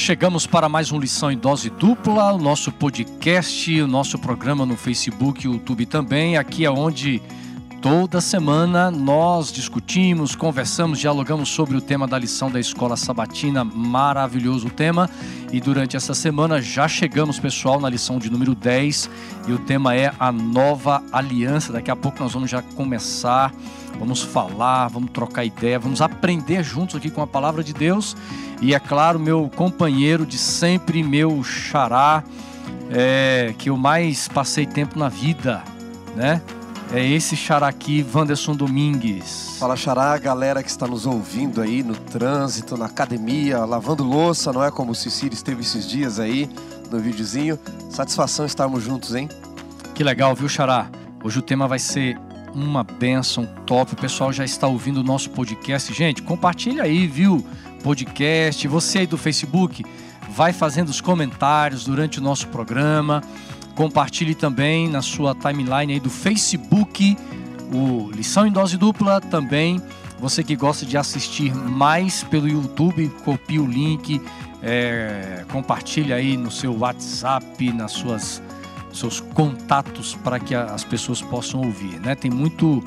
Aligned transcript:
Chegamos 0.00 0.46
para 0.46 0.66
mais 0.66 0.90
um 0.90 0.98
Lição 0.98 1.30
em 1.30 1.36
Dose 1.36 1.68
Dupla, 1.68 2.32
o 2.32 2.38
nosso 2.38 2.72
podcast, 2.72 3.82
o 3.82 3.86
nosso 3.86 4.18
programa 4.18 4.64
no 4.64 4.74
Facebook 4.74 5.46
e 5.46 5.50
YouTube 5.50 5.84
também. 5.84 6.38
Aqui 6.38 6.64
é 6.64 6.70
onde 6.70 7.20
toda 7.80 8.20
semana 8.20 8.90
nós 8.90 9.50
discutimos, 9.50 10.34
conversamos, 10.34 10.98
dialogamos 10.98 11.48
sobre 11.48 11.76
o 11.76 11.80
tema 11.80 12.06
da 12.06 12.18
lição 12.18 12.50
da 12.50 12.60
escola 12.60 12.96
sabatina, 12.96 13.64
maravilhoso 13.64 14.68
tema. 14.68 15.08
E 15.50 15.60
durante 15.60 15.96
essa 15.96 16.12
semana 16.12 16.60
já 16.60 16.86
chegamos, 16.86 17.38
pessoal, 17.38 17.80
na 17.80 17.88
lição 17.88 18.18
de 18.18 18.30
número 18.30 18.54
10 18.54 19.08
e 19.48 19.52
o 19.52 19.58
tema 19.58 19.94
é 19.94 20.12
a 20.18 20.30
nova 20.30 21.02
aliança. 21.10 21.72
Daqui 21.72 21.90
a 21.90 21.96
pouco 21.96 22.22
nós 22.22 22.32
vamos 22.32 22.50
já 22.50 22.60
começar, 22.60 23.52
vamos 23.98 24.22
falar, 24.22 24.88
vamos 24.88 25.10
trocar 25.10 25.44
ideia, 25.44 25.78
vamos 25.78 26.02
aprender 26.02 26.62
juntos 26.62 26.96
aqui 26.96 27.10
com 27.10 27.22
a 27.22 27.26
palavra 27.26 27.64
de 27.64 27.72
Deus. 27.72 28.14
E 28.60 28.74
é 28.74 28.78
claro, 28.78 29.18
meu 29.18 29.50
companheiro 29.56 30.26
de 30.26 30.36
sempre, 30.36 31.02
meu 31.02 31.42
xará, 31.42 32.22
é, 32.90 33.54
que 33.56 33.70
eu 33.70 33.76
mais 33.78 34.28
passei 34.28 34.66
tempo 34.66 34.98
na 34.98 35.08
vida, 35.08 35.62
né? 36.14 36.42
É 36.92 37.06
esse 37.06 37.36
xará 37.36 37.68
aqui, 37.68 38.04
Wanderson 38.12 38.56
Domingues. 38.56 39.58
Fala 39.60 39.76
xará, 39.76 40.18
galera 40.18 40.60
que 40.60 40.68
está 40.68 40.88
nos 40.88 41.06
ouvindo 41.06 41.62
aí 41.62 41.84
no 41.84 41.94
trânsito, 41.94 42.76
na 42.76 42.86
academia, 42.86 43.64
lavando 43.64 44.02
louça, 44.02 44.52
não 44.52 44.64
é 44.64 44.72
como 44.72 44.90
o 44.90 44.94
Cecília 44.94 45.32
esteve 45.32 45.60
esses 45.60 45.88
dias 45.88 46.18
aí 46.18 46.50
no 46.90 46.98
videozinho. 46.98 47.56
Satisfação 47.88 48.44
estarmos 48.44 48.82
juntos, 48.82 49.14
hein? 49.14 49.28
Que 49.94 50.02
legal, 50.02 50.34
viu, 50.34 50.48
xará? 50.48 50.90
Hoje 51.22 51.38
o 51.38 51.42
tema 51.42 51.68
vai 51.68 51.78
ser 51.78 52.18
uma 52.52 52.82
benção 52.82 53.46
top. 53.64 53.92
O 53.92 53.96
pessoal 53.96 54.32
já 54.32 54.44
está 54.44 54.66
ouvindo 54.66 54.98
o 54.98 55.04
nosso 55.04 55.30
podcast. 55.30 55.94
Gente, 55.94 56.22
compartilha 56.22 56.82
aí, 56.82 57.06
viu? 57.06 57.46
Podcast. 57.84 58.66
Você 58.66 58.98
aí 58.98 59.06
do 59.06 59.16
Facebook, 59.16 59.84
vai 60.30 60.52
fazendo 60.52 60.88
os 60.88 61.00
comentários 61.00 61.84
durante 61.84 62.18
o 62.18 62.22
nosso 62.22 62.48
programa. 62.48 63.22
Compartilhe 63.74 64.34
também 64.34 64.88
na 64.88 65.02
sua 65.02 65.34
timeline 65.34 65.94
aí 65.94 66.00
do 66.00 66.10
Facebook 66.10 67.16
o 67.72 68.10
Lição 68.10 68.46
em 68.46 68.52
Dose 68.52 68.76
Dupla 68.76 69.20
também. 69.20 69.80
Você 70.18 70.44
que 70.44 70.54
gosta 70.54 70.84
de 70.84 70.96
assistir 70.98 71.54
mais 71.54 72.22
pelo 72.24 72.46
YouTube, 72.46 73.08
copie 73.24 73.58
o 73.58 73.66
link, 73.66 74.20
é, 74.62 75.44
compartilhe 75.50 76.12
aí 76.12 76.36
no 76.36 76.50
seu 76.50 76.76
WhatsApp, 76.76 77.72
nas 77.72 77.92
suas 77.92 78.42
seus 78.92 79.20
contatos 79.20 80.16
para 80.16 80.40
que 80.40 80.54
as 80.54 80.82
pessoas 80.84 81.22
possam 81.22 81.60
ouvir, 81.60 82.00
né? 82.00 82.14
Tem 82.14 82.30
muito 82.30 82.82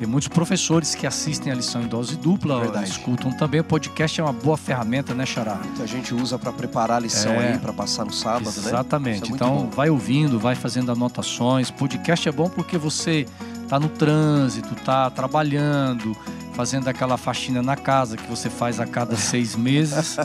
tem 0.00 0.08
muitos 0.08 0.28
professores 0.28 0.94
que 0.94 1.06
assistem 1.06 1.52
a 1.52 1.54
lição 1.54 1.82
em 1.82 1.86
dose 1.86 2.16
dupla, 2.16 2.60
Verdade. 2.60 2.88
escutam 2.88 3.30
também. 3.30 3.60
O 3.60 3.64
podcast 3.64 4.18
é 4.18 4.24
uma 4.24 4.32
boa 4.32 4.56
ferramenta, 4.56 5.12
né, 5.12 5.26
Xará? 5.26 5.56
Muita 5.56 5.86
gente 5.86 6.14
usa 6.14 6.38
para 6.38 6.50
preparar 6.54 6.96
a 6.96 7.00
lição 7.00 7.32
é, 7.32 7.52
aí, 7.52 7.58
para 7.58 7.70
passar 7.70 8.06
no 8.06 8.12
sábado, 8.12 8.48
exatamente. 8.48 8.64
né? 8.64 8.70
Exatamente. 8.70 9.30
É 9.30 9.34
então, 9.34 9.56
bom. 9.56 9.68
vai 9.68 9.90
ouvindo, 9.90 10.40
vai 10.40 10.54
fazendo 10.54 10.90
anotações. 10.90 11.70
Podcast 11.70 12.26
é 12.26 12.32
bom 12.32 12.48
porque 12.48 12.78
você 12.78 13.26
tá 13.68 13.78
no 13.78 13.90
trânsito, 13.90 14.74
tá 14.76 15.10
trabalhando, 15.10 16.16
fazendo 16.54 16.88
aquela 16.88 17.18
faxina 17.18 17.60
na 17.60 17.76
casa 17.76 18.16
que 18.16 18.26
você 18.26 18.48
faz 18.48 18.80
a 18.80 18.86
cada 18.86 19.16
seis 19.20 19.54
meses. 19.54 20.16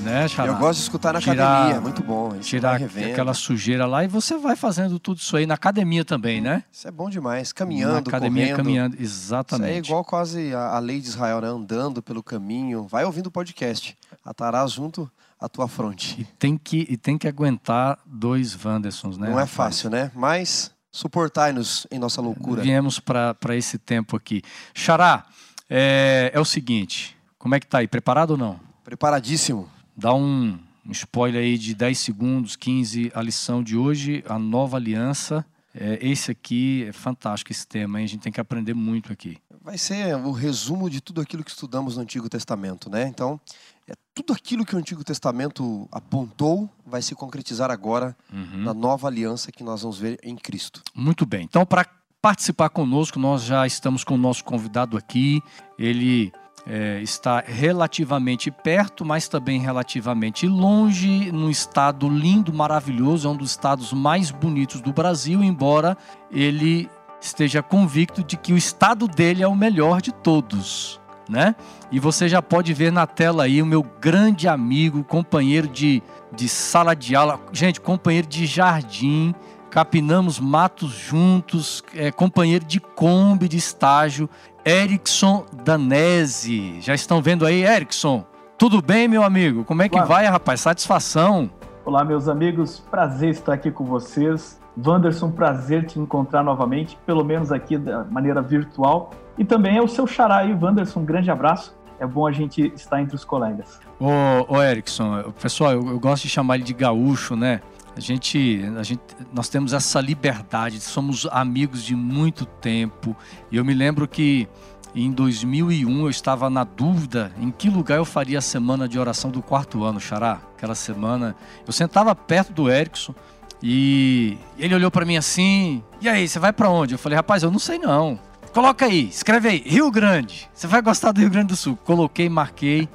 Né, 0.00 0.28
Xará? 0.28 0.52
Eu 0.52 0.58
gosto 0.58 0.78
de 0.78 0.82
escutar 0.82 1.12
na 1.12 1.20
tirar, 1.20 1.32
academia, 1.34 1.76
é 1.76 1.80
muito 1.80 2.02
bom. 2.02 2.38
tirar 2.38 2.82
aquela 2.82 3.34
sujeira 3.34 3.86
lá 3.86 4.04
e 4.04 4.08
você 4.08 4.36
vai 4.36 4.56
fazendo 4.56 4.98
tudo 4.98 5.18
isso 5.18 5.36
aí 5.36 5.46
na 5.46 5.54
academia 5.54 6.04
também, 6.04 6.40
né? 6.40 6.64
Isso 6.72 6.88
é 6.88 6.90
bom 6.90 7.08
demais, 7.08 7.52
caminhando, 7.52 7.92
na 7.92 7.98
academia, 7.98 8.44
correndo. 8.44 8.56
caminhando, 8.56 8.96
exatamente. 9.00 9.70
Isso 9.70 9.76
é 9.76 9.86
igual 9.86 10.04
quase 10.04 10.54
a, 10.54 10.76
a 10.76 10.78
lei 10.78 11.00
de 11.00 11.08
Israel, 11.08 11.40
né? 11.40 11.48
andando 11.48 12.02
pelo 12.02 12.22
caminho. 12.22 12.86
Vai 12.86 13.04
ouvindo 13.04 13.26
o 13.26 13.30
podcast, 13.30 13.96
atarás 14.24 14.72
junto 14.72 15.10
à 15.38 15.48
tua 15.48 15.68
fronte. 15.68 16.20
E 16.20 16.24
tem 16.24 16.56
que, 16.56 16.86
e 16.88 16.96
tem 16.96 17.16
que 17.16 17.28
aguentar 17.28 17.98
dois 18.04 18.56
Wandersons, 18.64 19.16
né? 19.18 19.30
Não 19.30 19.38
é 19.38 19.46
fácil, 19.46 19.90
né? 19.90 20.10
Mas 20.14 20.70
suportai-nos 20.92 21.86
em 21.90 21.98
nossa 21.98 22.20
loucura. 22.20 22.62
Viemos 22.62 22.98
para 22.98 23.56
esse 23.56 23.78
tempo 23.78 24.16
aqui. 24.16 24.42
Xará, 24.74 25.26
é, 25.68 26.30
é 26.34 26.40
o 26.40 26.44
seguinte, 26.44 27.16
como 27.38 27.54
é 27.54 27.60
que 27.60 27.66
tá 27.66 27.78
aí? 27.78 27.88
Preparado 27.88 28.32
ou 28.32 28.36
não? 28.36 28.60
Preparadíssimo 28.84 29.68
dá 30.00 30.14
um, 30.14 30.58
um 30.84 30.92
spoiler 30.92 31.42
aí 31.42 31.58
de 31.58 31.74
10 31.74 31.98
segundos, 31.98 32.56
15, 32.56 33.12
a 33.14 33.22
lição 33.22 33.62
de 33.62 33.76
hoje, 33.76 34.24
a 34.26 34.38
nova 34.38 34.76
aliança. 34.76 35.44
É, 35.74 35.98
esse 36.00 36.30
aqui 36.30 36.84
é 36.88 36.92
fantástico, 36.92 37.52
esse 37.52 37.66
tema, 37.66 38.00
hein? 38.00 38.04
a 38.04 38.08
gente 38.08 38.22
tem 38.22 38.32
que 38.32 38.40
aprender 38.40 38.74
muito 38.74 39.12
aqui. 39.12 39.38
Vai 39.62 39.76
ser 39.76 40.16
o 40.16 40.32
resumo 40.32 40.88
de 40.88 41.00
tudo 41.00 41.20
aquilo 41.20 41.44
que 41.44 41.50
estudamos 41.50 41.96
no 41.96 42.02
Antigo 42.02 42.28
Testamento, 42.28 42.90
né? 42.90 43.06
Então, 43.06 43.38
é 43.86 43.92
tudo 44.14 44.32
aquilo 44.32 44.64
que 44.64 44.74
o 44.74 44.78
Antigo 44.78 45.04
Testamento 45.04 45.86
apontou 45.92 46.68
vai 46.84 47.02
se 47.02 47.14
concretizar 47.14 47.70
agora 47.70 48.16
uhum. 48.32 48.62
na 48.64 48.72
nova 48.72 49.06
aliança 49.06 49.52
que 49.52 49.62
nós 49.62 49.82
vamos 49.82 49.98
ver 49.98 50.18
em 50.24 50.34
Cristo. 50.34 50.82
Muito 50.94 51.26
bem. 51.26 51.44
Então, 51.44 51.64
para 51.66 51.86
participar 52.22 52.70
conosco, 52.70 53.18
nós 53.18 53.42
já 53.42 53.66
estamos 53.66 54.02
com 54.02 54.14
o 54.14 54.18
nosso 54.18 54.42
convidado 54.44 54.96
aqui. 54.96 55.42
Ele 55.78 56.32
é, 56.72 57.00
está 57.02 57.42
relativamente 57.44 58.48
perto, 58.48 59.04
mas 59.04 59.26
também 59.26 59.58
relativamente 59.58 60.46
longe, 60.46 61.32
num 61.32 61.50
estado 61.50 62.08
lindo, 62.08 62.52
maravilhoso, 62.52 63.26
é 63.26 63.30
um 63.32 63.36
dos 63.36 63.50
estados 63.50 63.92
mais 63.92 64.30
bonitos 64.30 64.80
do 64.80 64.92
Brasil, 64.92 65.42
embora 65.42 65.98
ele 66.30 66.88
esteja 67.20 67.60
convicto 67.60 68.22
de 68.22 68.36
que 68.36 68.52
o 68.52 68.56
estado 68.56 69.08
dele 69.08 69.42
é 69.42 69.48
o 69.48 69.56
melhor 69.56 70.00
de 70.00 70.12
todos, 70.12 71.00
né? 71.28 71.56
E 71.90 71.98
você 71.98 72.28
já 72.28 72.40
pode 72.40 72.72
ver 72.72 72.92
na 72.92 73.04
tela 73.04 73.42
aí 73.44 73.60
o 73.60 73.66
meu 73.66 73.82
grande 73.82 74.46
amigo, 74.46 75.02
companheiro 75.02 75.66
de, 75.66 76.00
de 76.32 76.48
sala 76.48 76.94
de 76.94 77.16
aula, 77.16 77.40
gente, 77.52 77.80
companheiro 77.80 78.28
de 78.28 78.46
jardim, 78.46 79.34
capinamos 79.70 80.40
matos 80.40 80.90
juntos, 80.90 81.82
é, 81.94 82.10
companheiro 82.10 82.64
de 82.64 82.80
Kombi 82.80 83.48
de 83.48 83.56
estágio, 83.56 84.28
Erickson 84.66 85.46
Danese. 85.64 86.80
Já 86.80 86.94
estão 86.94 87.22
vendo 87.22 87.46
aí, 87.46 87.64
Erickson? 87.64 88.24
Tudo 88.58 88.82
bem, 88.82 89.08
meu 89.08 89.22
amigo? 89.22 89.64
Como 89.64 89.80
é 89.80 89.88
que 89.88 89.96
Olá. 89.96 90.04
vai, 90.04 90.26
rapaz? 90.26 90.60
Satisfação? 90.60 91.48
Olá, 91.84 92.04
meus 92.04 92.28
amigos. 92.28 92.80
Prazer 92.90 93.30
estar 93.30 93.54
aqui 93.54 93.70
com 93.70 93.84
vocês. 93.84 94.60
Wanderson, 94.76 95.30
prazer 95.30 95.86
te 95.86 95.98
encontrar 95.98 96.42
novamente, 96.42 96.98
pelo 97.06 97.24
menos 97.24 97.50
aqui 97.52 97.78
da 97.78 98.04
maneira 98.04 98.42
virtual. 98.42 99.10
E 99.38 99.44
também 99.44 99.76
é 99.76 99.82
o 99.82 99.88
seu 99.88 100.06
xará 100.06 100.38
aí, 100.38 100.52
Wanderson. 100.52 101.00
Um 101.00 101.04
grande 101.04 101.30
abraço. 101.30 101.74
É 101.98 102.06
bom 102.06 102.26
a 102.26 102.32
gente 102.32 102.72
estar 102.74 103.00
entre 103.00 103.14
os 103.14 103.24
colegas. 103.24 103.78
Ô, 103.98 104.56
ô 104.56 104.62
Erickson, 104.62 105.32
pessoal, 105.40 105.72
eu, 105.72 105.86
eu 105.88 106.00
gosto 106.00 106.22
de 106.22 106.30
chamar 106.30 106.56
ele 106.56 106.64
de 106.64 106.72
gaúcho, 106.72 107.36
né? 107.36 107.60
Gente, 108.00 108.64
a 108.78 108.82
gente, 108.82 109.02
nós 109.30 109.48
temos 109.50 109.74
essa 109.74 110.00
liberdade, 110.00 110.80
somos 110.80 111.26
amigos 111.30 111.84
de 111.84 111.94
muito 111.94 112.46
tempo. 112.46 113.14
E 113.50 113.56
eu 113.58 113.64
me 113.64 113.74
lembro 113.74 114.08
que 114.08 114.48
em 114.94 115.12
2001 115.12 116.00
eu 116.00 116.10
estava 116.10 116.48
na 116.48 116.64
dúvida 116.64 117.30
em 117.38 117.50
que 117.50 117.68
lugar 117.68 117.98
eu 117.98 118.04
faria 118.04 118.38
a 118.38 118.42
semana 118.42 118.88
de 118.88 118.98
oração 118.98 119.30
do 119.30 119.42
quarto 119.42 119.84
ano, 119.84 120.00
Xará. 120.00 120.40
Aquela 120.56 120.74
semana, 120.74 121.36
eu 121.66 121.72
sentava 121.72 122.14
perto 122.14 122.52
do 122.54 122.70
Erickson 122.70 123.14
e 123.62 124.38
ele 124.58 124.74
olhou 124.74 124.90
para 124.90 125.04
mim 125.04 125.18
assim: 125.18 125.84
"E 126.00 126.08
aí, 126.08 126.26
você 126.26 126.38
vai 126.38 126.54
para 126.54 126.70
onde?" 126.70 126.94
Eu 126.94 126.98
falei: 126.98 127.16
"Rapaz, 127.16 127.42
eu 127.42 127.50
não 127.50 127.58
sei 127.58 127.78
não. 127.78 128.18
Coloca 128.54 128.86
aí, 128.86 129.08
escreve 129.08 129.48
aí, 129.48 129.62
Rio 129.64 129.90
Grande. 129.90 130.48
Você 130.54 130.66
vai 130.66 130.80
gostar 130.80 131.12
do 131.12 131.20
Rio 131.20 131.30
Grande 131.30 131.48
do 131.48 131.56
Sul." 131.56 131.76
Coloquei, 131.84 132.30
marquei 132.30 132.88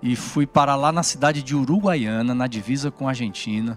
e 0.00 0.14
fui 0.14 0.46
para 0.46 0.76
lá 0.76 0.92
na 0.92 1.02
cidade 1.02 1.42
de 1.42 1.54
Uruguaiana, 1.56 2.32
na 2.32 2.46
divisa 2.46 2.92
com 2.92 3.08
a 3.08 3.10
Argentina 3.10 3.76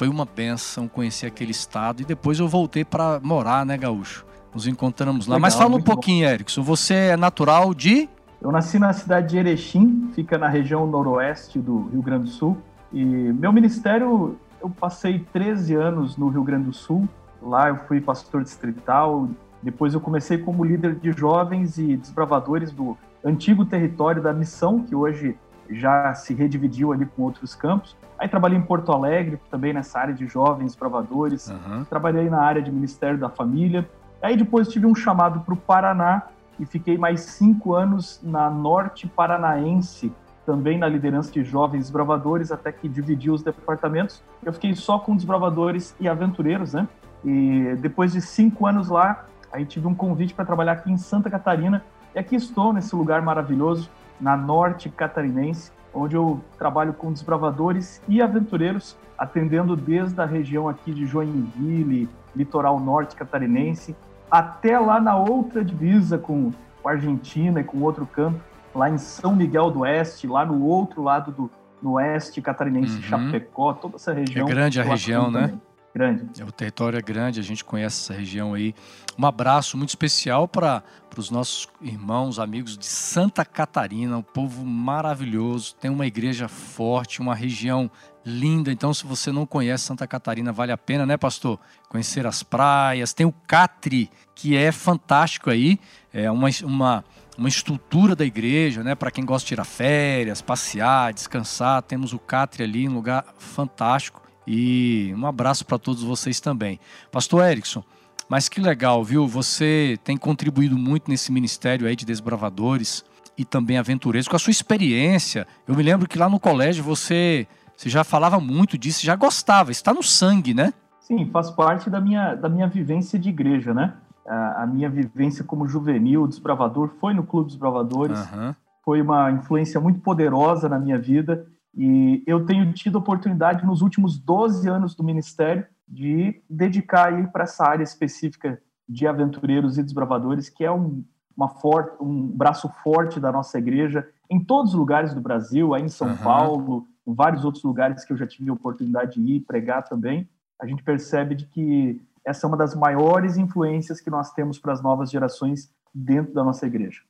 foi 0.00 0.08
uma 0.08 0.24
benção 0.24 0.88
conhecer 0.88 1.26
aquele 1.26 1.50
estado 1.50 2.00
e 2.00 2.06
depois 2.06 2.38
eu 2.38 2.48
voltei 2.48 2.86
para 2.86 3.20
morar, 3.22 3.66
né, 3.66 3.76
Gaúcho? 3.76 4.24
Nos 4.54 4.66
encontramos 4.66 5.26
lá. 5.26 5.34
Legal, 5.34 5.42
Mas 5.42 5.54
fala 5.54 5.76
um 5.76 5.82
pouquinho, 5.82 6.26
bom. 6.26 6.32
Erickson. 6.32 6.62
Você 6.62 6.94
é 6.94 7.16
natural 7.18 7.74
de? 7.74 8.08
Eu 8.40 8.50
nasci 8.50 8.78
na 8.78 8.94
cidade 8.94 9.28
de 9.28 9.36
Erechim, 9.36 10.10
fica 10.14 10.38
na 10.38 10.48
região 10.48 10.86
noroeste 10.86 11.58
do 11.58 11.90
Rio 11.90 12.00
Grande 12.00 12.24
do 12.24 12.30
Sul. 12.30 12.56
E 12.90 13.04
meu 13.04 13.52
ministério, 13.52 14.38
eu 14.62 14.70
passei 14.70 15.18
13 15.34 15.74
anos 15.74 16.16
no 16.16 16.30
Rio 16.30 16.44
Grande 16.44 16.64
do 16.64 16.72
Sul. 16.72 17.06
Lá 17.42 17.68
eu 17.68 17.76
fui 17.86 18.00
pastor 18.00 18.42
distrital. 18.42 19.28
Depois 19.62 19.92
eu 19.92 20.00
comecei 20.00 20.38
como 20.38 20.64
líder 20.64 20.94
de 20.94 21.12
jovens 21.12 21.76
e 21.76 21.94
desbravadores 21.94 22.72
do 22.72 22.96
antigo 23.22 23.66
território 23.66 24.22
da 24.22 24.32
missão, 24.32 24.82
que 24.82 24.94
hoje 24.94 25.36
já 25.68 26.14
se 26.14 26.32
redividiu 26.32 26.90
ali 26.90 27.04
com 27.04 27.24
outros 27.24 27.54
campos. 27.54 27.94
Aí 28.20 28.28
trabalhei 28.28 28.58
em 28.58 28.62
Porto 28.62 28.92
Alegre, 28.92 29.40
também 29.50 29.72
nessa 29.72 29.98
área 29.98 30.12
de 30.12 30.26
jovens 30.26 30.76
provadores. 30.76 31.48
Uhum. 31.48 31.84
Trabalhei 31.84 32.28
na 32.28 32.42
área 32.42 32.60
de 32.60 32.70
Ministério 32.70 33.16
da 33.16 33.30
Família. 33.30 33.88
Aí 34.20 34.36
depois 34.36 34.68
tive 34.68 34.84
um 34.84 34.94
chamado 34.94 35.40
para 35.40 35.54
o 35.54 35.56
Paraná 35.56 36.24
e 36.58 36.66
fiquei 36.66 36.98
mais 36.98 37.22
cinco 37.22 37.74
anos 37.74 38.20
na 38.22 38.50
Norte 38.50 39.06
Paranaense, 39.06 40.12
também 40.44 40.76
na 40.76 40.86
liderança 40.86 41.32
de 41.32 41.42
jovens 41.42 41.84
desbravadores, 41.84 42.52
até 42.52 42.70
que 42.70 42.90
dividiu 42.90 43.32
os 43.32 43.42
departamentos. 43.42 44.22
Eu 44.44 44.52
fiquei 44.52 44.74
só 44.74 44.98
com 44.98 45.16
desbravadores 45.16 45.96
e 45.98 46.06
aventureiros, 46.06 46.74
né? 46.74 46.86
E 47.24 47.74
depois 47.80 48.12
de 48.12 48.20
cinco 48.20 48.66
anos 48.66 48.90
lá, 48.90 49.24
aí 49.50 49.64
tive 49.64 49.86
um 49.86 49.94
convite 49.94 50.34
para 50.34 50.44
trabalhar 50.44 50.72
aqui 50.72 50.92
em 50.92 50.98
Santa 50.98 51.30
Catarina. 51.30 51.82
E 52.14 52.18
aqui 52.18 52.36
estou, 52.36 52.70
nesse 52.70 52.94
lugar 52.94 53.22
maravilhoso, 53.22 53.88
na 54.20 54.36
Norte 54.36 54.90
Catarinense, 54.90 55.72
onde 55.92 56.14
eu 56.14 56.40
trabalho 56.58 56.92
com 56.92 57.12
desbravadores 57.12 58.00
e 58.08 58.22
aventureiros, 58.22 58.96
atendendo 59.18 59.76
desde 59.76 60.20
a 60.20 60.24
região 60.24 60.68
aqui 60.68 60.92
de 60.92 61.06
Joinville, 61.06 62.08
litoral 62.34 62.78
norte 62.78 63.16
catarinense, 63.16 63.94
até 64.30 64.78
lá 64.78 65.00
na 65.00 65.16
outra 65.16 65.64
divisa 65.64 66.16
com, 66.16 66.52
a 66.84 66.90
Argentina 66.90 67.60
e 67.60 67.64
com 67.64 67.82
outro 67.82 68.06
campo, 68.06 68.40
lá 68.74 68.88
em 68.88 68.96
São 68.96 69.34
Miguel 69.36 69.70
do 69.70 69.80
Oeste, 69.80 70.26
lá 70.26 70.46
no 70.46 70.64
outro 70.64 71.02
lado 71.02 71.30
do 71.30 71.50
no 71.82 71.92
oeste 71.92 72.42
catarinense, 72.42 72.96
uhum. 72.96 73.02
Chapecó, 73.02 73.72
toda 73.72 73.96
essa 73.96 74.12
região. 74.12 74.46
É 74.46 74.50
grande 74.50 74.80
a 74.80 74.84
região, 74.84 75.30
né? 75.30 75.46
Também. 75.46 75.62
Grande. 75.92 76.40
É, 76.40 76.44
o 76.44 76.52
território 76.52 76.98
é 76.98 77.02
grande, 77.02 77.40
a 77.40 77.42
gente 77.42 77.64
conhece 77.64 78.04
essa 78.04 78.18
região 78.18 78.54
aí. 78.54 78.74
Um 79.18 79.26
abraço 79.26 79.76
muito 79.76 79.88
especial 79.88 80.46
para 80.46 80.84
os 81.16 81.30
nossos 81.30 81.68
irmãos, 81.80 82.38
amigos 82.38 82.78
de 82.78 82.86
Santa 82.86 83.44
Catarina, 83.44 84.16
um 84.16 84.22
povo 84.22 84.64
maravilhoso, 84.64 85.74
tem 85.74 85.90
uma 85.90 86.06
igreja 86.06 86.46
forte, 86.46 87.20
uma 87.20 87.34
região 87.34 87.90
linda. 88.24 88.70
Então, 88.70 88.94
se 88.94 89.04
você 89.04 89.32
não 89.32 89.44
conhece 89.44 89.84
Santa 89.84 90.06
Catarina, 90.06 90.52
vale 90.52 90.70
a 90.70 90.78
pena, 90.78 91.04
né, 91.04 91.16
pastor? 91.16 91.58
Conhecer 91.88 92.24
as 92.24 92.42
praias. 92.44 93.12
Tem 93.12 93.26
o 93.26 93.32
Catre, 93.46 94.08
que 94.34 94.56
é 94.56 94.70
fantástico 94.70 95.50
aí, 95.50 95.80
é 96.12 96.30
uma, 96.30 96.48
uma, 96.62 97.04
uma 97.36 97.48
estrutura 97.48 98.14
da 98.14 98.24
igreja, 98.24 98.84
né, 98.84 98.94
para 98.94 99.10
quem 99.10 99.24
gosta 99.24 99.44
de 99.44 99.48
tirar 99.48 99.64
férias, 99.64 100.40
passear, 100.40 101.12
descansar. 101.12 101.82
Temos 101.82 102.12
o 102.12 102.18
Catre 102.18 102.62
ali, 102.62 102.88
um 102.88 102.94
lugar 102.94 103.24
fantástico. 103.38 104.29
E 104.52 105.14
um 105.16 105.26
abraço 105.26 105.64
para 105.64 105.78
todos 105.78 106.02
vocês 106.02 106.40
também. 106.40 106.80
Pastor 107.12 107.48
Erickson, 107.48 107.84
mas 108.28 108.48
que 108.48 108.60
legal, 108.60 109.04
viu? 109.04 109.24
Você 109.28 109.96
tem 110.02 110.16
contribuído 110.16 110.76
muito 110.76 111.08
nesse 111.08 111.30
ministério 111.30 111.86
aí 111.86 111.94
de 111.94 112.04
desbravadores 112.04 113.04
e 113.38 113.44
também 113.44 113.78
aventureiros. 113.78 114.26
Com 114.26 114.34
a 114.34 114.40
sua 114.40 114.50
experiência, 114.50 115.46
eu 115.68 115.76
me 115.76 115.84
lembro 115.84 116.08
que 116.08 116.18
lá 116.18 116.28
no 116.28 116.40
colégio 116.40 116.82
você, 116.82 117.46
você 117.76 117.88
já 117.88 118.02
falava 118.02 118.40
muito 118.40 118.76
disso, 118.76 119.06
já 119.06 119.14
gostava, 119.14 119.70
está 119.70 119.94
no 119.94 120.02
sangue, 120.02 120.52
né? 120.52 120.74
Sim, 120.98 121.30
faz 121.30 121.48
parte 121.52 121.88
da 121.88 122.00
minha, 122.00 122.34
da 122.34 122.48
minha 122.48 122.66
vivência 122.66 123.20
de 123.20 123.28
igreja, 123.28 123.72
né? 123.72 123.94
A, 124.26 124.64
a 124.64 124.66
minha 124.66 124.90
vivência 124.90 125.44
como 125.44 125.68
juvenil, 125.68 126.26
desbravador, 126.26 126.90
foi 127.00 127.14
no 127.14 127.22
Clube 127.22 127.50
Desbravadores. 127.50 128.18
Uhum. 128.18 128.52
Foi 128.84 129.00
uma 129.00 129.30
influência 129.30 129.80
muito 129.80 130.00
poderosa 130.00 130.68
na 130.68 130.78
minha 130.80 130.98
vida 130.98 131.46
e 131.76 132.22
eu 132.26 132.44
tenho 132.44 132.72
tido 132.72 132.96
oportunidade 132.96 133.64
nos 133.64 133.80
últimos 133.82 134.18
12 134.18 134.68
anos 134.68 134.94
do 134.94 135.04
ministério 135.04 135.66
de 135.86 136.42
dedicar 136.48 137.30
para 137.30 137.44
essa 137.44 137.64
área 137.64 137.82
específica 137.82 138.60
de 138.88 139.06
aventureiros 139.06 139.78
e 139.78 139.82
desbravadores, 139.82 140.48
que 140.48 140.64
é 140.64 140.70
um, 140.70 141.04
uma 141.36 141.48
forte, 141.48 141.96
um 142.00 142.26
braço 142.26 142.68
forte 142.82 143.20
da 143.20 143.30
nossa 143.30 143.58
igreja 143.58 144.08
em 144.28 144.42
todos 144.42 144.72
os 144.72 144.78
lugares 144.78 145.12
do 145.12 145.20
Brasil, 145.20 145.74
aí 145.74 145.82
em 145.82 145.88
São 145.88 146.08
uhum. 146.08 146.16
Paulo, 146.16 146.86
em 147.06 147.14
vários 147.14 147.44
outros 147.44 147.64
lugares 147.64 148.04
que 148.04 148.12
eu 148.12 148.16
já 148.16 148.26
tive 148.26 148.50
a 148.50 148.52
oportunidade 148.52 149.20
de 149.20 149.32
ir 149.32 149.40
pregar 149.40 149.82
também. 149.82 150.28
A 150.60 150.66
gente 150.66 150.82
percebe 150.82 151.34
de 151.34 151.46
que 151.46 152.00
essa 152.24 152.46
é 152.46 152.48
uma 152.48 152.56
das 152.56 152.74
maiores 152.74 153.36
influências 153.36 154.00
que 154.00 154.10
nós 154.10 154.32
temos 154.32 154.58
para 154.58 154.72
as 154.72 154.82
novas 154.82 155.10
gerações 155.10 155.72
dentro 155.92 156.32
da 156.32 156.44
nossa 156.44 156.66
igreja. 156.66 157.00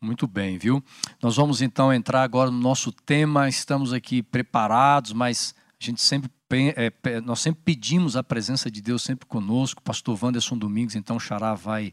Muito 0.00 0.26
bem, 0.26 0.58
viu? 0.58 0.82
Nós 1.22 1.36
vamos 1.36 1.62
então 1.62 1.92
entrar 1.92 2.22
agora 2.22 2.50
no 2.50 2.58
nosso 2.58 2.92
tema. 2.92 3.48
Estamos 3.48 3.92
aqui 3.92 4.22
preparados, 4.22 5.12
mas 5.12 5.54
a 5.80 5.84
gente 5.84 6.00
sempre 6.02 6.30
é, 6.48 6.92
nós 7.24 7.40
sempre 7.40 7.62
pedimos 7.64 8.16
a 8.16 8.22
presença 8.22 8.70
de 8.70 8.80
Deus 8.80 9.02
sempre 9.02 9.26
conosco. 9.26 9.82
Pastor 9.82 10.18
Wanderson 10.22 10.56
Domingos, 10.56 10.94
então 10.94 11.18
Xará 11.18 11.54
vai 11.54 11.92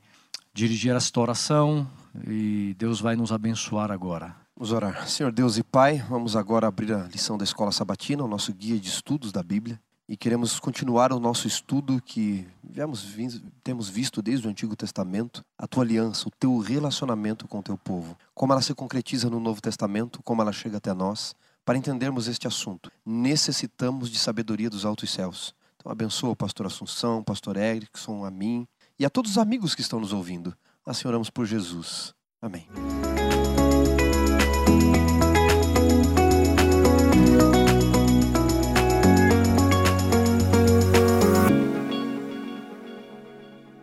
dirigir 0.54 0.96
esta 0.96 1.20
oração 1.20 1.90
e 2.28 2.76
Deus 2.78 3.00
vai 3.00 3.16
nos 3.16 3.32
abençoar 3.32 3.92
agora. 3.92 4.36
Vamos 4.56 4.72
orar. 4.72 5.08
Senhor 5.08 5.32
Deus 5.32 5.58
e 5.58 5.64
Pai, 5.64 5.98
vamos 6.08 6.36
agora 6.36 6.68
abrir 6.68 6.94
a 6.94 7.08
lição 7.08 7.38
da 7.38 7.44
Escola 7.44 7.72
Sabatina, 7.72 8.24
o 8.24 8.28
nosso 8.28 8.54
guia 8.54 8.80
de 8.80 8.88
estudos 8.88 9.32
da 9.32 9.42
Bíblia 9.42 9.80
e 10.14 10.16
queremos 10.16 10.60
continuar 10.60 11.12
o 11.12 11.20
nosso 11.20 11.48
estudo 11.48 12.00
que 12.00 12.48
viemos, 12.64 13.18
temos 13.64 13.90
visto 13.90 14.22
desde 14.22 14.46
o 14.46 14.50
Antigo 14.52 14.76
Testamento, 14.76 15.44
a 15.58 15.66
tua 15.66 15.84
aliança, 15.84 16.28
o 16.28 16.32
teu 16.32 16.56
relacionamento 16.60 17.48
com 17.48 17.58
o 17.58 17.64
teu 17.64 17.76
povo, 17.76 18.16
como 18.32 18.54
ela 18.54 18.62
se 18.62 18.76
concretiza 18.76 19.28
no 19.28 19.40
Novo 19.40 19.60
Testamento, 19.60 20.22
como 20.22 20.40
ela 20.44 20.54
chega 20.54 20.78
até 20.78 20.94
nós. 20.94 21.34
Para 21.66 21.80
entendermos 21.80 22.28
este 22.28 22.46
assunto, 22.46 22.92
necessitamos 23.04 24.08
de 24.08 24.20
sabedoria 24.20 24.70
dos 24.70 24.86
altos 24.86 25.12
céus. 25.12 25.56
Então 25.78 25.92
abençoa 25.92 26.30
o 26.30 26.36
pastor 26.36 26.68
Assunção, 26.68 27.24
pastor 27.24 27.58
Erickson, 27.58 28.24
a 28.24 28.30
mim 28.30 28.68
e 29.00 29.06
a 29.06 29.10
todos 29.10 29.32
os 29.32 29.38
amigos 29.40 29.74
que 29.74 29.82
estão 29.82 30.00
nos 30.00 30.14
ouvindo. 30.14 30.56
Assim 30.86 31.08
oramos 31.08 31.32
por 31.32 31.48
Jesus. 31.48 32.14
Amém. 32.40 32.68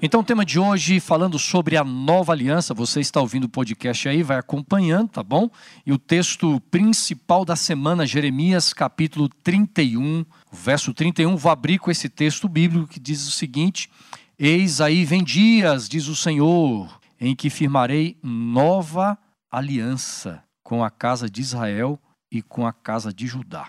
Então, 0.03 0.21
o 0.21 0.25
tema 0.25 0.47
de 0.47 0.59
hoje, 0.59 0.99
falando 0.99 1.39
sobre 1.39 1.77
a 1.77 1.85
nova 1.85 2.33
aliança, 2.33 2.73
você 2.73 3.01
está 3.01 3.21
ouvindo 3.21 3.45
o 3.45 3.49
podcast 3.51 4.09
aí, 4.09 4.23
vai 4.23 4.39
acompanhando, 4.39 5.11
tá 5.11 5.23
bom? 5.23 5.51
E 5.85 5.93
o 5.93 5.99
texto 5.99 6.59
principal 6.71 7.45
da 7.45 7.55
semana, 7.55 8.07
Jeremias, 8.07 8.73
capítulo 8.73 9.29
31, 9.29 10.25
verso 10.51 10.95
31, 10.95 11.37
vou 11.37 11.53
abrir 11.53 11.79
com 11.79 11.91
esse 11.91 12.09
texto 12.09 12.49
bíblico 12.49 12.87
que 12.87 12.99
diz 12.99 13.29
o 13.29 13.31
seguinte: 13.31 13.91
Eis 14.39 14.81
aí 14.81 15.05
vem 15.05 15.23
dias, 15.23 15.87
diz 15.87 16.09
o 16.09 16.17
Senhor, 16.17 16.99
em 17.21 17.37
que 17.37 17.51
firmarei 17.51 18.17
nova 18.23 19.19
aliança 19.51 20.43
com 20.63 20.83
a 20.83 20.91
casa 20.91 21.29
de 21.29 21.43
Israel 21.43 22.01
e 22.33 22.41
com 22.41 22.67
a 22.67 22.73
casa 22.73 23.13
de 23.13 23.27
Judá. 23.27 23.69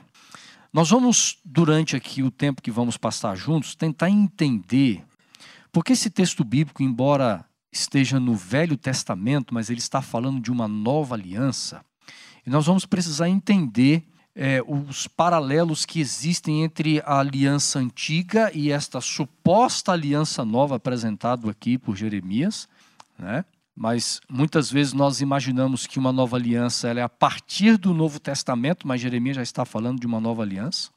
Nós 0.71 0.89
vamos, 0.91 1.39
durante 1.43 1.97
aqui 1.97 2.23
o 2.23 2.31
tempo 2.31 2.61
que 2.61 2.71
vamos 2.71 2.95
passar 2.95 3.35
juntos, 3.35 3.75
tentar 3.75 4.09
entender 4.09 5.03
porque 5.71 5.94
esse 5.94 6.09
texto 6.09 6.44
bíblico, 6.44 6.83
embora 6.83 7.45
esteja 7.71 8.19
no 8.19 8.35
Velho 8.35 8.75
Testamento, 8.75 9.53
mas 9.53 9.69
ele 9.69 9.79
está 9.79 10.01
falando 10.01 10.41
de 10.41 10.51
uma 10.51 10.68
nova 10.68 11.15
aliança, 11.15 11.83
e 12.45 12.50
nós 12.50 12.65
vamos 12.65 12.85
precisar 12.85 13.29
entender 13.29 14.03
é, 14.35 14.62
os 14.65 15.07
paralelos 15.07 15.85
que 15.85 16.00
existem 16.00 16.63
entre 16.63 17.01
a 17.06 17.19
aliança 17.19 17.79
antiga 17.79 18.51
e 18.53 18.72
esta 18.72 19.01
suposta 19.01 19.91
aliança 19.91 20.43
nova 20.43 20.77
apresentada 20.77 21.50
aqui 21.50 21.77
por 21.77 21.95
Jeremias, 21.95 22.67
né? 23.17 23.45
Mas 23.75 24.19
muitas 24.29 24.69
vezes 24.69 24.93
nós 24.93 25.22
imaginamos 25.22 25.88
que 25.88 25.98
uma 25.98 26.12
nova 26.12 26.36
aliança 26.36 26.89
é 26.89 27.01
a 27.01 27.10
partir 27.10 27.77
do 27.77 27.93
Novo 27.93 28.19
Testamento, 28.19 28.88
mas 28.88 29.01
Jeremias 29.01 29.38
já 29.38 29.43
está 29.43 29.65
falando 29.65 30.00
de 30.00 30.05
uma 30.05 30.19
nova 30.19 30.43
aliança. 30.43 30.89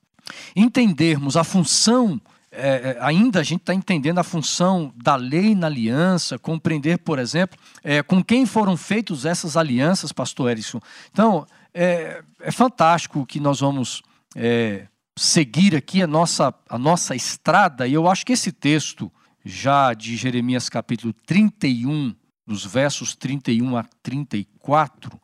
Entendermos 0.56 1.36
a 1.36 1.44
função 1.44 2.20
é, 2.56 2.90
é, 2.90 2.98
ainda 3.00 3.40
a 3.40 3.42
gente 3.42 3.60
está 3.60 3.74
entendendo 3.74 4.18
a 4.18 4.24
função 4.24 4.92
da 4.96 5.16
lei 5.16 5.54
na 5.54 5.66
aliança, 5.66 6.38
compreender, 6.38 6.98
por 6.98 7.18
exemplo, 7.18 7.58
é, 7.82 8.02
com 8.02 8.22
quem 8.22 8.46
foram 8.46 8.76
feitas 8.76 9.24
essas 9.24 9.56
alianças, 9.56 10.12
pastor 10.12 10.50
Erison. 10.50 10.80
Então, 11.10 11.46
é, 11.72 12.22
é 12.40 12.50
fantástico 12.52 13.26
que 13.26 13.40
nós 13.40 13.60
vamos 13.60 14.02
é, 14.36 14.86
seguir 15.16 15.74
aqui, 15.74 16.02
a 16.02 16.06
nossa, 16.06 16.54
a 16.68 16.78
nossa 16.78 17.14
estrada, 17.14 17.86
e 17.86 17.94
eu 17.94 18.08
acho 18.08 18.24
que 18.24 18.32
esse 18.32 18.52
texto, 18.52 19.10
já 19.44 19.92
de 19.92 20.16
Jeremias 20.16 20.68
capítulo 20.68 21.12
31, 21.26 22.14
dos 22.46 22.64
versos 22.64 23.16
31 23.16 23.76
a 23.76 23.84
34, 24.02 25.20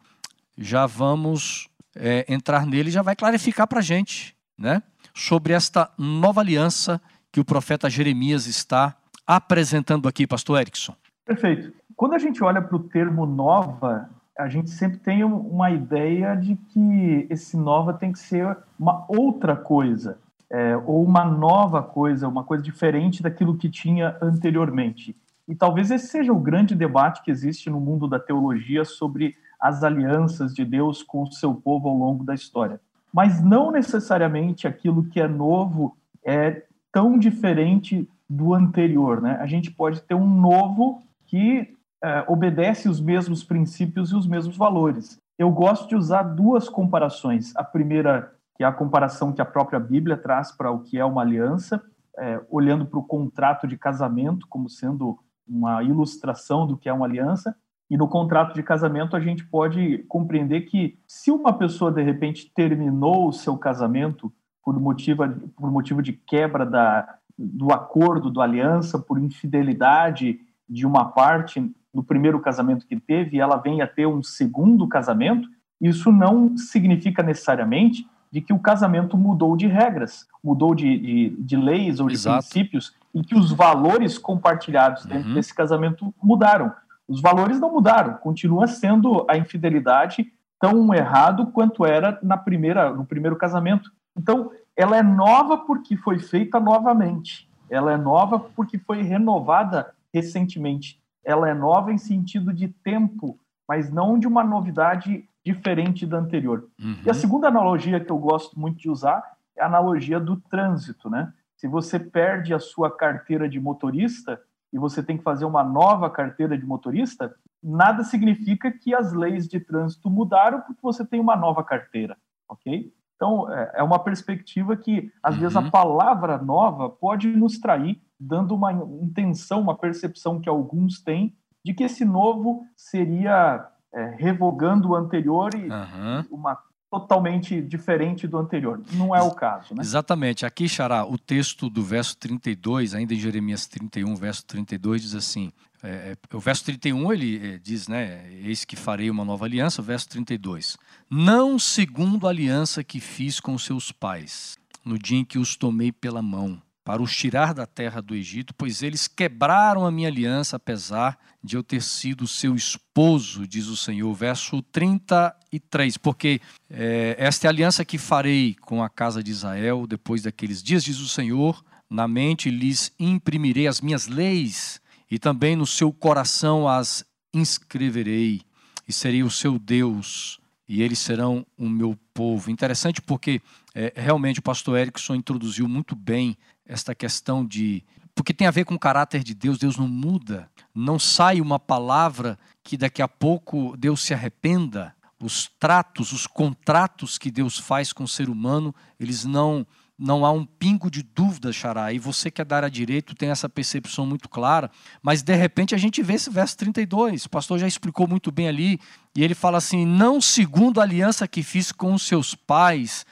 já 0.56 0.86
vamos 0.86 1.68
é, 1.94 2.24
entrar 2.28 2.66
nele 2.66 2.90
já 2.90 3.02
vai 3.02 3.14
clarificar 3.14 3.66
para 3.66 3.80
a 3.80 3.82
gente, 3.82 4.34
né? 4.56 4.82
Sobre 5.14 5.52
esta 5.52 5.90
nova 5.98 6.40
aliança 6.40 7.00
que 7.32 7.40
o 7.40 7.44
profeta 7.44 7.88
Jeremias 7.88 8.46
está 8.46 8.96
apresentando 9.26 10.08
aqui, 10.08 10.26
pastor 10.26 10.60
Erickson? 10.60 10.94
Perfeito. 11.24 11.72
Quando 11.94 12.14
a 12.14 12.18
gente 12.18 12.42
olha 12.42 12.60
para 12.60 12.76
o 12.76 12.80
termo 12.80 13.26
nova, 13.26 14.08
a 14.38 14.48
gente 14.48 14.70
sempre 14.70 14.98
tem 14.98 15.22
uma 15.22 15.70
ideia 15.70 16.34
de 16.34 16.56
que 16.56 17.26
esse 17.30 17.56
nova 17.56 17.92
tem 17.92 18.10
que 18.10 18.18
ser 18.18 18.56
uma 18.78 19.04
outra 19.06 19.54
coisa, 19.54 20.18
é, 20.50 20.76
ou 20.76 21.04
uma 21.04 21.24
nova 21.24 21.82
coisa, 21.82 22.26
uma 22.26 22.42
coisa 22.42 22.62
diferente 22.62 23.22
daquilo 23.22 23.56
que 23.56 23.68
tinha 23.68 24.16
anteriormente. 24.20 25.14
E 25.46 25.54
talvez 25.54 25.90
esse 25.90 26.08
seja 26.08 26.32
o 26.32 26.40
grande 26.40 26.74
debate 26.74 27.22
que 27.22 27.30
existe 27.30 27.68
no 27.68 27.80
mundo 27.80 28.08
da 28.08 28.18
teologia 28.18 28.84
sobre 28.84 29.36
as 29.60 29.84
alianças 29.84 30.54
de 30.54 30.64
Deus 30.64 31.02
com 31.02 31.22
o 31.22 31.32
seu 31.32 31.54
povo 31.54 31.88
ao 31.88 31.96
longo 31.96 32.24
da 32.24 32.34
história. 32.34 32.80
Mas 33.12 33.42
não 33.42 33.70
necessariamente 33.70 34.66
aquilo 34.66 35.04
que 35.04 35.20
é 35.20 35.28
novo 35.28 35.96
é 36.24 36.62
tão 36.92 37.18
diferente 37.18 38.08
do 38.28 38.54
anterior. 38.54 39.20
Né? 39.20 39.36
A 39.40 39.46
gente 39.46 39.70
pode 39.70 40.00
ter 40.02 40.14
um 40.14 40.28
novo 40.28 41.02
que 41.26 41.74
é, 42.02 42.24
obedece 42.28 42.88
os 42.88 43.00
mesmos 43.00 43.44
princípios 43.44 44.10
e 44.10 44.16
os 44.16 44.26
mesmos 44.26 44.56
valores. 44.56 45.18
Eu 45.38 45.50
gosto 45.50 45.88
de 45.88 45.96
usar 45.96 46.22
duas 46.22 46.68
comparações. 46.68 47.54
A 47.56 47.64
primeira, 47.64 48.32
que 48.56 48.64
é 48.64 48.66
a 48.66 48.72
comparação 48.72 49.32
que 49.32 49.40
a 49.40 49.46
própria 49.46 49.80
Bíblia 49.80 50.16
traz 50.16 50.52
para 50.52 50.70
o 50.70 50.80
que 50.80 50.98
é 50.98 51.04
uma 51.04 51.22
aliança, 51.22 51.82
é, 52.18 52.40
olhando 52.50 52.86
para 52.86 52.98
o 52.98 53.04
contrato 53.04 53.66
de 53.66 53.76
casamento 53.76 54.46
como 54.48 54.68
sendo 54.68 55.18
uma 55.48 55.82
ilustração 55.82 56.66
do 56.66 56.76
que 56.76 56.88
é 56.88 56.92
uma 56.92 57.06
aliança. 57.06 57.56
E 57.90 57.96
no 57.96 58.06
contrato 58.06 58.54
de 58.54 58.62
casamento 58.62 59.16
a 59.16 59.20
gente 59.20 59.44
pode 59.44 59.98
compreender 60.08 60.62
que 60.62 60.98
se 61.08 61.30
uma 61.30 61.52
pessoa 61.52 61.90
de 61.90 62.02
repente 62.02 62.52
terminou 62.54 63.28
o 63.28 63.32
seu 63.32 63.56
casamento 63.56 64.32
por 64.64 64.78
motivo, 64.78 65.28
por 65.56 65.70
motivo 65.70 66.02
de 66.02 66.12
quebra 66.12 66.64
da, 66.66 67.16
do 67.38 67.72
acordo, 67.72 68.30
da 68.30 68.42
aliança, 68.42 68.98
por 68.98 69.18
infidelidade 69.18 70.40
de 70.68 70.86
uma 70.86 71.06
parte 71.06 71.70
no 71.92 72.04
primeiro 72.04 72.40
casamento 72.40 72.86
que 72.86 72.98
teve, 72.98 73.36
e 73.36 73.40
ela 73.40 73.56
vem 73.56 73.82
a 73.82 73.86
ter 73.86 74.06
um 74.06 74.22
segundo 74.22 74.86
casamento, 74.86 75.48
isso 75.80 76.12
não 76.12 76.56
significa 76.56 77.22
necessariamente 77.22 78.06
de 78.30 78.40
que 78.40 78.52
o 78.52 78.58
casamento 78.58 79.16
mudou 79.16 79.56
de 79.56 79.66
regras, 79.66 80.26
mudou 80.42 80.74
de, 80.74 80.98
de, 80.98 81.30
de 81.30 81.56
leis 81.56 81.98
ou 81.98 82.06
de 82.06 82.14
Exato. 82.14 82.38
princípios, 82.38 82.94
e 83.12 83.22
que 83.22 83.34
os 83.34 83.50
valores 83.50 84.16
compartilhados 84.18 85.04
dentro 85.04 85.30
uhum. 85.30 85.34
desse 85.34 85.52
casamento 85.52 86.14
mudaram. 86.22 86.72
Os 87.08 87.20
valores 87.20 87.58
não 87.58 87.72
mudaram, 87.72 88.14
continua 88.14 88.68
sendo 88.68 89.26
a 89.28 89.36
infidelidade 89.36 90.32
tão 90.60 90.94
errado 90.94 91.46
quanto 91.46 91.84
era 91.84 92.20
na 92.22 92.36
primeira, 92.36 92.92
no 92.92 93.04
primeiro 93.04 93.34
casamento. 93.34 93.90
Então, 94.16 94.50
ela 94.76 94.96
é 94.96 95.02
nova 95.02 95.58
porque 95.58 95.96
foi 95.96 96.18
feita 96.18 96.58
novamente. 96.58 97.48
Ela 97.68 97.92
é 97.92 97.96
nova 97.96 98.38
porque 98.38 98.78
foi 98.78 99.02
renovada 99.02 99.94
recentemente. 100.12 101.00
Ela 101.24 101.50
é 101.50 101.54
nova 101.54 101.92
em 101.92 101.98
sentido 101.98 102.52
de 102.52 102.68
tempo, 102.68 103.38
mas 103.68 103.92
não 103.92 104.18
de 104.18 104.26
uma 104.26 104.42
novidade 104.42 105.28
diferente 105.44 106.06
da 106.06 106.18
anterior. 106.18 106.68
Uhum. 106.78 106.96
E 107.04 107.10
a 107.10 107.14
segunda 107.14 107.48
analogia 107.48 108.00
que 108.00 108.10
eu 108.10 108.18
gosto 108.18 108.58
muito 108.58 108.78
de 108.78 108.90
usar 108.90 109.22
é 109.56 109.62
a 109.62 109.66
analogia 109.66 110.18
do 110.18 110.36
trânsito, 110.36 111.08
né? 111.08 111.32
Se 111.56 111.68
você 111.68 111.98
perde 111.98 112.54
a 112.54 112.58
sua 112.58 112.90
carteira 112.90 113.48
de 113.48 113.60
motorista 113.60 114.40
e 114.72 114.78
você 114.78 115.02
tem 115.02 115.18
que 115.18 115.22
fazer 115.22 115.44
uma 115.44 115.62
nova 115.62 116.08
carteira 116.08 116.56
de 116.56 116.64
motorista, 116.64 117.34
nada 117.62 118.02
significa 118.02 118.70
que 118.70 118.94
as 118.94 119.12
leis 119.12 119.46
de 119.46 119.60
trânsito 119.60 120.08
mudaram 120.08 120.60
porque 120.62 120.80
você 120.82 121.04
tem 121.04 121.20
uma 121.20 121.36
nova 121.36 121.62
carteira, 121.62 122.16
ok? 122.48 122.92
Então, 123.20 123.52
é, 123.52 123.72
é 123.74 123.82
uma 123.82 123.98
perspectiva 123.98 124.74
que, 124.74 125.12
às 125.22 125.34
uhum. 125.34 125.40
vezes, 125.42 125.56
a 125.56 125.60
uhum. 125.60 125.70
palavra 125.70 126.38
nova 126.38 126.88
pode 126.88 127.28
nos 127.28 127.58
trair, 127.58 128.00
dando 128.18 128.54
uma 128.54 128.72
intenção, 128.72 129.60
uma 129.60 129.76
percepção 129.76 130.40
que 130.40 130.48
alguns 130.48 131.02
têm 131.02 131.36
de 131.62 131.74
que 131.74 131.84
esse 131.84 132.02
novo 132.02 132.64
seria 132.74 133.68
é, 133.92 134.14
revogando 134.18 134.88
o 134.88 134.94
anterior 134.94 135.54
e 135.54 135.68
uhum. 135.68 136.24
uma 136.30 136.58
totalmente 136.90 137.60
diferente 137.60 138.26
do 138.26 138.38
anterior. 138.38 138.80
Não 138.94 139.14
é 139.14 139.20
o 139.20 139.32
caso, 139.32 139.74
né? 139.74 139.82
Exatamente. 139.82 140.46
Aqui, 140.46 140.66
Xará, 140.66 141.04
o 141.04 141.18
texto 141.18 141.68
do 141.68 141.82
verso 141.82 142.16
32, 142.16 142.94
ainda 142.94 143.12
em 143.12 143.18
Jeremias 143.18 143.66
31, 143.66 144.16
verso 144.16 144.46
32, 144.46 145.02
diz 145.02 145.14
assim, 145.14 145.52
é, 145.82 146.16
é, 146.32 146.36
o 146.36 146.40
verso 146.40 146.64
31 146.64 147.12
ele 147.12 147.54
é, 147.54 147.58
diz, 147.58 147.88
né, 147.88 148.30
eis 148.32 148.64
que 148.64 148.76
farei 148.76 149.10
uma 149.10 149.24
nova 149.24 149.44
aliança, 149.44 149.80
o 149.80 149.84
verso 149.84 150.08
32, 150.10 150.76
não 151.10 151.58
segundo 151.58 152.26
a 152.26 152.30
aliança 152.30 152.84
que 152.84 153.00
fiz 153.00 153.40
com 153.40 153.56
seus 153.58 153.90
pais, 153.90 154.58
no 154.84 154.98
dia 154.98 155.18
em 155.18 155.24
que 155.24 155.38
os 155.38 155.56
tomei 155.56 155.90
pela 155.90 156.20
mão, 156.20 156.60
para 156.84 157.02
os 157.02 157.14
tirar 157.14 157.54
da 157.54 157.66
terra 157.66 158.00
do 158.00 158.14
Egito, 158.14 158.54
pois 158.54 158.82
eles 158.82 159.06
quebraram 159.06 159.86
a 159.86 159.90
minha 159.90 160.08
aliança, 160.08 160.56
apesar 160.56 161.18
de 161.42 161.56
eu 161.56 161.62
ter 161.62 161.82
sido 161.82 162.26
seu 162.26 162.54
esposo, 162.54 163.46
diz 163.46 163.66
o 163.66 163.76
Senhor. 163.76 164.12
Verso 164.14 164.62
33. 164.62 165.96
Porque 165.98 166.40
é, 166.68 167.14
esta 167.18 167.46
é 167.46 167.48
a 167.48 167.50
aliança 167.50 167.84
que 167.84 167.98
farei 167.98 168.56
com 168.62 168.82
a 168.82 168.88
casa 168.88 169.22
de 169.22 169.30
Israel 169.30 169.86
depois 169.86 170.22
daqueles 170.22 170.62
dias, 170.62 170.82
diz 170.82 170.98
o 171.00 171.08
Senhor. 171.08 171.62
Na 171.88 172.08
mente 172.08 172.50
lhes 172.50 172.92
imprimirei 172.98 173.66
as 173.66 173.80
minhas 173.80 174.06
leis, 174.06 174.80
e 175.10 175.18
também 175.18 175.56
no 175.56 175.66
seu 175.66 175.92
coração 175.92 176.68
as 176.68 177.04
inscreverei, 177.34 178.42
e 178.86 178.92
serei 178.92 179.22
o 179.22 179.30
seu 179.30 179.58
Deus, 179.58 180.40
e 180.68 180.82
eles 180.82 180.98
serão 180.98 181.44
o 181.58 181.68
meu 181.68 181.98
povo. 182.14 182.50
Interessante 182.50 183.02
porque 183.02 183.42
é, 183.74 183.92
realmente 183.96 184.38
o 184.38 184.42
pastor 184.42 184.78
Erickson 184.78 185.14
introduziu 185.14 185.68
muito 185.68 185.96
bem 185.96 186.36
esta 186.64 186.94
questão 186.94 187.44
de. 187.44 187.84
Porque 188.14 188.34
tem 188.34 188.46
a 188.46 188.52
ver 188.52 188.64
com 188.64 188.74
o 188.74 188.78
caráter 188.78 189.24
de 189.24 189.34
Deus, 189.34 189.58
Deus 189.58 189.76
não 189.76 189.88
muda. 189.88 190.48
Não 190.74 190.98
sai 190.98 191.40
uma 191.40 191.58
palavra 191.58 192.38
que 192.62 192.76
daqui 192.76 193.02
a 193.02 193.08
pouco 193.08 193.76
Deus 193.76 194.02
se 194.02 194.14
arrependa. 194.14 194.94
Os 195.20 195.50
tratos, 195.58 196.12
os 196.12 196.26
contratos 196.26 197.18
que 197.18 197.30
Deus 197.30 197.58
faz 197.58 197.92
com 197.92 198.04
o 198.04 198.08
ser 198.08 198.28
humano, 198.28 198.74
eles 198.98 199.24
não 199.24 199.66
não 200.00 200.24
há 200.24 200.32
um 200.32 200.46
pingo 200.46 200.90
de 200.90 201.02
dúvida, 201.02 201.52
Xará. 201.52 201.92
E 201.92 201.98
você 201.98 202.30
que 202.30 202.40
é 202.40 202.44
da 202.44 202.56
área 202.56 202.70
direito 202.70 203.14
tem 203.14 203.28
essa 203.28 203.50
percepção 203.50 204.06
muito 204.06 204.30
clara, 204.30 204.70
mas 205.02 205.22
de 205.22 205.34
repente 205.34 205.74
a 205.74 205.78
gente 205.78 206.02
vê 206.02 206.14
esse 206.14 206.30
verso 206.30 206.56
32. 206.56 207.26
O 207.26 207.30
pastor 207.30 207.58
já 207.58 207.68
explicou 207.68 208.08
muito 208.08 208.32
bem 208.32 208.48
ali, 208.48 208.80
e 209.14 209.22
ele 209.22 209.34
fala 209.34 209.58
assim: 209.58 209.84
"Não 209.84 210.18
segundo 210.18 210.80
a 210.80 210.84
aliança 210.84 211.28
que 211.28 211.42
fiz 211.42 211.70
com 211.70 211.92
os 211.92 212.02
seus 212.02 212.34
pais, 212.34 213.04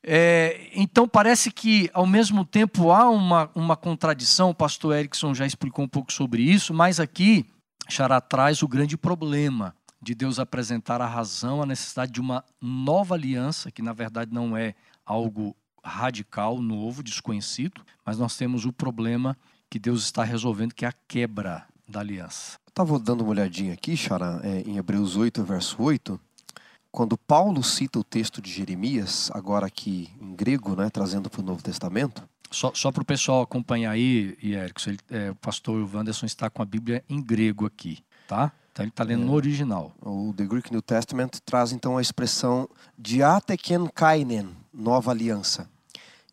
é, 0.00 0.70
então 0.74 1.08
parece 1.08 1.50
que 1.50 1.90
ao 1.92 2.06
mesmo 2.06 2.44
tempo 2.44 2.92
há 2.92 3.10
uma, 3.10 3.50
uma 3.52 3.76
contradição, 3.76 4.50
o 4.50 4.54
pastor 4.54 4.94
Erickson 4.94 5.34
já 5.34 5.44
explicou 5.44 5.84
um 5.84 5.88
pouco 5.88 6.12
sobre 6.12 6.40
isso, 6.42 6.72
mas 6.72 7.00
aqui 7.00 7.44
Xará 7.88 8.20
traz 8.20 8.62
o 8.62 8.68
grande 8.68 8.96
problema 8.96 9.74
de 10.00 10.14
Deus 10.14 10.38
apresentar 10.38 11.00
a 11.00 11.06
razão, 11.06 11.60
a 11.60 11.66
necessidade 11.66 12.12
de 12.12 12.20
uma 12.20 12.44
nova 12.62 13.16
aliança, 13.16 13.72
que 13.72 13.82
na 13.82 13.92
verdade 13.92 14.32
não 14.32 14.56
é 14.56 14.76
algo 15.04 15.56
radical, 15.88 16.60
novo, 16.60 17.02
desconhecido, 17.02 17.82
mas 18.04 18.18
nós 18.18 18.36
temos 18.36 18.64
o 18.64 18.72
problema 18.72 19.36
que 19.68 19.78
Deus 19.78 20.04
está 20.04 20.22
resolvendo, 20.22 20.74
que 20.74 20.84
é 20.84 20.88
a 20.88 20.94
quebra 21.06 21.66
da 21.88 22.00
aliança. 22.00 22.58
Estava 22.68 22.98
dando 22.98 23.22
uma 23.22 23.30
olhadinha 23.30 23.72
aqui, 23.72 23.96
Xará, 23.96 24.40
é, 24.42 24.60
em 24.60 24.76
Hebreus 24.76 25.16
8, 25.16 25.42
verso 25.42 25.82
8, 25.82 26.20
quando 26.90 27.18
Paulo 27.18 27.62
cita 27.62 27.98
o 27.98 28.04
texto 28.04 28.40
de 28.40 28.50
Jeremias, 28.50 29.30
agora 29.34 29.66
aqui 29.66 30.10
em 30.20 30.34
grego, 30.34 30.74
né, 30.74 30.88
trazendo 30.90 31.28
para 31.28 31.40
o 31.40 31.44
Novo 31.44 31.62
Testamento. 31.62 32.22
Só, 32.50 32.72
só 32.74 32.90
para 32.90 33.02
o 33.02 33.04
pessoal 33.04 33.42
acompanhar 33.42 33.90
aí, 33.90 34.36
Erickson, 34.42 34.90
ele, 34.90 34.98
é, 35.10 35.30
o 35.30 35.34
pastor 35.34 35.88
Wanderson 35.94 36.24
está 36.24 36.48
com 36.48 36.62
a 36.62 36.64
Bíblia 36.64 37.04
em 37.08 37.20
grego 37.20 37.66
aqui, 37.66 37.98
tá? 38.26 38.52
Então 38.72 38.84
ele 38.84 38.90
está 38.90 39.04
lendo 39.04 39.22
é, 39.22 39.26
no 39.26 39.32
original. 39.32 39.92
O 40.00 40.32
The 40.34 40.46
Greek 40.46 40.72
New 40.72 40.80
Testament 40.80 41.40
traz 41.44 41.72
então 41.72 41.98
a 41.98 42.00
expressão 42.00 42.68
diateken 42.96 43.88
kainen, 43.94 44.56
nova 44.72 45.10
aliança. 45.10 45.68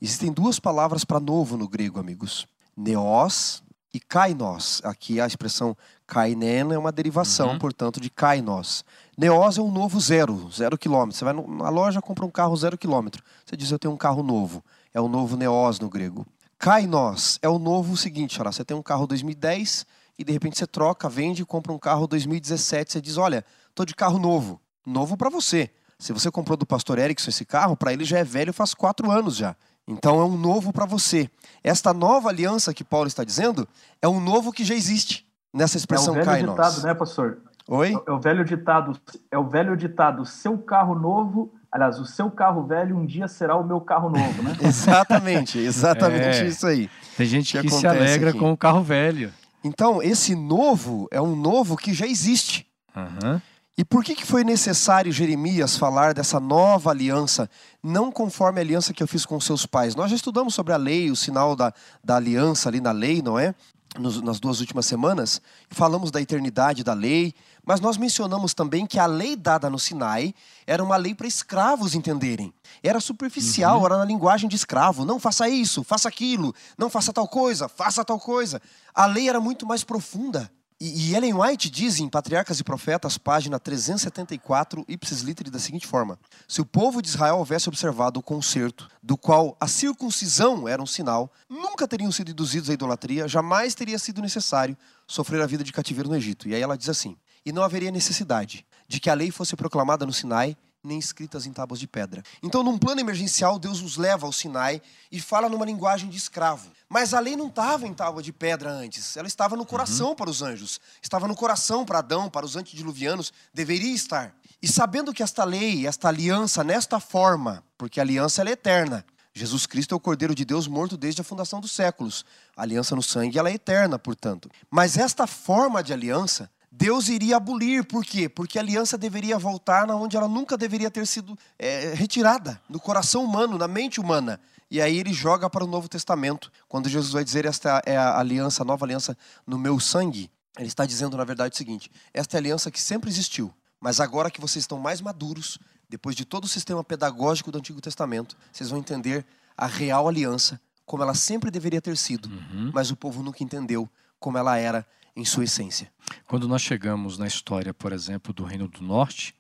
Existem 0.06 0.32
duas 0.32 0.60
palavras 0.60 1.04
para 1.04 1.20
novo 1.20 1.58
no 1.58 1.68
grego, 1.68 2.00
amigos. 2.00 2.46
Neos 2.78 3.64
e 3.92 4.00
kainos. 4.00 4.80
Aqui 4.84 5.20
a 5.20 5.26
expressão 5.26 5.76
kainen 6.06 6.74
é 6.74 6.78
uma 6.78 6.92
derivação, 6.92 7.54
uhum. 7.54 7.58
portanto, 7.58 8.00
de 8.00 8.12
kainos. 8.12 8.86
Neos 9.18 9.58
é 9.58 9.62
um 9.64 9.72
novo 9.72 10.00
zero, 10.00 10.48
zero 10.52 10.78
quilômetro. 10.78 11.18
Você 11.18 11.26
vai 11.26 11.34
na 11.34 11.70
loja, 11.70 12.04
compra 12.04 12.24
um 12.24 12.30
carro 12.30 12.56
zero 12.56 12.78
quilômetro. 12.78 13.24
Você 13.44 13.58
diz, 13.58 13.72
eu 13.72 13.80
tenho 13.80 13.96
um 13.96 13.98
carro 13.98 14.22
novo. 14.22 14.64
É 14.94 15.02
o 15.02 15.08
novo 15.08 15.36
Neos 15.36 15.80
no 15.80 15.90
grego. 15.90 16.24
Kainos 16.60 17.40
é 17.42 17.50
o 17.50 17.58
novo 17.58 17.98
seguinte, 17.98 18.40
olha, 18.40 18.52
você 18.52 18.64
tem 18.64 18.78
um 18.78 18.84
carro 18.84 19.08
2010 19.08 19.88
e 20.20 20.24
de 20.24 20.32
repente 20.32 20.60
você 20.60 20.68
troca, 20.68 21.10
vende 21.10 21.42
e 21.42 21.46
compra 21.46 21.74
um 21.74 21.80
carro 21.80 22.06
2017. 22.06 22.92
Você 22.92 23.02
diz, 23.02 23.18
olha, 23.18 23.44
tô 23.74 23.84
de 23.84 23.96
carro 23.96 24.20
novo. 24.20 24.62
Novo 24.86 25.18
para 25.18 25.32
você. 25.32 25.72
Se 25.98 26.14
você 26.14 26.30
comprou 26.30 26.56
do 26.56 26.66
pastor 26.66 27.00
Erickson 27.00 27.32
esse 27.32 27.44
carro, 27.44 27.76
para 27.76 27.92
ele 27.92 28.06
já 28.06 28.20
é 28.20 28.24
velho 28.24 28.54
faz 28.54 28.76
quatro 28.76 29.10
anos 29.10 29.36
já. 29.36 29.56
Então 29.88 30.20
é 30.20 30.26
um 30.26 30.38
novo 30.38 30.74
para 30.74 30.86
você. 30.86 31.30
Esta 31.64 31.94
nova 31.94 32.30
aliança 32.30 32.74
que 32.74 32.84
Paulo 32.84 33.08
está 33.08 33.24
dizendo 33.24 33.68
é 34.02 34.08
um 34.08 34.20
novo 34.20 34.52
que 34.52 34.64
já 34.64 34.74
existe 34.74 35.26
nessa 35.54 35.78
expressão 35.78 36.16
é 36.16 36.22
o 36.22 36.26
velho 36.26 36.50
ditado, 36.50 36.82
né, 36.82 36.94
pastor? 36.94 37.38
Oi? 37.68 37.94
É 38.06 38.12
o 38.12 38.20
velho 38.20 38.46
ditado, 38.46 39.00
é 39.32 39.38
o 39.38 39.48
velho 39.48 39.76
ditado, 39.76 40.24
seu 40.26 40.58
carro 40.58 40.94
novo, 40.94 41.52
aliás, 41.72 42.00
o 42.00 42.06
seu 42.06 42.30
carro 42.30 42.64
velho 42.64 42.96
um 42.96 43.06
dia 43.06 43.28
será 43.28 43.56
o 43.56 43.64
meu 43.64 43.82
carro 43.82 44.10
novo, 44.10 44.44
né? 44.44 44.56
exatamente, 44.62 45.58
exatamente 45.58 46.42
é, 46.42 46.48
isso 46.48 46.68
aí. 46.68 46.90
Tem 47.18 47.26
gente 47.26 47.58
que, 47.58 47.68
que 47.68 47.74
se 47.74 47.88
alegra 47.88 48.30
aqui. 48.30 48.40
com 48.40 48.52
o 48.52 48.58
carro 48.58 48.84
velho. 48.84 49.34
Então, 49.64 50.02
esse 50.04 50.36
novo 50.36 51.08
é 51.10 51.20
um 51.20 51.36
novo 51.36 51.76
que 51.76 51.92
já 51.92 52.06
existe. 52.06 52.68
Uhum. 52.96 53.42
E 53.78 53.84
por 53.84 54.06
que, 54.06 54.16
que 54.16 54.26
foi 54.26 54.46
necessário 54.46 55.12
Jeremias 55.12 55.76
falar 55.76 56.14
dessa 56.14 56.40
nova 56.40 56.92
aliança, 56.92 57.50
não 57.84 58.10
conforme 58.10 58.60
a 58.60 58.64
aliança 58.64 58.94
que 58.94 59.04
eu 59.04 59.08
fiz 59.08 59.26
com 59.26 59.38
seus 59.38 59.66
pais? 59.66 59.96
Nós 59.96 60.10
já 60.10 60.16
estudamos 60.16 60.56
sobre 60.56 60.72
a 60.72 60.78
lei, 60.78 61.12
o 61.12 61.16
sinal 61.16 61.58
da, 61.58 61.74
da 62.02 62.16
aliança 62.16 62.70
ali 62.70 62.80
na 62.80 62.94
lei, 62.94 63.22
não 63.22 63.38
é? 63.38 63.54
Nos, 64.00 64.22
nas 64.22 64.40
duas 64.40 64.62
últimas 64.62 64.86
semanas, 64.86 65.42
falamos 65.70 66.10
da 66.10 66.22
eternidade 66.22 66.86
da 66.86 66.94
lei, 66.94 67.34
mas 67.66 67.82
nós 67.82 67.98
mencionamos 67.98 68.54
também 68.54 68.86
que 68.86 68.98
a 68.98 69.06
lei 69.06 69.36
dada 69.36 69.70
no 69.70 69.80
Sinai 69.80 70.34
era 70.66 70.82
uma 70.82 70.96
lei 70.96 71.14
para 71.14 71.28
escravos 71.28 71.96
entenderem. 71.96 72.54
Era 72.82 73.02
superficial, 73.02 73.80
uhum. 73.80 73.86
era 73.88 73.98
na 73.98 74.06
linguagem 74.06 74.50
de 74.50 74.56
escravo. 74.56 75.04
Não 75.04 75.20
faça 75.20 75.50
isso, 75.50 75.84
faça 75.84 76.08
aquilo, 76.08 76.56
não 76.78 76.90
faça 76.90 77.12
tal 77.12 77.28
coisa, 77.28 77.68
faça 77.68 78.06
tal 78.06 78.20
coisa. 78.20 78.62
A 78.94 79.06
lei 79.06 79.28
era 79.28 79.42
muito 79.42 79.66
mais 79.66 79.84
profunda. 79.84 80.50
E, 80.86 81.10
e 81.10 81.16
Ellen 81.16 81.34
White 81.34 81.68
diz 81.68 82.00
em 82.00 82.08
Patriarcas 82.08 82.60
e 82.60 82.64
Profetas, 82.64 83.18
página 83.18 83.60
374, 83.60 84.86
ipsis 84.88 85.22
literi, 85.22 85.50
da 85.50 85.58
seguinte 85.58 85.88
forma: 85.88 86.20
Se 86.48 86.62
o 86.62 86.66
povo 86.66 87.02
de 87.02 87.08
Israel 87.08 87.40
houvesse 87.40 87.68
observado 87.68 88.20
o 88.20 88.24
concerto, 88.24 88.88
do 89.02 89.18
qual 89.18 89.58
a 89.60 89.68
circuncisão 89.68 90.68
era 90.68 90.80
um 90.80 90.86
sinal, 90.86 91.32
nunca 91.50 91.88
teriam 91.88 92.12
sido 92.12 92.30
induzidos 92.30 92.70
à 92.70 92.74
idolatria, 92.74 93.28
jamais 93.28 93.74
teria 93.74 93.98
sido 93.98 94.22
necessário 94.22 94.78
sofrer 95.08 95.42
a 95.42 95.48
vida 95.48 95.64
de 95.64 95.74
cativeiro 95.74 96.08
no 96.08 96.16
Egito. 96.16 96.48
E 96.48 96.54
aí 96.54 96.62
ela 96.62 96.78
diz 96.78 96.90
assim: 96.90 97.18
e 97.44 97.52
não 97.52 97.64
haveria 97.64 97.90
necessidade 97.90 98.64
de 98.88 99.00
que 99.00 99.10
a 99.10 99.16
lei 99.16 99.32
fosse 99.32 99.56
proclamada 99.56 100.06
no 100.06 100.14
Sinai 100.14 100.56
nem 100.86 101.00
escritas 101.00 101.46
em 101.46 101.52
tábuas 101.52 101.80
de 101.80 101.88
pedra. 101.88 102.24
Então, 102.42 102.64
num 102.64 102.78
plano 102.78 103.02
emergencial, 103.02 103.58
Deus 103.58 103.82
os 103.82 103.98
leva 103.98 104.26
ao 104.26 104.32
Sinai 104.32 104.82
e 105.12 105.20
fala 105.20 105.50
numa 105.50 105.66
linguagem 105.66 106.10
de 106.10 106.18
escravo. 106.18 106.72
Mas 106.88 107.14
a 107.14 107.20
lei 107.20 107.36
não 107.36 107.48
estava 107.48 107.88
em 107.88 107.94
tábua 107.94 108.22
de 108.22 108.32
pedra 108.32 108.70
antes, 108.72 109.18
ela 109.18 109.28
estava 109.28 109.56
no 109.56 109.66
coração 109.66 110.10
uhum. 110.10 110.16
para 110.16 110.30
os 110.30 110.42
anjos, 110.42 110.80
estava 111.02 111.28
no 111.28 111.36
coração 111.36 111.84
para 111.84 112.00
Adão, 112.00 112.30
para 112.30 112.46
os 112.46 112.56
antediluvianos, 112.56 113.34
deveria 113.54 113.94
estar. 113.94 114.36
E 114.62 114.68
sabendo 114.68 115.14
que 115.14 115.24
esta 115.24 115.44
lei, 115.44 115.88
esta 115.88 116.08
aliança, 116.08 116.64
nesta 116.64 117.00
forma, 117.00 117.64
porque 117.78 118.00
a 118.00 118.04
aliança 118.04 118.44
é 118.44 118.52
eterna, 118.52 119.06
Jesus 119.38 119.66
Cristo 119.66 119.94
é 119.94 119.98
o 119.98 120.00
Cordeiro 120.00 120.34
de 120.34 120.46
Deus 120.46 120.66
morto 120.66 120.96
desde 120.96 121.20
a 121.20 121.24
fundação 121.24 121.60
dos 121.60 121.74
séculos. 121.74 122.24
A 122.56 122.62
aliança 122.62 122.96
no 122.96 123.04
sangue 123.04 123.38
ela 123.38 123.50
é 123.50 123.56
eterna, 123.56 124.00
portanto. 124.00 124.50
Mas 124.72 124.98
esta 124.98 125.28
forma 125.28 125.84
de 125.84 125.92
aliança 125.92 126.50
Deus 126.78 127.08
iria 127.08 127.38
abolir. 127.38 127.86
Por 127.86 128.04
quê? 128.04 128.28
Porque 128.28 128.60
a 128.60 128.62
aliança 128.62 128.98
deveria 128.98 129.38
voltar 129.38 129.88
na 129.88 129.96
onde 129.96 130.18
ela 130.18 130.28
nunca 130.28 130.58
deveria 130.58 130.92
ter 130.92 131.08
sido 131.08 131.38
é, 131.58 131.94
retirada, 131.94 132.62
no 132.68 132.80
coração 132.80 133.24
humano, 133.24 133.58
na 133.58 133.68
mente 133.68 134.00
humana. 134.00 134.40
E 134.70 134.82
aí 134.82 134.98
ele 134.98 135.14
joga 135.14 135.50
para 135.50 135.64
o 135.64 135.68
Novo 135.68 135.88
Testamento, 135.88 136.52
quando 136.68 136.90
Jesus 136.90 137.14
vai 137.14 137.24
dizer 137.24 137.46
esta 137.46 137.82
é 137.86 137.96
a 137.96 138.20
aliança, 138.20 138.62
a 138.62 138.66
nova 138.66 138.86
aliança 138.86 139.18
no 139.48 139.58
meu 139.58 139.80
sangue. 139.80 140.30
Ele 140.58 140.68
está 140.68 140.86
dizendo, 140.86 141.16
na 141.16 141.24
verdade, 141.24 141.54
o 141.54 141.58
seguinte: 141.58 141.90
esta 142.14 142.36
é 142.36 142.38
a 142.38 142.42
aliança 142.42 142.70
que 142.70 142.82
sempre 142.82 143.10
existiu, 143.10 143.54
mas 143.80 144.02
agora 144.02 144.30
que 144.30 144.42
vocês 144.42 144.64
estão 144.64 144.78
mais 144.78 145.00
maduros, 145.00 145.58
depois 145.88 146.14
de 146.16 146.26
todo 146.26 146.44
o 146.44 146.48
sistema 146.48 146.84
pedagógico 146.84 147.52
do 147.52 147.58
Antigo 147.58 147.80
Testamento, 147.80 148.36
vocês 148.52 148.70
vão 148.70 148.80
entender 148.80 149.26
a 149.56 149.66
real 149.66 150.10
aliança, 150.10 150.60
como 150.86 151.04
ela 151.04 151.14
sempre 151.14 151.50
deveria 151.50 151.82
ter 151.82 151.96
sido, 151.96 152.28
uhum. 152.28 152.72
mas 152.74 152.92
o 152.92 152.98
povo 152.98 153.24
nunca 153.24 153.44
entendeu 153.44 153.90
como 154.20 154.38
ela 154.38 154.58
era 154.58 154.86
em 155.16 155.24
sua 155.24 155.46
essência. 155.46 155.92
Quando 156.28 156.48
nós 156.48 156.62
chegamos 156.62 157.18
na 157.18 157.28
história, 157.28 157.74
por 157.74 157.94
exemplo, 157.94 158.34
do 158.34 158.44
Reino 158.44 158.68
do 158.68 158.82
Norte, 158.82 159.34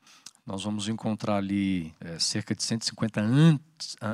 nós 0.46 0.64
vamos 0.64 0.88
encontrar 0.88 1.38
ali 1.38 1.94
é, 2.00 2.20
cerca 2.20 2.54
de 2.56 2.62
150, 2.62 3.20
an 3.20 3.60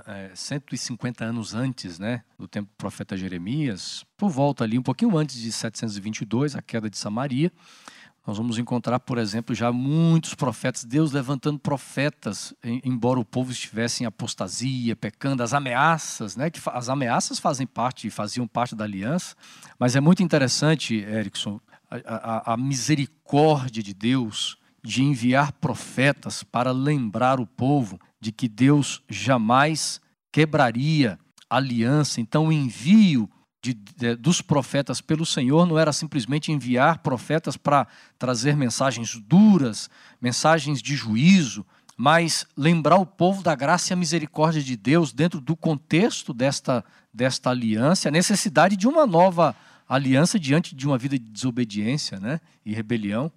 é, 0.07 0.31
150 0.33 1.25
anos 1.25 1.53
antes 1.53 1.99
né, 1.99 2.23
do 2.39 2.47
tempo 2.47 2.69
do 2.69 2.75
profeta 2.77 3.17
Jeremias, 3.17 4.05
por 4.15 4.29
volta 4.29 4.63
ali, 4.63 4.79
um 4.79 4.83
pouquinho 4.83 5.17
antes 5.17 5.35
de 5.35 5.51
722, 5.51 6.55
a 6.55 6.61
queda 6.61 6.89
de 6.89 6.97
Samaria, 6.97 7.51
nós 8.25 8.37
vamos 8.37 8.59
encontrar, 8.59 8.99
por 8.99 9.17
exemplo, 9.17 9.55
já 9.55 9.71
muitos 9.71 10.35
profetas, 10.35 10.83
Deus 10.83 11.11
levantando 11.11 11.57
profetas, 11.57 12.53
embora 12.63 13.19
o 13.19 13.25
povo 13.25 13.51
estivesse 13.51 14.03
em 14.03 14.05
apostasia, 14.05 14.95
pecando, 14.95 15.41
as 15.41 15.53
ameaças, 15.53 16.35
né? 16.35 16.49
Que 16.51 16.59
as 16.67 16.87
ameaças 16.87 17.39
fazem 17.39 17.65
parte, 17.65 18.09
faziam 18.11 18.47
parte 18.47 18.75
da 18.75 18.83
aliança, 18.83 19.35
mas 19.79 19.95
é 19.95 19.99
muito 19.99 20.21
interessante, 20.21 20.95
Erickson, 20.95 21.59
a, 21.89 22.51
a, 22.51 22.53
a 22.53 22.57
misericórdia 22.57 23.81
de 23.81 23.93
Deus 23.93 24.57
de 24.83 25.03
enviar 25.03 25.51
profetas 25.53 26.43
para 26.43 26.71
lembrar 26.71 27.39
o 27.39 27.47
povo 27.47 27.99
de 28.19 28.31
que 28.31 28.47
Deus 28.47 29.01
jamais 29.09 29.99
quebraria 30.31 31.19
aliança. 31.49 32.21
Então, 32.21 32.47
o 32.47 32.51
envio 32.51 33.29
de, 33.61 33.73
de, 33.73 34.15
dos 34.15 34.41
profetas 34.41 34.99
pelo 34.99 35.25
Senhor 35.25 35.65
não 35.65 35.77
era 35.77 35.93
simplesmente 35.93 36.51
enviar 36.51 36.99
profetas 36.99 37.55
para 37.55 37.87
trazer 38.17 38.55
mensagens 38.55 39.15
duras, 39.15 39.89
mensagens 40.19 40.81
de 40.81 40.95
juízo, 40.95 41.65
mas 41.95 42.47
lembrar 42.57 42.95
o 42.95 43.05
povo 43.05 43.43
da 43.43 43.53
graça 43.53 43.91
e 43.91 43.93
a 43.93 43.97
misericórdia 43.97 44.61
de 44.61 44.75
Deus 44.75 45.13
dentro 45.13 45.39
do 45.39 45.55
contexto 45.55 46.33
desta, 46.33 46.83
desta 47.13 47.51
aliança, 47.51 48.09
a 48.09 48.11
necessidade 48.11 48.75
de 48.75 48.87
uma 48.87 49.05
nova 49.05 49.55
aliança 49.87 50.39
diante 50.39 50.75
de 50.75 50.87
uma 50.87 50.97
vida 50.97 51.19
de 51.19 51.25
desobediência 51.25 52.19
né, 52.19 52.39
e 52.65 52.73
rebelião. 52.73 53.31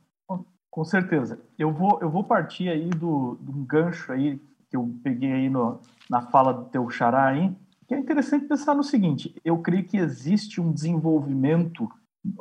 Com 0.71 0.85
certeza. 0.85 1.39
Eu 1.57 1.73
vou, 1.73 2.01
eu 2.01 2.11
vou 2.11 2.25
partir 2.25 2.69
aí 2.69 2.89
do, 2.89 3.39
de 3.41 3.51
um 3.51 3.65
gancho 3.65 4.11
aí 4.11 4.41
que 4.69 4.77
eu 4.77 4.93
peguei 5.05 5.33
aí 5.33 5.49
no, 5.49 5.81
na 6.11 6.23
fala 6.23 6.53
do 6.53 6.65
teu 6.65 6.89
xará 6.91 7.27
aí, 7.27 7.55
que 7.87 7.95
é 7.95 7.99
interessante 7.99 8.47
pensar 8.47 8.75
no 8.75 8.83
seguinte: 8.83 9.35
eu 9.45 9.59
creio 9.59 9.85
que 9.85 9.97
existe 9.97 10.61
um 10.61 10.73
desenvolvimento 10.73 11.89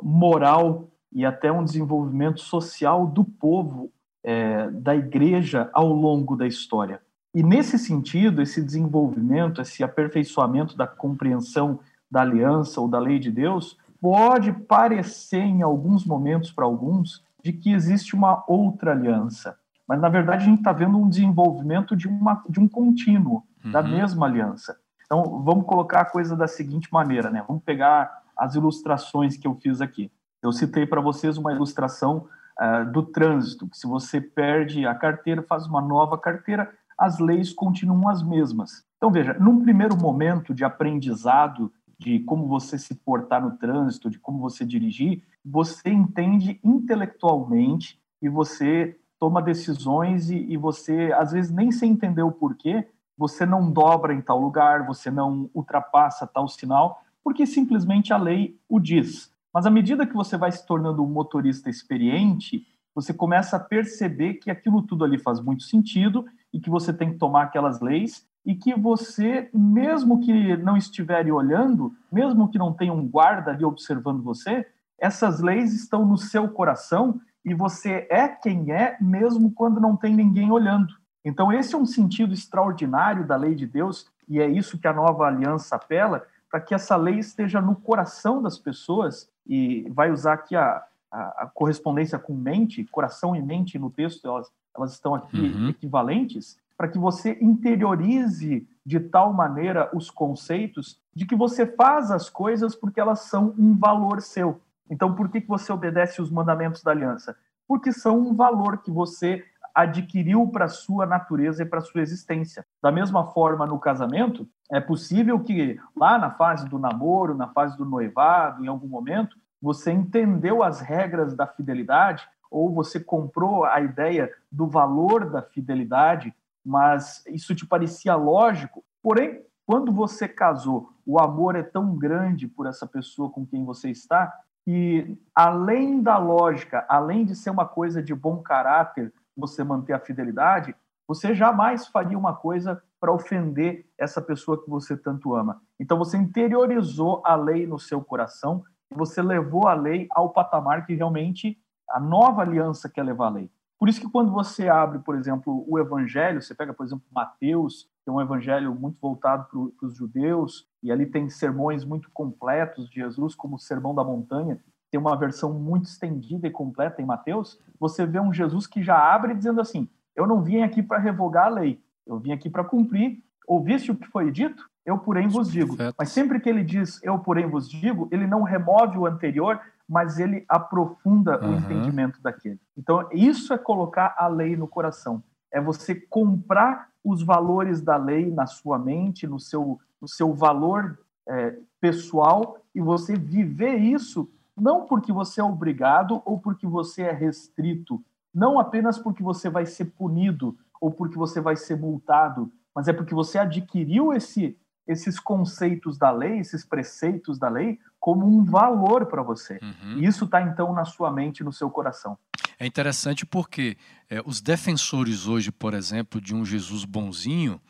moral 0.02 0.88
e 1.12 1.24
até 1.24 1.52
um 1.52 1.64
desenvolvimento 1.64 2.40
social 2.40 3.06
do 3.06 3.24
povo, 3.24 3.90
é, 4.22 4.70
da 4.70 4.96
igreja 4.96 5.70
ao 5.72 5.92
longo 5.92 6.36
da 6.36 6.46
história. 6.46 7.00
E 7.34 7.42
nesse 7.42 7.78
sentido, 7.78 8.40
esse 8.40 8.62
desenvolvimento, 8.62 9.60
esse 9.60 9.82
aperfeiçoamento 9.82 10.76
da 10.76 10.86
compreensão 10.86 11.80
da 12.10 12.22
aliança 12.22 12.80
ou 12.80 12.88
da 12.88 12.98
lei 12.98 13.18
de 13.18 13.30
Deus, 13.30 13.76
pode 14.00 14.52
parecer 14.52 15.40
em 15.40 15.62
alguns 15.62 16.04
momentos 16.04 16.52
para 16.52 16.64
alguns 16.64 17.24
de 17.42 17.52
que 17.52 17.72
existe 17.72 18.14
uma 18.14 18.44
outra 18.46 18.92
aliança. 18.92 19.58
Mas 19.86 20.00
na 20.00 20.08
verdade 20.08 20.44
a 20.44 20.46
gente 20.46 20.58
está 20.58 20.72
vendo 20.72 20.96
um 20.96 21.08
desenvolvimento 21.08 21.96
de, 21.96 22.08
uma, 22.08 22.42
de 22.48 22.58
um 22.60 22.68
contínuo 22.68 23.42
uhum. 23.64 23.70
da 23.70 23.82
mesma 23.82 24.26
aliança. 24.26 24.78
Então, 25.16 25.44
vamos 25.44 25.64
colocar 25.64 26.00
a 26.00 26.04
coisa 26.04 26.34
da 26.34 26.48
seguinte 26.48 26.92
maneira, 26.92 27.30
né? 27.30 27.44
Vamos 27.46 27.62
pegar 27.62 28.24
as 28.36 28.56
ilustrações 28.56 29.36
que 29.36 29.46
eu 29.46 29.54
fiz 29.54 29.80
aqui. 29.80 30.10
Eu 30.42 30.50
citei 30.50 30.84
para 30.84 31.00
vocês 31.00 31.38
uma 31.38 31.52
ilustração 31.52 32.26
uh, 32.60 32.90
do 32.90 33.00
trânsito, 33.04 33.68
que 33.68 33.78
se 33.78 33.86
você 33.86 34.20
perde 34.20 34.84
a 34.84 34.92
carteira, 34.92 35.40
faz 35.40 35.68
uma 35.68 35.80
nova 35.80 36.18
carteira, 36.18 36.68
as 36.98 37.20
leis 37.20 37.52
continuam 37.52 38.08
as 38.08 38.24
mesmas. 38.24 38.84
Então, 38.96 39.08
veja, 39.08 39.34
num 39.34 39.62
primeiro 39.62 39.96
momento 39.96 40.52
de 40.52 40.64
aprendizado 40.64 41.72
de 41.96 42.18
como 42.18 42.48
você 42.48 42.76
se 42.76 42.96
portar 42.96 43.40
no 43.40 43.56
trânsito, 43.56 44.10
de 44.10 44.18
como 44.18 44.40
você 44.40 44.64
dirigir, 44.64 45.22
você 45.44 45.90
entende 45.90 46.58
intelectualmente 46.64 48.00
e 48.20 48.28
você 48.28 48.98
toma 49.16 49.40
decisões 49.40 50.28
e, 50.28 50.38
e 50.38 50.56
você, 50.56 51.14
às 51.16 51.30
vezes, 51.30 51.52
nem 51.52 51.70
sem 51.70 51.92
entender 51.92 52.22
o 52.22 52.32
porquê, 52.32 52.88
você 53.16 53.46
não 53.46 53.70
dobra 53.70 54.12
em 54.12 54.20
tal 54.20 54.40
lugar, 54.40 54.86
você 54.86 55.10
não 55.10 55.50
ultrapassa 55.54 56.26
tal 56.26 56.48
sinal, 56.48 57.02
porque 57.22 57.46
simplesmente 57.46 58.12
a 58.12 58.16
lei 58.16 58.58
o 58.68 58.78
diz. 58.78 59.32
Mas 59.52 59.66
à 59.66 59.70
medida 59.70 60.06
que 60.06 60.14
você 60.14 60.36
vai 60.36 60.50
se 60.50 60.66
tornando 60.66 61.02
um 61.02 61.08
motorista 61.08 61.70
experiente, 61.70 62.66
você 62.94 63.14
começa 63.14 63.56
a 63.56 63.60
perceber 63.60 64.34
que 64.34 64.50
aquilo 64.50 64.82
tudo 64.82 65.04
ali 65.04 65.18
faz 65.18 65.40
muito 65.40 65.62
sentido 65.62 66.24
e 66.52 66.60
que 66.60 66.70
você 66.70 66.92
tem 66.92 67.12
que 67.12 67.18
tomar 67.18 67.44
aquelas 67.44 67.80
leis 67.80 68.26
e 68.44 68.54
que 68.54 68.74
você, 68.74 69.48
mesmo 69.54 70.20
que 70.20 70.56
não 70.58 70.76
estiver 70.76 71.30
olhando, 71.32 71.92
mesmo 72.12 72.48
que 72.48 72.58
não 72.58 72.72
tenha 72.72 72.92
um 72.92 73.08
guarda 73.08 73.50
ali 73.50 73.64
observando 73.64 74.22
você, 74.22 74.66
essas 74.98 75.40
leis 75.40 75.72
estão 75.72 76.04
no 76.04 76.16
seu 76.16 76.48
coração 76.48 77.20
e 77.44 77.54
você 77.54 78.06
é 78.10 78.28
quem 78.28 78.72
é, 78.72 78.96
mesmo 79.00 79.52
quando 79.52 79.80
não 79.80 79.96
tem 79.96 80.14
ninguém 80.14 80.50
olhando. 80.50 80.94
Então, 81.24 81.52
esse 81.52 81.74
é 81.74 81.78
um 81.78 81.86
sentido 81.86 82.34
extraordinário 82.34 83.26
da 83.26 83.36
lei 83.36 83.54
de 83.54 83.66
Deus, 83.66 84.06
e 84.28 84.40
é 84.40 84.46
isso 84.46 84.78
que 84.78 84.86
a 84.86 84.92
nova 84.92 85.26
aliança 85.26 85.76
apela, 85.76 86.26
para 86.50 86.60
que 86.60 86.74
essa 86.74 86.96
lei 86.96 87.18
esteja 87.18 87.60
no 87.60 87.74
coração 87.74 88.42
das 88.42 88.58
pessoas, 88.58 89.28
e 89.46 89.88
vai 89.90 90.10
usar 90.10 90.34
aqui 90.34 90.54
a, 90.54 90.82
a, 91.10 91.44
a 91.44 91.50
correspondência 91.52 92.18
com 92.18 92.34
mente, 92.34 92.84
coração 92.84 93.34
e 93.34 93.42
mente 93.42 93.78
no 93.78 93.90
texto, 93.90 94.28
elas, 94.28 94.50
elas 94.76 94.92
estão 94.92 95.14
aqui 95.14 95.40
uhum. 95.40 95.68
equivalentes, 95.68 96.58
para 96.76 96.88
que 96.88 96.98
você 96.98 97.38
interiorize 97.40 98.66
de 98.84 99.00
tal 99.00 99.32
maneira 99.32 99.88
os 99.94 100.10
conceitos 100.10 100.98
de 101.14 101.24
que 101.24 101.36
você 101.36 101.64
faz 101.64 102.10
as 102.10 102.28
coisas 102.28 102.74
porque 102.74 103.00
elas 103.00 103.20
são 103.20 103.54
um 103.56 103.76
valor 103.76 104.20
seu. 104.20 104.60
Então, 104.90 105.14
por 105.14 105.28
que, 105.28 105.40
que 105.40 105.48
você 105.48 105.72
obedece 105.72 106.20
os 106.20 106.30
mandamentos 106.30 106.82
da 106.82 106.90
aliança? 106.90 107.36
Porque 107.66 107.92
são 107.92 108.18
um 108.18 108.34
valor 108.34 108.78
que 108.78 108.90
você 108.90 109.44
adquiriu 109.74 110.46
para 110.48 110.68
sua 110.68 111.04
natureza 111.04 111.62
e 111.62 111.66
para 111.66 111.80
sua 111.80 112.00
existência. 112.00 112.64
Da 112.82 112.92
mesma 112.92 113.26
forma, 113.32 113.66
no 113.66 113.78
casamento, 113.78 114.48
é 114.70 114.80
possível 114.80 115.40
que 115.40 115.80
lá 115.96 116.16
na 116.16 116.30
fase 116.30 116.68
do 116.68 116.78
namoro, 116.78 117.34
na 117.34 117.48
fase 117.48 117.76
do 117.76 117.84
noivado, 117.84 118.64
em 118.64 118.68
algum 118.68 118.86
momento, 118.86 119.36
você 119.60 119.90
entendeu 119.90 120.62
as 120.62 120.80
regras 120.80 121.34
da 121.34 121.46
fidelidade 121.46 122.28
ou 122.50 122.72
você 122.72 123.00
comprou 123.00 123.64
a 123.64 123.80
ideia 123.80 124.30
do 124.50 124.68
valor 124.68 125.28
da 125.28 125.42
fidelidade, 125.42 126.32
mas 126.64 127.24
isso 127.26 127.54
te 127.54 127.66
parecia 127.66 128.14
lógico. 128.14 128.84
Porém, 129.02 129.42
quando 129.66 129.92
você 129.92 130.28
casou, 130.28 130.90
o 131.04 131.18
amor 131.18 131.56
é 131.56 131.62
tão 131.62 131.96
grande 131.96 132.46
por 132.46 132.66
essa 132.66 132.86
pessoa 132.86 133.30
com 133.30 133.44
quem 133.44 133.64
você 133.64 133.90
está 133.90 134.32
que, 134.64 135.18
além 135.34 136.00
da 136.00 136.16
lógica, 136.16 136.86
além 136.88 137.24
de 137.24 137.34
ser 137.36 137.50
uma 137.50 137.66
coisa 137.66 138.02
de 138.02 138.14
bom 138.14 138.38
caráter, 138.38 139.12
você 139.36 139.64
manter 139.64 139.92
a 139.92 140.00
fidelidade, 140.00 140.74
você 141.06 141.34
jamais 141.34 141.86
faria 141.86 142.18
uma 142.18 142.34
coisa 142.34 142.82
para 142.98 143.12
ofender 143.12 143.86
essa 143.98 144.22
pessoa 144.22 144.62
que 144.62 144.70
você 144.70 144.96
tanto 144.96 145.34
ama. 145.34 145.60
Então 145.78 145.98
você 145.98 146.16
interiorizou 146.16 147.22
a 147.24 147.34
lei 147.34 147.66
no 147.66 147.78
seu 147.78 148.02
coração 148.02 148.64
e 148.90 148.94
você 148.94 149.20
levou 149.20 149.68
a 149.68 149.74
lei 149.74 150.06
ao 150.10 150.30
patamar 150.30 150.86
que 150.86 150.94
realmente 150.94 151.58
a 151.90 152.00
nova 152.00 152.42
aliança 152.42 152.88
quer 152.88 153.02
levar 153.02 153.26
a 153.26 153.30
lei. 153.30 153.50
Por 153.78 153.88
isso 153.88 154.00
que 154.00 154.10
quando 154.10 154.32
você 154.32 154.68
abre, 154.68 155.00
por 155.00 155.14
exemplo, 155.14 155.64
o 155.68 155.78
evangelho, 155.78 156.40
você 156.40 156.54
pega, 156.54 156.72
por 156.72 156.86
exemplo, 156.86 157.04
Mateus, 157.12 157.90
que 158.02 158.08
é 158.08 158.12
um 158.12 158.20
evangelho 158.20 158.74
muito 158.74 158.98
voltado 159.00 159.46
para 159.46 159.86
os 159.86 159.94
judeus, 159.94 160.66
e 160.82 160.90
ali 160.90 161.04
tem 161.04 161.28
sermões 161.28 161.84
muito 161.84 162.10
completos 162.10 162.88
de 162.88 162.96
Jesus, 162.96 163.34
como 163.34 163.56
o 163.56 163.58
Sermão 163.58 163.94
da 163.94 164.04
Montanha, 164.04 164.58
tem 164.94 165.00
uma 165.00 165.16
versão 165.16 165.52
muito 165.52 165.86
estendida 165.86 166.46
e 166.46 166.52
completa 166.52 167.02
em 167.02 167.04
Mateus, 167.04 167.60
você 167.80 168.06
vê 168.06 168.20
um 168.20 168.32
Jesus 168.32 168.64
que 168.64 168.80
já 168.80 168.96
abre 168.96 169.34
dizendo 169.34 169.60
assim: 169.60 169.88
Eu 170.14 170.24
não 170.24 170.40
vim 170.40 170.62
aqui 170.62 170.84
para 170.84 171.00
revogar 171.00 171.46
a 171.46 171.48
lei, 171.48 171.80
eu 172.06 172.16
vim 172.16 172.30
aqui 172.30 172.48
para 172.48 172.62
cumprir. 172.62 173.18
Ouviste 173.44 173.90
o 173.90 173.96
que 173.96 174.06
foi 174.06 174.30
dito? 174.30 174.70
Eu, 174.86 174.96
porém, 174.96 175.26
vos 175.26 175.50
digo. 175.50 175.76
Mas 175.98 176.10
sempre 176.10 176.38
que 176.38 176.48
ele 176.48 176.62
diz 176.62 177.02
eu, 177.02 177.18
porém, 177.18 177.50
vos 177.50 177.68
digo, 177.68 178.08
ele 178.12 178.24
não 178.24 178.44
remove 178.44 178.96
o 178.96 179.04
anterior, 179.04 179.60
mas 179.88 180.20
ele 180.20 180.44
aprofunda 180.48 181.44
uhum. 181.44 181.54
o 181.54 181.56
entendimento 181.56 182.22
daquele. 182.22 182.60
Então, 182.78 183.08
isso 183.10 183.52
é 183.52 183.58
colocar 183.58 184.14
a 184.16 184.28
lei 184.28 184.56
no 184.56 184.68
coração. 184.68 185.24
É 185.52 185.60
você 185.60 185.96
comprar 185.96 186.88
os 187.02 187.20
valores 187.20 187.82
da 187.82 187.96
lei 187.96 188.30
na 188.30 188.46
sua 188.46 188.78
mente, 188.78 189.26
no 189.26 189.40
seu, 189.40 189.80
no 190.00 190.06
seu 190.06 190.32
valor 190.32 191.00
é, 191.28 191.56
pessoal, 191.80 192.58
e 192.72 192.80
você 192.80 193.16
viver 193.16 193.76
isso 193.78 194.30
não 194.56 194.86
porque 194.86 195.12
você 195.12 195.40
é 195.40 195.44
obrigado 195.44 196.22
ou 196.24 196.38
porque 196.38 196.66
você 196.66 197.02
é 197.02 197.12
restrito, 197.12 198.02
não 198.32 198.58
apenas 198.58 198.98
porque 198.98 199.22
você 199.22 199.48
vai 199.48 199.66
ser 199.66 199.86
punido 199.86 200.56
ou 200.80 200.90
porque 200.90 201.16
você 201.16 201.40
vai 201.40 201.56
ser 201.56 201.78
multado, 201.78 202.52
mas 202.74 202.88
é 202.88 202.92
porque 202.92 203.14
você 203.14 203.38
adquiriu 203.38 204.12
esse, 204.12 204.56
esses 204.86 205.18
conceitos 205.18 205.96
da 205.96 206.10
lei, 206.10 206.38
esses 206.38 206.64
preceitos 206.64 207.38
da 207.38 207.48
lei, 207.48 207.78
como 208.00 208.26
um 208.26 208.44
valor 208.44 209.06
para 209.06 209.22
você. 209.22 209.58
Uhum. 209.62 209.98
E 209.98 210.04
isso 210.04 210.24
está, 210.24 210.42
então, 210.42 210.72
na 210.72 210.84
sua 210.84 211.10
mente, 211.10 211.44
no 211.44 211.52
seu 211.52 211.70
coração. 211.70 212.18
É 212.58 212.66
interessante 212.66 213.24
porque 213.24 213.76
é, 214.10 214.20
os 214.24 214.40
defensores 214.40 215.26
hoje, 215.26 215.50
por 215.50 215.74
exemplo, 215.74 216.20
de 216.20 216.34
um 216.34 216.44
Jesus 216.44 216.84
bonzinho, 216.84 217.60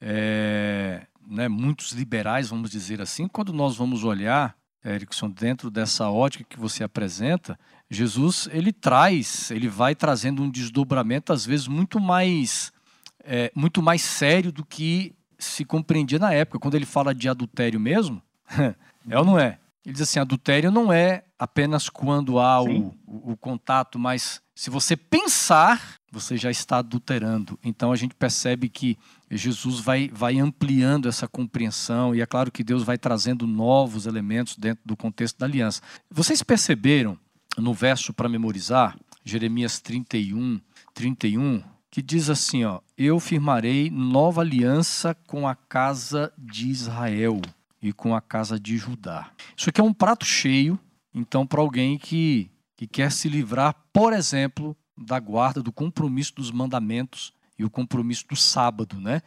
é, 0.00 1.06
né, 1.26 1.48
muitos 1.48 1.92
liberais, 1.92 2.48
vamos 2.48 2.70
dizer 2.70 3.00
assim, 3.00 3.28
quando 3.28 3.52
nós 3.52 3.76
vamos 3.76 4.04
olhar, 4.04 4.56
Erickson, 4.84 5.30
dentro 5.30 5.70
dessa 5.70 6.10
ótica 6.10 6.44
que 6.44 6.58
você 6.58 6.84
apresenta, 6.84 7.58
Jesus 7.90 8.48
ele 8.52 8.72
traz, 8.72 9.50
ele 9.50 9.68
vai 9.68 9.94
trazendo 9.94 10.42
um 10.42 10.50
desdobramento 10.50 11.32
às 11.32 11.46
vezes 11.46 11.66
muito 11.66 11.98
mais, 12.00 12.72
é, 13.20 13.50
muito 13.54 13.82
mais 13.82 14.02
sério 14.02 14.52
do 14.52 14.64
que 14.64 15.14
se 15.38 15.64
compreendia 15.64 16.18
na 16.18 16.32
época. 16.32 16.58
Quando 16.58 16.74
ele 16.74 16.86
fala 16.86 17.14
de 17.14 17.28
adultério 17.28 17.80
mesmo, 17.80 18.22
é 19.08 19.18
ou 19.18 19.24
não 19.24 19.38
é? 19.38 19.58
Ele 19.84 19.92
diz 19.92 20.02
assim: 20.02 20.18
adultério 20.18 20.70
não 20.70 20.92
é 20.92 21.24
apenas 21.38 21.88
quando 21.88 22.38
há 22.38 22.62
o, 22.62 22.94
o, 23.06 23.32
o, 23.32 23.36
contato, 23.36 23.98
mas 23.98 24.40
se 24.54 24.70
você 24.70 24.96
pensar, 24.96 25.98
você 26.10 26.36
já 26.36 26.50
está 26.50 26.78
adulterando. 26.78 27.58
Então 27.62 27.92
a 27.92 27.96
gente 27.96 28.14
percebe 28.14 28.68
que 28.68 28.96
Jesus 29.36 29.80
vai, 29.80 30.08
vai 30.12 30.38
ampliando 30.38 31.08
essa 31.08 31.26
compreensão, 31.26 32.14
e 32.14 32.20
é 32.20 32.26
claro 32.26 32.52
que 32.52 32.62
Deus 32.62 32.82
vai 32.82 32.96
trazendo 32.96 33.46
novos 33.46 34.06
elementos 34.06 34.56
dentro 34.56 34.82
do 34.84 34.96
contexto 34.96 35.38
da 35.38 35.46
aliança. 35.46 35.82
Vocês 36.10 36.42
perceberam 36.42 37.18
no 37.56 37.74
verso 37.74 38.12
para 38.12 38.28
memorizar, 38.28 38.96
Jeremias 39.24 39.80
31, 39.80 40.60
31, 40.92 41.62
que 41.90 42.02
diz 42.02 42.30
assim: 42.30 42.64
ó, 42.64 42.80
Eu 42.96 43.18
firmarei 43.18 43.90
nova 43.90 44.40
aliança 44.40 45.14
com 45.26 45.46
a 45.48 45.54
casa 45.54 46.32
de 46.38 46.68
Israel 46.68 47.40
e 47.82 47.92
com 47.92 48.14
a 48.14 48.20
casa 48.20 48.58
de 48.58 48.76
Judá. 48.76 49.30
Isso 49.56 49.68
aqui 49.68 49.80
é 49.80 49.84
um 49.84 49.92
prato 49.92 50.24
cheio, 50.24 50.78
então, 51.14 51.46
para 51.46 51.60
alguém 51.60 51.98
que, 51.98 52.50
que 52.76 52.86
quer 52.86 53.12
se 53.12 53.28
livrar, 53.28 53.74
por 53.92 54.12
exemplo, 54.12 54.76
da 54.96 55.18
guarda, 55.18 55.62
do 55.62 55.72
compromisso 55.72 56.34
dos 56.36 56.50
mandamentos 56.50 57.32
e 57.58 57.64
o 57.64 57.70
compromisso 57.70 58.26
do 58.28 58.36
sábado, 58.36 59.00
né? 59.00 59.22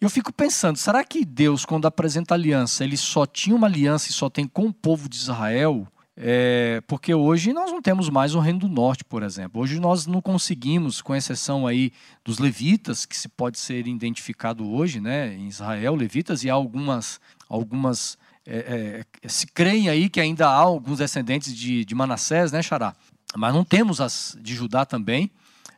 Eu 0.00 0.08
fico 0.08 0.32
pensando, 0.32 0.76
será 0.76 1.02
que 1.04 1.24
Deus, 1.24 1.64
quando 1.64 1.86
apresenta 1.86 2.34
aliança, 2.34 2.84
ele 2.84 2.96
só 2.96 3.26
tinha 3.26 3.56
uma 3.56 3.66
aliança 3.66 4.10
e 4.10 4.12
só 4.12 4.30
tem 4.30 4.46
com 4.46 4.66
o 4.66 4.72
povo 4.72 5.08
de 5.08 5.16
Israel? 5.16 5.86
É, 6.16 6.80
porque 6.86 7.12
hoje 7.12 7.52
nós 7.52 7.72
não 7.72 7.82
temos 7.82 8.08
mais 8.08 8.36
o 8.36 8.38
Reino 8.38 8.60
do 8.60 8.68
Norte, 8.68 9.02
por 9.02 9.24
exemplo. 9.24 9.60
Hoje 9.60 9.80
nós 9.80 10.06
não 10.06 10.22
conseguimos, 10.22 11.02
com 11.02 11.14
exceção 11.14 11.66
aí 11.66 11.92
dos 12.24 12.38
levitas, 12.38 13.04
que 13.04 13.16
se 13.16 13.28
pode 13.28 13.58
ser 13.58 13.86
identificado 13.86 14.70
hoje, 14.70 15.00
né, 15.00 15.34
em 15.34 15.48
Israel, 15.48 15.96
levitas, 15.96 16.44
e 16.44 16.50
há 16.50 16.54
algumas, 16.54 17.20
algumas 17.48 18.16
é, 18.46 19.04
é, 19.22 19.28
se 19.28 19.46
creem 19.48 19.88
aí 19.88 20.08
que 20.08 20.20
ainda 20.20 20.46
há 20.46 20.54
alguns 20.54 20.98
descendentes 20.98 21.54
de, 21.54 21.84
de 21.84 21.94
Manassés, 21.94 22.52
né, 22.52 22.62
Xará? 22.62 22.94
Mas 23.36 23.52
não 23.52 23.64
temos 23.64 24.00
as 24.00 24.36
de 24.40 24.54
Judá 24.54 24.84
também, 24.84 25.30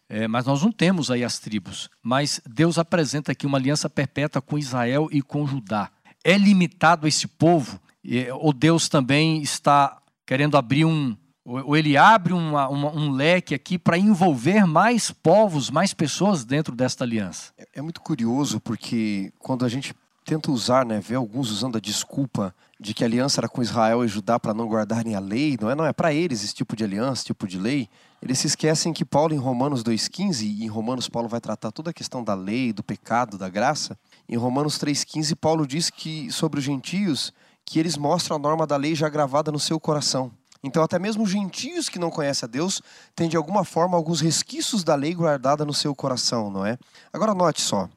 é, 0.08 0.28
mas 0.28 0.46
nós 0.46 0.62
não 0.62 0.70
temos 0.70 1.10
aí 1.10 1.24
as 1.24 1.38
tribos. 1.38 1.90
Mas 2.02 2.40
Deus 2.46 2.78
apresenta 2.78 3.32
aqui 3.32 3.46
uma 3.46 3.58
aliança 3.58 3.90
perpétua 3.90 4.40
com 4.40 4.58
Israel 4.58 5.08
e 5.10 5.20
com 5.20 5.46
Judá. 5.46 5.90
É 6.24 6.36
limitado 6.36 7.06
esse 7.06 7.26
povo? 7.26 7.80
Ou 8.40 8.52
Deus 8.52 8.88
também 8.88 9.42
está 9.42 10.00
querendo 10.24 10.56
abrir 10.56 10.84
um, 10.84 11.16
ou 11.46 11.76
ele 11.76 11.96
abre 11.96 12.32
uma, 12.32 12.68
uma, 12.68 12.90
um 12.90 13.12
leque 13.12 13.54
aqui 13.54 13.78
para 13.78 13.96
envolver 13.96 14.66
mais 14.66 15.12
povos, 15.12 15.70
mais 15.70 15.94
pessoas 15.94 16.44
dentro 16.44 16.74
desta 16.74 17.04
aliança. 17.04 17.52
É, 17.56 17.68
é, 17.74 17.82
muito 17.82 18.00
curioso 18.00 18.58
porque 18.58 19.32
quando 19.38 19.64
a 19.64 19.68
gente 19.68 19.94
tenta 20.24 20.50
usar, 20.50 20.84
né, 20.84 20.98
ver 20.98 21.14
alguns 21.14 21.52
usando 21.52 21.76
a 21.76 21.80
desculpa 21.80 22.52
de 22.80 22.92
que 22.92 23.04
a 23.04 23.06
aliança 23.06 23.40
era 23.40 23.48
com 23.48 23.62
Israel 23.62 24.04
e 24.04 24.08
Judá 24.08 24.40
para 24.40 24.52
não 24.52 24.66
guardarem 24.66 25.14
a 25.14 25.20
lei, 25.20 25.56
não 25.60 25.70
é, 25.70 25.74
não 25.76 25.86
é 25.86 25.92
para 25.92 26.12
eles 26.12 26.42
esse 26.42 26.54
tipo 26.54 26.74
de 26.74 26.82
aliança, 26.82 27.20
esse 27.20 27.26
tipo 27.26 27.46
de 27.46 27.58
lei. 27.58 27.88
Eles 28.22 28.38
se 28.38 28.46
esquecem 28.46 28.92
que 28.92 29.04
Paulo 29.04 29.34
em 29.34 29.38
Romanos 29.38 29.82
2:15 29.82 30.46
e 30.46 30.64
em 30.64 30.68
Romanos 30.68 31.08
Paulo 31.08 31.28
vai 31.28 31.40
tratar 31.40 31.70
toda 31.70 31.90
a 31.90 31.94
questão 31.94 32.24
da 32.24 32.34
lei, 32.34 32.72
do 32.72 32.82
pecado, 32.82 33.36
da 33.36 33.48
graça. 33.48 33.98
Em 34.28 34.36
Romanos 34.36 34.78
3:15 34.78 35.34
Paulo 35.36 35.66
diz 35.66 35.90
que 35.90 36.30
sobre 36.32 36.58
os 36.58 36.64
gentios 36.64 37.32
que 37.64 37.78
eles 37.78 37.96
mostram 37.96 38.36
a 38.36 38.38
norma 38.38 38.66
da 38.66 38.76
lei 38.76 38.94
já 38.94 39.08
gravada 39.08 39.52
no 39.52 39.58
seu 39.58 39.78
coração. 39.78 40.30
Então, 40.62 40.82
até 40.82 40.98
mesmo 40.98 41.26
gentios 41.26 41.88
que 41.88 41.98
não 41.98 42.10
conhecem 42.10 42.46
a 42.46 42.50
Deus 42.50 42.80
têm 43.14 43.28
de 43.28 43.36
alguma 43.36 43.64
forma 43.64 43.96
alguns 43.96 44.20
resquícios 44.20 44.82
da 44.82 44.94
lei 44.94 45.14
guardada 45.14 45.64
no 45.64 45.74
seu 45.74 45.94
coração, 45.94 46.50
não 46.50 46.64
é? 46.64 46.78
Agora, 47.12 47.34
note 47.34 47.60
só: 47.60 47.88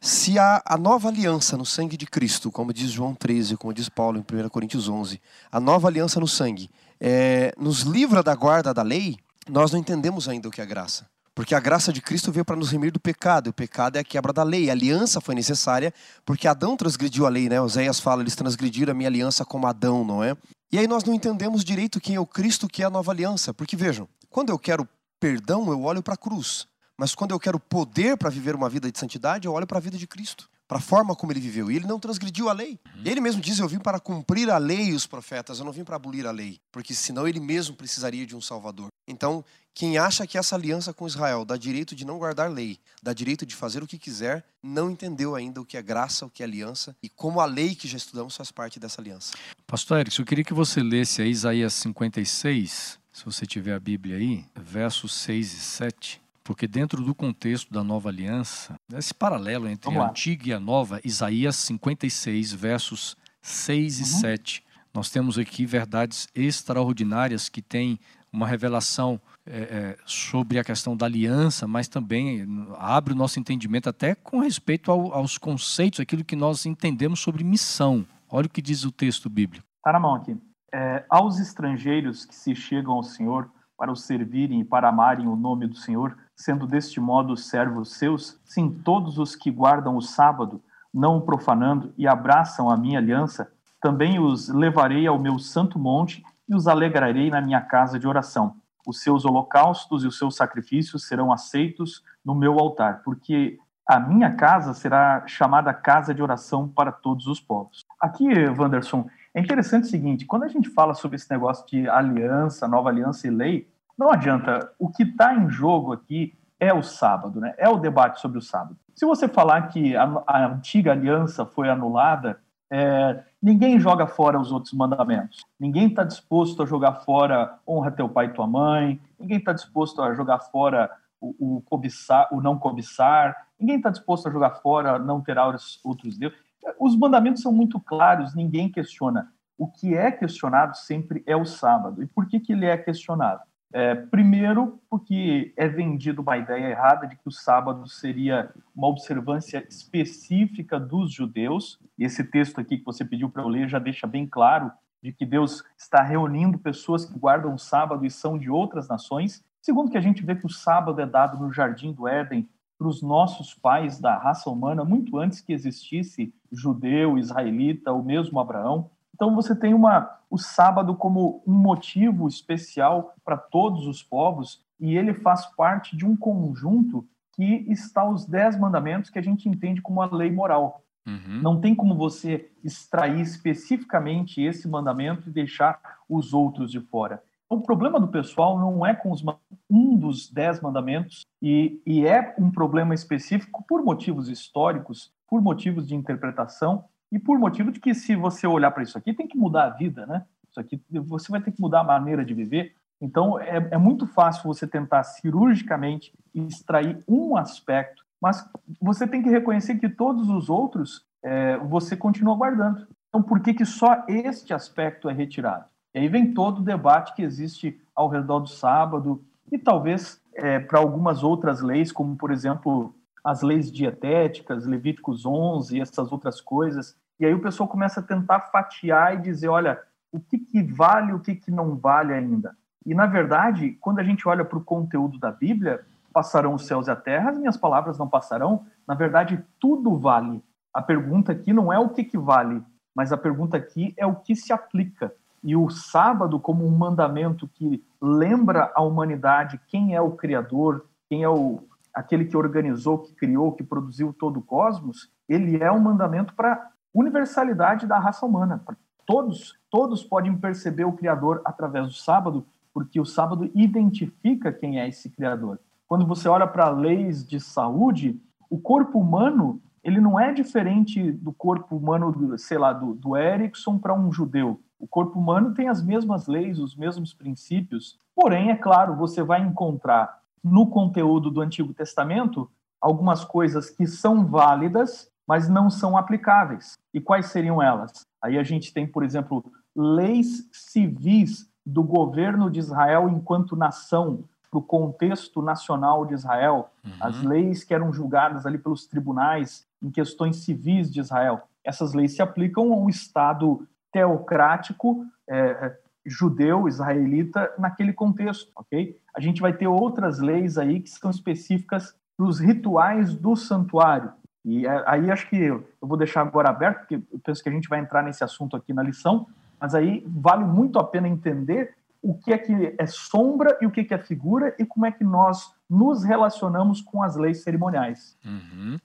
se 0.00 0.38
há 0.38 0.62
a 0.64 0.76
nova 0.76 1.08
aliança 1.08 1.56
no 1.56 1.64
sangue 1.64 1.96
de 1.96 2.06
Cristo, 2.06 2.52
como 2.52 2.72
diz 2.72 2.90
João 2.90 3.14
13, 3.14 3.56
como 3.56 3.72
diz 3.72 3.88
Paulo 3.88 4.18
em 4.18 4.20
1 4.20 4.48
Coríntios 4.50 4.88
11, 4.88 5.20
a 5.50 5.58
nova 5.58 5.88
aliança 5.88 6.20
no 6.20 6.28
sangue 6.28 6.70
é, 7.00 7.52
nos 7.58 7.80
livra 7.80 8.22
da 8.22 8.34
guarda 8.34 8.72
da 8.72 8.82
lei, 8.82 9.16
nós 9.48 9.72
não 9.72 9.78
entendemos 9.78 10.28
ainda 10.28 10.48
o 10.48 10.50
que 10.50 10.60
é 10.60 10.66
graça. 10.66 11.06
Porque 11.34 11.54
a 11.54 11.60
graça 11.60 11.92
de 11.92 12.00
Cristo 12.00 12.32
veio 12.32 12.46
para 12.46 12.56
nos 12.56 12.70
remir 12.70 12.90
do 12.90 12.98
pecado. 12.98 13.48
O 13.48 13.52
pecado 13.52 13.96
é 13.96 14.00
a 14.00 14.04
quebra 14.04 14.32
da 14.32 14.42
lei. 14.42 14.70
A 14.70 14.72
aliança 14.72 15.20
foi 15.20 15.34
necessária 15.34 15.92
porque 16.24 16.48
Adão 16.48 16.76
transgrediu 16.78 17.26
a 17.26 17.28
lei, 17.28 17.46
né? 17.46 17.60
Oséias 17.60 18.00
fala, 18.00 18.22
eles 18.22 18.34
transgrediram 18.34 18.92
a 18.92 18.94
minha 18.94 19.08
aliança 19.08 19.44
como 19.44 19.66
Adão, 19.66 20.02
não 20.02 20.24
é? 20.24 20.34
E 20.72 20.78
aí 20.78 20.86
nós 20.86 21.04
não 21.04 21.12
entendemos 21.12 21.62
direito 21.62 22.00
quem 22.00 22.16
é 22.16 22.20
o 22.20 22.26
Cristo, 22.26 22.66
que 22.66 22.82
é 22.82 22.86
a 22.86 22.90
nova 22.90 23.12
aliança. 23.12 23.52
Porque 23.52 23.76
vejam, 23.76 24.08
quando 24.30 24.48
eu 24.48 24.58
quero 24.58 24.88
perdão, 25.20 25.70
eu 25.70 25.82
olho 25.82 26.02
para 26.02 26.14
a 26.14 26.16
cruz. 26.16 26.66
Mas 26.96 27.14
quando 27.14 27.32
eu 27.32 27.38
quero 27.38 27.60
poder 27.60 28.16
para 28.16 28.30
viver 28.30 28.54
uma 28.54 28.70
vida 28.70 28.90
de 28.90 28.98
santidade, 28.98 29.46
eu 29.46 29.52
olho 29.52 29.66
para 29.66 29.76
a 29.76 29.80
vida 29.80 29.98
de 29.98 30.06
Cristo, 30.06 30.48
para 30.66 30.78
a 30.78 30.80
forma 30.80 31.14
como 31.14 31.32
ele 31.32 31.40
viveu. 31.40 31.70
E 31.70 31.76
ele 31.76 31.86
não 31.86 31.98
transgrediu 31.98 32.48
a 32.48 32.52
lei. 32.52 32.78
Ele 33.04 33.20
mesmo 33.20 33.40
diz: 33.40 33.58
Eu 33.58 33.68
vim 33.68 33.78
para 33.78 34.00
cumprir 34.00 34.50
a 34.50 34.58
lei 34.58 34.86
e 34.86 34.92
os 34.92 35.06
profetas, 35.06 35.58
eu 35.58 35.64
não 35.64 35.72
vim 35.72 35.84
para 35.84 35.96
abolir 35.96 36.26
a 36.26 36.30
lei, 36.30 36.60
porque 36.72 36.94
senão 36.94 37.26
ele 37.26 37.40
mesmo 37.40 37.76
precisaria 37.76 38.26
de 38.26 38.34
um 38.34 38.40
Salvador. 38.40 38.88
Então, 39.08 39.44
quem 39.72 39.98
acha 39.98 40.26
que 40.26 40.36
essa 40.36 40.56
aliança 40.56 40.92
com 40.92 41.06
Israel 41.06 41.44
dá 41.44 41.56
direito 41.56 41.94
de 41.94 42.04
não 42.04 42.18
guardar 42.18 42.50
lei, 42.50 42.78
dá 43.02 43.12
direito 43.12 43.46
de 43.46 43.54
fazer 43.54 43.82
o 43.82 43.86
que 43.86 43.98
quiser, 43.98 44.44
não 44.62 44.90
entendeu 44.90 45.36
ainda 45.36 45.60
o 45.60 45.64
que 45.64 45.76
é 45.76 45.82
graça, 45.82 46.26
o 46.26 46.30
que 46.30 46.42
é 46.42 46.46
aliança 46.46 46.96
e 47.02 47.08
como 47.08 47.40
a 47.40 47.44
lei 47.44 47.74
que 47.74 47.86
já 47.86 47.96
estudamos 47.96 48.36
faz 48.36 48.50
parte 48.50 48.80
dessa 48.80 49.00
aliança. 49.00 49.34
Pastor 49.66 50.00
Eric, 50.00 50.18
eu 50.18 50.24
queria 50.24 50.44
que 50.44 50.54
você 50.54 50.82
lesse 50.82 51.22
aí 51.22 51.30
Isaías 51.30 51.74
56, 51.74 52.98
se 53.12 53.24
você 53.24 53.46
tiver 53.46 53.74
a 53.74 53.80
Bíblia 53.80 54.16
aí, 54.16 54.44
versos 54.56 55.14
6 55.14 55.52
e 55.52 55.60
7. 55.60 56.25
Porque 56.46 56.68
dentro 56.68 57.02
do 57.02 57.12
contexto 57.12 57.72
da 57.72 57.82
nova 57.82 58.08
aliança, 58.08 58.76
esse 58.94 59.12
paralelo 59.12 59.68
entre 59.68 59.92
a 59.98 60.08
antiga 60.08 60.48
e 60.48 60.52
a 60.52 60.60
nova, 60.60 61.00
Isaías 61.04 61.56
56, 61.56 62.52
versos 62.52 63.16
6 63.42 63.98
e 63.98 64.02
uhum. 64.02 64.20
7, 64.20 64.64
nós 64.94 65.10
temos 65.10 65.38
aqui 65.38 65.66
verdades 65.66 66.28
extraordinárias 66.32 67.48
que 67.48 67.60
têm 67.60 67.98
uma 68.32 68.46
revelação 68.46 69.20
é, 69.44 69.58
é, 69.58 69.98
sobre 70.06 70.60
a 70.60 70.64
questão 70.64 70.96
da 70.96 71.06
aliança, 71.06 71.66
mas 71.66 71.88
também 71.88 72.46
abre 72.78 73.12
o 73.12 73.16
nosso 73.16 73.40
entendimento 73.40 73.88
até 73.88 74.14
com 74.14 74.38
respeito 74.38 74.92
ao, 74.92 75.12
aos 75.12 75.36
conceitos, 75.38 75.98
aquilo 75.98 76.24
que 76.24 76.36
nós 76.36 76.64
entendemos 76.64 77.18
sobre 77.18 77.42
missão. 77.42 78.06
Olha 78.30 78.46
o 78.46 78.50
que 78.50 78.62
diz 78.62 78.84
o 78.84 78.92
texto 78.92 79.28
bíblico. 79.28 79.66
Está 79.78 79.92
na 79.92 79.98
mão 79.98 80.14
aqui. 80.14 80.36
É, 80.72 81.04
aos 81.10 81.40
estrangeiros 81.40 82.24
que 82.24 82.34
se 82.36 82.54
chegam 82.54 82.92
ao 82.94 83.02
Senhor 83.02 83.50
para 83.76 83.90
o 83.90 83.96
servirem 83.96 84.60
e 84.60 84.64
para 84.64 84.88
amarem 84.88 85.26
o 85.26 85.34
nome 85.34 85.66
do 85.66 85.76
Senhor, 85.76 86.16
sendo 86.36 86.66
deste 86.66 87.00
modo 87.00 87.36
servos 87.36 87.94
seus, 87.94 88.38
sim, 88.44 88.70
todos 88.84 89.18
os 89.18 89.34
que 89.34 89.50
guardam 89.50 89.96
o 89.96 90.02
sábado, 90.02 90.62
não 90.92 91.16
o 91.16 91.22
profanando 91.22 91.92
e 91.98 92.06
abraçam 92.06 92.70
a 92.70 92.76
minha 92.76 92.98
aliança, 92.98 93.50
também 93.80 94.20
os 94.20 94.48
levarei 94.48 95.06
ao 95.06 95.18
meu 95.18 95.38
santo 95.38 95.78
monte 95.78 96.22
e 96.48 96.54
os 96.54 96.68
alegrarei 96.68 97.30
na 97.30 97.40
minha 97.40 97.60
casa 97.60 97.98
de 97.98 98.06
oração 98.06 98.54
os 98.86 99.00
seus 99.02 99.24
holocaustos 99.24 100.04
e 100.04 100.06
os 100.06 100.16
seus 100.16 100.36
sacrifícios 100.36 101.06
serão 101.08 101.32
aceitos 101.32 102.04
no 102.24 102.34
meu 102.34 102.58
altar, 102.58 103.02
porque 103.04 103.58
a 103.86 103.98
minha 103.98 104.34
casa 104.34 104.72
será 104.72 105.26
chamada 105.26 105.74
casa 105.74 106.14
de 106.14 106.22
oração 106.22 106.68
para 106.68 106.92
todos 106.92 107.26
os 107.26 107.40
povos. 107.40 107.84
Aqui, 108.00 108.26
Wanderson, 108.48 109.08
É 109.34 109.40
interessante 109.40 109.84
o 109.84 109.88
seguinte: 109.88 110.24
quando 110.24 110.44
a 110.44 110.48
gente 110.48 110.70
fala 110.70 110.94
sobre 110.94 111.16
esse 111.16 111.30
negócio 111.30 111.66
de 111.66 111.88
aliança, 111.88 112.68
nova 112.68 112.88
aliança 112.88 113.26
e 113.26 113.30
lei, 113.30 113.68
não 113.98 114.10
adianta. 114.10 114.72
O 114.78 114.88
que 114.90 115.02
está 115.02 115.34
em 115.34 115.48
jogo 115.48 115.92
aqui 115.92 116.34
é 116.58 116.72
o 116.72 116.82
sábado, 116.82 117.40
né? 117.40 117.54
É 117.58 117.68
o 117.68 117.78
debate 117.78 118.20
sobre 118.20 118.38
o 118.38 118.42
sábado. 118.42 118.76
Se 118.94 119.04
você 119.04 119.28
falar 119.28 119.68
que 119.68 119.94
a, 119.96 120.22
a 120.26 120.46
antiga 120.46 120.92
aliança 120.92 121.44
foi 121.44 121.68
anulada, 121.68 122.40
é, 122.70 123.22
ninguém 123.40 123.78
joga 123.78 124.06
fora 124.06 124.40
os 124.40 124.50
outros 124.50 124.72
mandamentos. 124.72 125.44
Ninguém 125.58 125.88
está 125.88 126.02
disposto 126.02 126.62
a 126.62 126.66
jogar 126.66 126.92
fora 127.04 127.58
honra 127.66 127.90
teu 127.90 128.08
pai 128.08 128.26
e 128.26 128.32
tua 128.32 128.46
mãe. 128.46 129.00
Ninguém 129.18 129.38
está 129.38 129.52
disposto 129.52 130.02
a 130.02 130.14
jogar 130.14 130.40
fora 130.40 130.90
o, 131.20 131.56
o, 131.56 131.60
cobiçar, 131.62 132.28
o 132.32 132.40
não 132.40 132.58
cobiçar. 132.58 133.36
Ninguém 133.58 133.76
está 133.76 133.90
disposto 133.90 134.28
a 134.28 134.32
jogar 134.32 134.50
fora 134.56 134.98
não 134.98 135.20
ter 135.20 135.36
outros 135.84 136.18
deuses. 136.18 136.38
Os 136.80 136.96
mandamentos 136.96 137.42
são 137.42 137.52
muito 137.52 137.78
claros, 137.78 138.34
ninguém 138.34 138.68
questiona. 138.68 139.32
O 139.56 139.68
que 139.68 139.94
é 139.94 140.10
questionado 140.10 140.76
sempre 140.76 141.22
é 141.26 141.36
o 141.36 141.46
sábado. 141.46 142.02
E 142.02 142.06
por 142.06 142.26
que, 142.26 142.40
que 142.40 142.52
ele 142.52 142.66
é 142.66 142.76
questionado? 142.76 143.42
É, 143.72 143.94
primeiro, 143.94 144.80
porque 144.88 145.52
é 145.56 145.68
vendido 145.68 146.22
uma 146.22 146.36
ideia 146.36 146.70
errada 146.70 147.06
de 147.06 147.16
que 147.16 147.26
o 147.28 147.32
sábado 147.32 147.86
seria 147.88 148.50
uma 148.74 148.88
observância 148.88 149.66
específica 149.68 150.78
dos 150.78 151.12
judeus. 151.12 151.78
E 151.98 152.04
esse 152.04 152.22
texto 152.24 152.60
aqui 152.60 152.78
que 152.78 152.84
você 152.84 153.04
pediu 153.04 153.28
para 153.28 153.42
eu 153.42 153.48
ler 153.48 153.68
já 153.68 153.78
deixa 153.78 154.06
bem 154.06 154.26
claro 154.26 154.70
de 155.02 155.12
que 155.12 155.26
Deus 155.26 155.62
está 155.76 156.02
reunindo 156.02 156.58
pessoas 156.58 157.04
que 157.04 157.18
guardam 157.18 157.54
o 157.54 157.58
sábado 157.58 158.04
e 158.04 158.10
são 158.10 158.38
de 158.38 158.50
outras 158.50 158.88
nações. 158.88 159.44
Segundo, 159.60 159.90
que 159.90 159.98
a 159.98 160.00
gente 160.00 160.24
vê 160.24 160.34
que 160.34 160.46
o 160.46 160.50
sábado 160.50 161.00
é 161.00 161.06
dado 161.06 161.38
no 161.38 161.52
jardim 161.52 161.92
do 161.92 162.08
Éden 162.08 162.48
para 162.78 162.88
os 162.88 163.02
nossos 163.02 163.54
pais 163.54 163.98
da 163.98 164.16
raça 164.16 164.50
humana 164.50 164.84
muito 164.84 165.18
antes 165.18 165.40
que 165.40 165.52
existisse 165.52 166.32
judeu, 166.52 167.18
israelita, 167.18 167.92
ou 167.92 168.02
mesmo 168.02 168.38
Abraão. 168.38 168.90
Então 169.16 169.34
você 169.34 169.56
tem 169.56 169.72
uma, 169.72 170.20
o 170.30 170.36
sábado 170.36 170.94
como 170.94 171.42
um 171.46 171.54
motivo 171.54 172.28
especial 172.28 173.14
para 173.24 173.38
todos 173.38 173.86
os 173.86 174.02
povos 174.02 174.62
e 174.78 174.94
ele 174.94 175.14
faz 175.14 175.46
parte 175.56 175.96
de 175.96 176.04
um 176.04 176.14
conjunto 176.14 177.02
que 177.34 177.64
está 177.66 178.06
os 178.06 178.26
dez 178.26 178.58
mandamentos 178.58 179.08
que 179.08 179.18
a 179.18 179.22
gente 179.22 179.48
entende 179.48 179.80
como 179.80 180.02
a 180.02 180.14
lei 180.14 180.30
moral. 180.30 180.84
Uhum. 181.06 181.40
Não 181.40 181.58
tem 181.58 181.74
como 181.74 181.94
você 181.94 182.50
extrair 182.62 183.22
especificamente 183.22 184.42
esse 184.42 184.68
mandamento 184.68 185.30
e 185.30 185.32
deixar 185.32 185.80
os 186.06 186.34
outros 186.34 186.70
de 186.70 186.80
fora. 186.80 187.22
O 187.48 187.60
problema 187.60 187.98
do 187.98 188.08
pessoal 188.08 188.58
não 188.58 188.84
é 188.84 188.94
com 188.94 189.10
os, 189.10 189.24
um 189.70 189.96
dos 189.96 190.30
dez 190.30 190.60
mandamentos, 190.60 191.22
e, 191.40 191.80
e 191.86 192.06
é 192.06 192.34
um 192.38 192.50
problema 192.50 192.92
específico 192.92 193.64
por 193.66 193.82
motivos 193.82 194.28
históricos, 194.28 195.10
por 195.26 195.40
motivos 195.40 195.86
de 195.86 195.94
interpretação, 195.94 196.84
e 197.10 197.18
por 197.18 197.38
motivo 197.38 197.70
de 197.70 197.80
que 197.80 197.94
se 197.94 198.16
você 198.16 198.46
olhar 198.46 198.70
para 198.70 198.82
isso 198.82 198.98
aqui, 198.98 199.12
tem 199.12 199.26
que 199.26 199.38
mudar 199.38 199.64
a 199.64 199.70
vida, 199.70 200.06
né? 200.06 200.24
Isso 200.50 200.60
aqui, 200.60 200.80
você 200.90 201.30
vai 201.30 201.40
ter 201.40 201.52
que 201.52 201.60
mudar 201.60 201.80
a 201.80 201.84
maneira 201.84 202.24
de 202.24 202.34
viver. 202.34 202.74
Então, 203.00 203.38
é, 203.38 203.68
é 203.72 203.78
muito 203.78 204.06
fácil 204.06 204.44
você 204.44 204.66
tentar 204.66 205.04
cirurgicamente 205.04 206.12
extrair 206.34 206.98
um 207.06 207.36
aspecto, 207.36 208.04
mas 208.20 208.48
você 208.80 209.06
tem 209.06 209.22
que 209.22 209.28
reconhecer 209.28 209.76
que 209.76 209.88
todos 209.88 210.30
os 210.30 210.48
outros 210.48 211.04
é, 211.22 211.58
você 211.58 211.96
continua 211.96 212.34
guardando. 212.34 212.86
Então, 213.08 213.22
por 213.22 213.40
que, 213.40 213.54
que 213.54 213.64
só 213.64 214.04
este 214.08 214.52
aspecto 214.54 215.08
é 215.08 215.12
retirado? 215.12 215.66
E 215.94 215.98
aí 215.98 216.08
vem 216.08 216.32
todo 216.32 216.58
o 216.58 216.64
debate 216.64 217.14
que 217.14 217.22
existe 217.22 217.80
ao 217.94 218.08
redor 218.08 218.40
do 218.40 218.48
sábado 218.48 219.22
e 219.50 219.58
talvez 219.58 220.20
é, 220.34 220.58
para 220.58 220.78
algumas 220.78 221.22
outras 221.22 221.62
leis, 221.62 221.92
como, 221.92 222.16
por 222.16 222.30
exemplo, 222.30 222.94
as 223.26 223.42
leis 223.42 223.72
dietéticas, 223.72 224.64
Levíticos 224.66 225.26
11 225.26 225.76
e 225.76 225.80
essas 225.80 226.12
outras 226.12 226.40
coisas. 226.40 226.96
E 227.18 227.26
aí 227.26 227.34
o 227.34 227.42
pessoal 227.42 227.68
começa 227.68 227.98
a 227.98 228.02
tentar 228.02 228.38
fatiar 228.52 229.16
e 229.16 229.20
dizer, 229.20 229.48
olha, 229.48 229.82
o 230.12 230.20
que, 230.20 230.38
que 230.38 230.62
vale, 230.62 231.12
o 231.12 231.18
que, 231.18 231.34
que 231.34 231.50
não 231.50 231.74
vale 231.74 232.14
ainda. 232.14 232.56
E, 232.86 232.94
na 232.94 233.04
verdade, 233.04 233.72
quando 233.80 233.98
a 233.98 234.04
gente 234.04 234.28
olha 234.28 234.44
para 234.44 234.56
o 234.56 234.64
conteúdo 234.64 235.18
da 235.18 235.32
Bíblia, 235.32 235.84
passarão 236.12 236.54
os 236.54 236.66
céus 236.68 236.86
e 236.86 236.90
a 236.92 236.94
terra, 236.94 237.30
as 237.30 237.38
minhas 237.38 237.56
palavras 237.56 237.98
não 237.98 238.08
passarão. 238.08 238.64
Na 238.86 238.94
verdade, 238.94 239.44
tudo 239.58 239.98
vale. 239.98 240.40
A 240.72 240.80
pergunta 240.80 241.32
aqui 241.32 241.52
não 241.52 241.72
é 241.72 241.80
o 241.80 241.88
que, 241.88 242.04
que 242.04 242.16
vale, 242.16 242.62
mas 242.94 243.12
a 243.12 243.16
pergunta 243.16 243.56
aqui 243.56 243.92
é 243.96 244.06
o 244.06 244.14
que 244.14 244.36
se 244.36 244.52
aplica. 244.52 245.12
E 245.42 245.56
o 245.56 245.68
sábado, 245.68 246.38
como 246.38 246.64
um 246.64 246.78
mandamento 246.78 247.48
que 247.48 247.82
lembra 248.00 248.70
a 248.72 248.82
humanidade 248.82 249.60
quem 249.66 249.96
é 249.96 250.00
o 250.00 250.12
Criador, 250.12 250.86
quem 251.08 251.24
é 251.24 251.28
o, 251.28 251.64
aquele 251.96 252.26
que 252.26 252.36
organizou, 252.36 252.98
que 252.98 253.14
criou, 253.14 253.52
que 253.52 253.64
produziu 253.64 254.12
todo 254.12 254.38
o 254.38 254.42
cosmos, 254.42 255.10
ele 255.26 255.62
é 255.62 255.72
um 255.72 255.80
mandamento 255.80 256.34
para 256.34 256.70
universalidade 256.92 257.86
da 257.86 257.98
raça 257.98 258.26
humana. 258.26 258.62
Todos, 259.06 259.58
todos 259.70 260.04
podem 260.04 260.36
perceber 260.36 260.84
o 260.84 260.92
Criador 260.92 261.40
através 261.42 261.86
do 261.86 261.94
sábado, 261.94 262.44
porque 262.74 263.00
o 263.00 263.06
sábado 263.06 263.50
identifica 263.54 264.52
quem 264.52 264.78
é 264.78 264.86
esse 264.86 265.08
Criador. 265.08 265.58
Quando 265.88 266.06
você 266.06 266.28
olha 266.28 266.46
para 266.46 266.68
leis 266.68 267.26
de 267.26 267.40
saúde, 267.40 268.20
o 268.50 268.58
corpo 268.58 268.98
humano 268.98 269.58
ele 269.82 269.98
não 269.98 270.20
é 270.20 270.34
diferente 270.34 271.10
do 271.12 271.32
corpo 271.32 271.76
humano, 271.76 272.36
sei 272.36 272.58
lá, 272.58 272.74
do, 272.74 272.92
do 272.92 273.16
Erickson 273.16 273.78
para 273.78 273.94
um 273.94 274.12
judeu. 274.12 274.60
O 274.78 274.86
corpo 274.86 275.18
humano 275.18 275.54
tem 275.54 275.68
as 275.68 275.82
mesmas 275.82 276.26
leis, 276.26 276.58
os 276.58 276.76
mesmos 276.76 277.14
princípios. 277.14 277.98
Porém, 278.14 278.50
é 278.50 278.56
claro, 278.56 278.96
você 278.96 279.22
vai 279.22 279.40
encontrar 279.40 280.20
no 280.46 280.68
conteúdo 280.68 281.30
do 281.30 281.40
Antigo 281.40 281.74
Testamento 281.74 282.48
algumas 282.80 283.24
coisas 283.24 283.68
que 283.68 283.86
são 283.86 284.24
válidas, 284.24 285.10
mas 285.26 285.48
não 285.48 285.68
são 285.68 285.96
aplicáveis. 285.96 286.74
E 286.94 287.00
quais 287.00 287.26
seriam 287.26 287.60
elas? 287.60 288.06
Aí 288.22 288.38
a 288.38 288.44
gente 288.44 288.72
tem, 288.72 288.86
por 288.86 289.02
exemplo, 289.02 289.44
leis 289.74 290.48
civis 290.52 291.50
do 291.64 291.82
governo 291.82 292.48
de 292.48 292.60
Israel 292.60 293.08
enquanto 293.08 293.56
nação, 293.56 294.22
para 294.48 294.58
o 294.60 294.62
contexto 294.62 295.42
nacional 295.42 296.06
de 296.06 296.14
Israel, 296.14 296.70
uhum. 296.84 296.92
as 297.00 297.20
leis 297.22 297.64
que 297.64 297.74
eram 297.74 297.92
julgadas 297.92 298.46
ali 298.46 298.56
pelos 298.56 298.86
tribunais 298.86 299.66
em 299.82 299.90
questões 299.90 300.36
civis 300.44 300.92
de 300.92 301.00
Israel. 301.00 301.42
Essas 301.64 301.92
leis 301.92 302.14
se 302.14 302.22
aplicam 302.22 302.72
a 302.72 302.76
um 302.76 302.88
Estado 302.88 303.66
teocrático 303.90 305.04
é, 305.28 305.76
judeu, 306.06 306.68
israelita, 306.68 307.52
naquele 307.58 307.92
contexto, 307.92 308.50
ok? 308.56 308.96
A 309.14 309.20
gente 309.20 309.40
vai 309.40 309.52
ter 309.52 309.66
outras 309.66 310.20
leis 310.20 310.56
aí 310.56 310.80
que 310.80 310.88
são 310.88 311.10
específicas 311.10 311.94
para 312.16 312.26
os 312.26 312.38
rituais 312.38 313.14
do 313.14 313.34
santuário. 313.36 314.12
E 314.44 314.66
é, 314.66 314.84
aí 314.86 315.10
acho 315.10 315.28
que 315.28 315.36
eu 315.36 315.66
vou 315.80 315.98
deixar 315.98 316.20
agora 316.20 316.48
aberto, 316.48 316.78
porque 316.80 316.94
eu 316.94 317.18
penso 317.24 317.42
que 317.42 317.48
a 317.48 317.52
gente 317.52 317.68
vai 317.68 317.80
entrar 317.80 318.02
nesse 318.02 318.22
assunto 318.22 318.56
aqui 318.56 318.72
na 318.72 318.82
lição, 318.82 319.26
mas 319.60 319.74
aí 319.74 320.04
vale 320.06 320.44
muito 320.44 320.78
a 320.78 320.84
pena 320.84 321.08
entender 321.08 321.74
o 322.00 322.14
que 322.14 322.32
é 322.32 322.38
que 322.38 322.74
é 322.78 322.86
sombra 322.86 323.58
e 323.60 323.66
o 323.66 323.70
que 323.70 323.92
é 323.92 323.98
figura 323.98 324.54
e 324.58 324.64
como 324.64 324.86
é 324.86 324.92
que 324.92 325.02
nós 325.02 325.52
nos 325.68 326.04
relacionamos 326.04 326.80
com 326.80 327.02
as 327.02 327.16
leis 327.16 327.42
cerimoniais. 327.42 328.16
Uhum. 328.24 328.78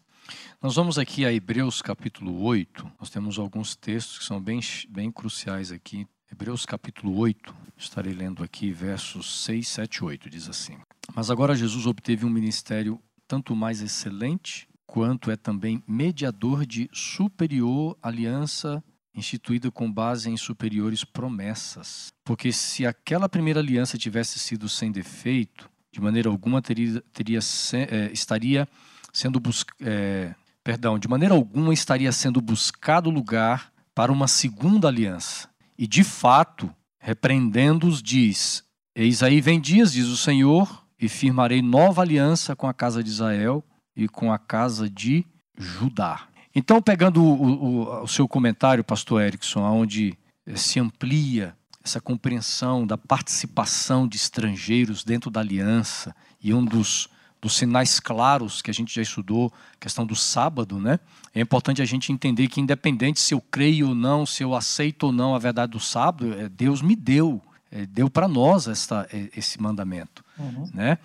Nós 0.62 0.76
vamos 0.76 0.98
aqui 0.98 1.26
a 1.26 1.32
Hebreus 1.32 1.82
capítulo 1.82 2.42
8. 2.44 2.92
Nós 3.00 3.10
temos 3.10 3.38
alguns 3.38 3.76
textos 3.76 4.20
que 4.20 4.26
são 4.26 4.42
bem, 4.42 4.60
bem 4.90 5.12
cruciais 5.12 5.72
aqui 5.72 6.08
Hebreus 6.32 6.66
capítulo 6.66 7.18
8, 7.18 7.54
estarei 7.78 8.14
lendo 8.14 8.42
aqui 8.42 8.72
versos 8.72 9.44
6, 9.44 9.68
7 9.68 9.96
e 9.98 10.04
8, 10.06 10.30
diz 10.30 10.48
assim: 10.48 10.78
Mas 11.14 11.30
agora 11.30 11.54
Jesus 11.54 11.86
obteve 11.86 12.26
um 12.26 12.30
ministério 12.30 13.02
tanto 13.28 13.54
mais 13.54 13.82
excelente, 13.82 14.68
quanto 14.88 15.30
é 15.30 15.36
também 15.36 15.84
mediador 15.86 16.66
de 16.66 16.90
superior 16.94 17.98
aliança 18.02 18.82
instituída 19.14 19.70
com 19.70 19.92
base 19.92 20.30
em 20.30 20.38
superiores 20.38 21.04
promessas. 21.04 22.08
Porque 22.24 22.54
se 22.54 22.86
aquela 22.86 23.28
primeira 23.28 23.60
aliança 23.60 23.98
tivesse 23.98 24.40
sido 24.40 24.70
sem 24.70 24.90
defeito, 24.90 25.70
de 25.92 26.00
maneira 26.00 26.30
alguma 26.30 26.62
teria, 26.62 27.02
teria 27.12 27.40
é, 27.74 28.10
estaria 28.14 28.68
sendo 29.12 29.38
bus, 29.38 29.66
é, 29.82 30.34
perdão, 30.64 30.98
de 30.98 31.10
maneira 31.10 31.36
alguma 31.36 31.74
estaria 31.74 32.12
sendo 32.14 32.40
buscado 32.40 33.10
lugar 33.10 33.70
para 33.94 34.14
uma 34.14 34.30
segunda 34.30 34.88
aliança 34.88 35.51
e 35.82 35.88
de 35.88 36.04
fato, 36.04 36.72
repreendendo-os, 37.00 38.04
diz: 38.04 38.64
Eis 38.96 39.24
aí 39.24 39.42
vem 39.42 39.60
dias, 39.60 39.94
diz 39.94 40.06
o 40.06 40.16
Senhor, 40.16 40.86
e 41.00 41.10
firmarei 41.10 41.60
nova 41.60 42.04
aliança 42.04 42.56
com 42.56 42.68
a 42.68 42.74
casa 42.74 43.04
de 43.04 43.10
Israel 43.10 43.66
e 43.96 44.08
com 44.08 44.32
a 44.32 44.38
casa 44.38 44.88
de 44.88 45.26
Judá. 45.58 46.28
Então, 46.54 46.80
pegando 46.84 47.24
o, 47.24 47.34
o, 47.34 48.04
o 48.04 48.08
seu 48.08 48.28
comentário, 48.28 48.84
pastor 48.84 49.24
Erickson, 49.24 49.62
onde 49.62 50.16
eh, 50.46 50.56
se 50.56 50.80
amplia 50.80 51.58
essa 51.84 52.00
compreensão 52.00 52.86
da 52.86 52.96
participação 52.96 54.08
de 54.08 54.18
estrangeiros 54.18 55.04
dentro 55.04 55.32
da 55.32 55.40
aliança, 55.40 56.16
e 56.40 56.54
um 56.54 56.64
dos 56.64 57.10
dos 57.42 57.58
sinais 57.58 58.00
claros 58.00 58.62
que 58.62 58.70
a 58.70 58.74
gente 58.74 58.94
já 58.94 59.02
estudou, 59.02 59.52
questão 59.80 60.06
do 60.06 60.16
sábado, 60.16 60.80
né? 60.80 61.00
É 61.34 61.40
importante 61.40 61.82
a 61.82 61.86
gente 61.86 62.12
entender 62.12 62.48
que 62.48 62.60
independente 62.60 63.20
se 63.20 63.34
eu 63.34 63.42
creio 63.42 63.90
ou 63.90 63.96
não, 63.96 64.26
se 64.26 64.44
eu 64.44 64.54
aceito 64.54 65.04
ou 65.04 65.12
não 65.12 65.34
a 65.34 65.40
verdade 65.40 65.72
do 65.72 65.80
sábado, 65.80 66.34
é, 66.34 66.50
Deus 66.50 66.82
me 66.82 66.96
deu, 66.96 67.42
é, 67.72 67.86
deu 67.86 68.10
para 68.10 68.28
nós 68.28 68.68
esta, 68.68 69.08
é, 69.14 69.30
esse 69.36 69.62
mandamento, 69.62 70.24
uhum. 70.38 70.70
né? 70.74 70.98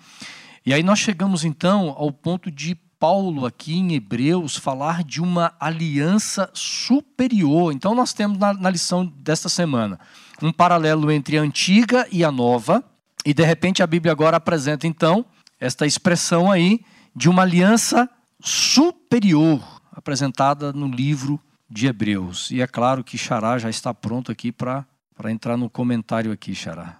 E 0.65 0.73
aí 0.73 0.83
nós 0.83 0.99
chegamos 0.99 1.45
então 1.45 1.95
ao 1.97 2.11
ponto 2.11 2.51
de 2.51 2.75
Paulo 2.99 3.45
aqui 3.45 3.77
em 3.77 3.93
Hebreus 3.93 4.57
falar 4.57 5.01
de 5.01 5.21
uma 5.21 5.53
aliança 5.59 6.49
superior. 6.53 7.71
Então 7.71 7.95
nós 7.95 8.11
temos 8.11 8.37
na, 8.37 8.53
na 8.53 8.69
lição 8.69 9.05
desta 9.05 9.47
semana 9.47 9.97
um 10.41 10.51
paralelo 10.51 11.09
entre 11.09 11.37
a 11.37 11.41
antiga 11.41 12.05
e 12.11 12.21
a 12.21 12.31
nova, 12.31 12.83
e 13.25 13.33
de 13.33 13.45
repente 13.45 13.81
a 13.81 13.87
Bíblia 13.87 14.11
agora 14.11 14.35
apresenta 14.35 14.85
então 14.85 15.25
esta 15.57 15.85
expressão 15.85 16.51
aí 16.51 16.81
de 17.15 17.29
uma 17.29 17.43
aliança 17.43 18.09
superior 18.41 19.76
apresentada 19.97 20.71
no 20.71 20.87
livro 20.87 21.41
de 21.67 21.87
Hebreus. 21.87 22.51
E 22.51 22.61
é 22.61 22.67
claro 22.67 23.03
que 23.03 23.17
Xará 23.17 23.57
já 23.57 23.67
está 23.67 23.91
pronto 23.91 24.31
aqui 24.31 24.51
para 24.51 24.85
entrar 25.25 25.57
no 25.57 25.71
comentário 25.71 26.31
aqui, 26.31 26.53
Xará. 26.53 26.99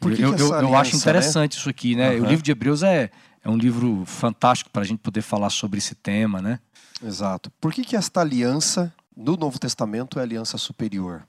Que 0.00 0.08
eu, 0.08 0.14
que 0.14 0.22
eu, 0.22 0.30
aliança, 0.30 0.62
eu, 0.62 0.76
acho 0.76 0.92
né? 0.92 0.98
interessante 0.98 1.54
né? 1.54 1.58
isso 1.58 1.68
aqui, 1.68 1.96
né? 1.96 2.10
Uhum. 2.12 2.22
O 2.22 2.26
livro 2.26 2.44
de 2.44 2.52
Hebreus 2.52 2.84
é, 2.84 3.10
é 3.42 3.50
um 3.50 3.56
livro 3.56 4.04
fantástico 4.06 4.70
para 4.70 4.82
a 4.82 4.84
gente 4.84 5.00
poder 5.00 5.22
falar 5.22 5.50
sobre 5.50 5.78
esse 5.78 5.96
tema, 5.96 6.40
né? 6.40 6.60
Exato. 7.02 7.50
Por 7.60 7.72
que, 7.72 7.82
que 7.82 7.96
esta 7.96 8.20
aliança 8.20 8.94
no 9.16 9.36
Novo 9.36 9.58
Testamento 9.58 10.18
é 10.18 10.22
a 10.22 10.24
aliança 10.24 10.56
superior? 10.56 11.26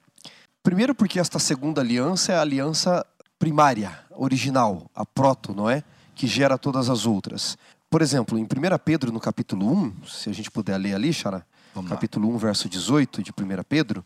Primeiro 0.61 0.93
porque 0.93 1.19
esta 1.19 1.39
segunda 1.39 1.81
aliança 1.81 2.33
é 2.33 2.35
a 2.35 2.41
aliança 2.41 3.03
primária, 3.39 3.97
original, 4.11 4.91
a 4.93 5.03
proto, 5.03 5.53
não 5.55 5.67
é? 5.67 5.83
Que 6.13 6.27
gera 6.27 6.57
todas 6.57 6.89
as 6.89 7.07
outras. 7.07 7.57
Por 7.89 8.01
exemplo, 8.01 8.37
em 8.37 8.43
1 8.43 8.47
Pedro, 8.83 9.13
no 9.13 9.19
capítulo 9.19 9.65
1, 9.71 10.05
se 10.05 10.29
a 10.29 10.33
gente 10.33 10.51
puder 10.51 10.77
ler 10.77 10.93
ali, 10.93 11.13
Xara, 11.13 11.45
capítulo 11.87 12.27
1, 12.35 12.37
verso 12.37 12.67
18 12.67 13.23
de 13.23 13.31
1 13.31 13.33
Pedro, 13.67 14.03